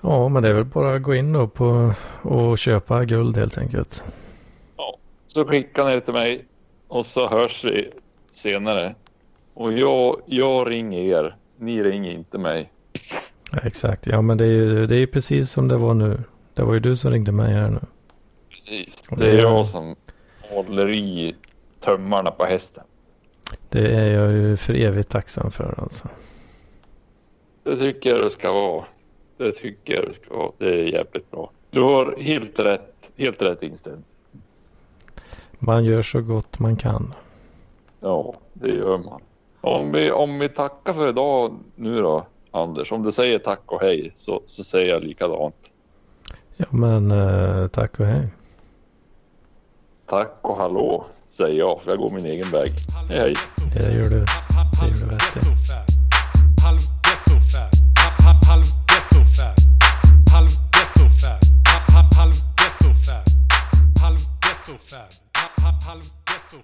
Ja, 0.00 0.28
men 0.28 0.42
det 0.42 0.48
är 0.48 0.52
väl 0.52 0.64
bara 0.64 0.94
att 0.94 1.02
gå 1.02 1.14
in 1.14 1.32
då 1.32 1.48
på 1.48 1.92
och 2.22 2.58
köpa 2.58 3.04
guld 3.04 3.36
helt 3.36 3.58
enkelt. 3.58 4.04
Så 5.26 5.44
skickar 5.44 5.84
ni 5.84 5.94
det 5.94 6.00
till 6.00 6.14
mig 6.14 6.44
och 6.88 7.06
så 7.06 7.28
hörs 7.28 7.64
vi 7.64 7.90
senare. 8.30 8.94
Och 9.54 9.72
jag, 9.72 10.20
jag 10.26 10.70
ringer 10.70 10.98
er. 10.98 11.36
Ni 11.56 11.82
ringer 11.82 12.12
inte 12.12 12.38
mig. 12.38 12.70
Exakt. 13.62 14.06
Ja, 14.06 14.22
men 14.22 14.38
det 14.38 14.44
är 14.44 14.48
ju 14.48 14.86
det 14.86 14.96
är 14.96 15.06
precis 15.06 15.50
som 15.50 15.68
det 15.68 15.76
var 15.76 15.94
nu. 15.94 16.22
Det 16.54 16.62
var 16.62 16.74
ju 16.74 16.80
du 16.80 16.96
som 16.96 17.10
ringde 17.10 17.32
mig 17.32 17.52
här 17.52 17.70
nu. 17.70 17.80
Precis. 18.50 19.02
Det 19.10 19.16
det 19.16 19.30
är 19.30 19.34
är- 19.34 19.38
jag 19.42 19.66
som 19.66 19.96
håller 20.40 20.90
i 20.90 21.34
tömmarna 21.80 22.30
på 22.30 22.44
hästen. 22.44 22.84
Det 23.68 23.94
är 23.96 24.10
jag 24.14 24.32
ju 24.32 24.56
för 24.56 24.74
evigt 24.74 25.08
tacksam 25.08 25.50
för 25.50 25.74
alltså. 25.82 26.08
Det 27.62 27.76
tycker 27.76 28.10
jag 28.10 28.20
det 28.20 28.30
ska 28.30 28.52
vara. 28.52 28.84
Det 29.36 29.52
tycker 29.52 29.94
jag 29.94 30.04
det 30.08 30.14
ska 30.24 30.36
vara. 30.36 30.52
Det 30.58 30.68
är 30.68 30.84
jävligt 30.84 31.30
bra. 31.30 31.50
Du 31.70 31.80
har 31.80 32.16
helt 32.20 32.58
rätt, 32.60 33.10
helt 33.16 33.42
rätt 33.42 33.62
inställning. 33.62 34.04
Man 35.58 35.84
gör 35.84 36.02
så 36.02 36.20
gott 36.20 36.58
man 36.58 36.76
kan. 36.76 37.14
Ja, 38.00 38.34
det 38.52 38.68
gör 38.76 38.98
man. 38.98 39.20
Om 39.60 39.92
vi, 39.92 40.10
om 40.10 40.38
vi 40.38 40.48
tackar 40.48 40.92
för 40.92 41.08
idag 41.08 41.56
nu 41.74 42.00
då, 42.02 42.26
Anders. 42.50 42.92
Om 42.92 43.02
du 43.02 43.12
säger 43.12 43.38
tack 43.38 43.60
och 43.66 43.80
hej 43.80 44.12
så, 44.14 44.42
så 44.46 44.64
säger 44.64 44.92
jag 44.92 45.02
likadant. 45.02 45.54
Ja 46.56 46.66
men 46.70 47.10
eh, 47.10 47.68
tack 47.68 48.00
och 48.00 48.06
hej. 48.06 48.28
Tack 50.06 50.38
och 50.42 50.56
hallå 50.56 51.06
säger 51.28 51.58
jag 51.58 51.82
för 51.82 51.90
jag 51.90 51.98
går 51.98 52.10
min 52.10 52.26
egen 52.26 52.50
väg. 52.50 52.70
Hej 53.08 53.18
hej. 53.18 53.34
Det 53.74 53.92
gör 53.92 54.02
du. 54.02 54.08
Det 54.08 54.16
gör 54.86 55.06
du 55.06 55.14
rätt 55.14 55.36
i. 55.36 55.40
Halv 56.64 56.80
ghetto 57.06 57.40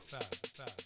fab. 0.09 0.86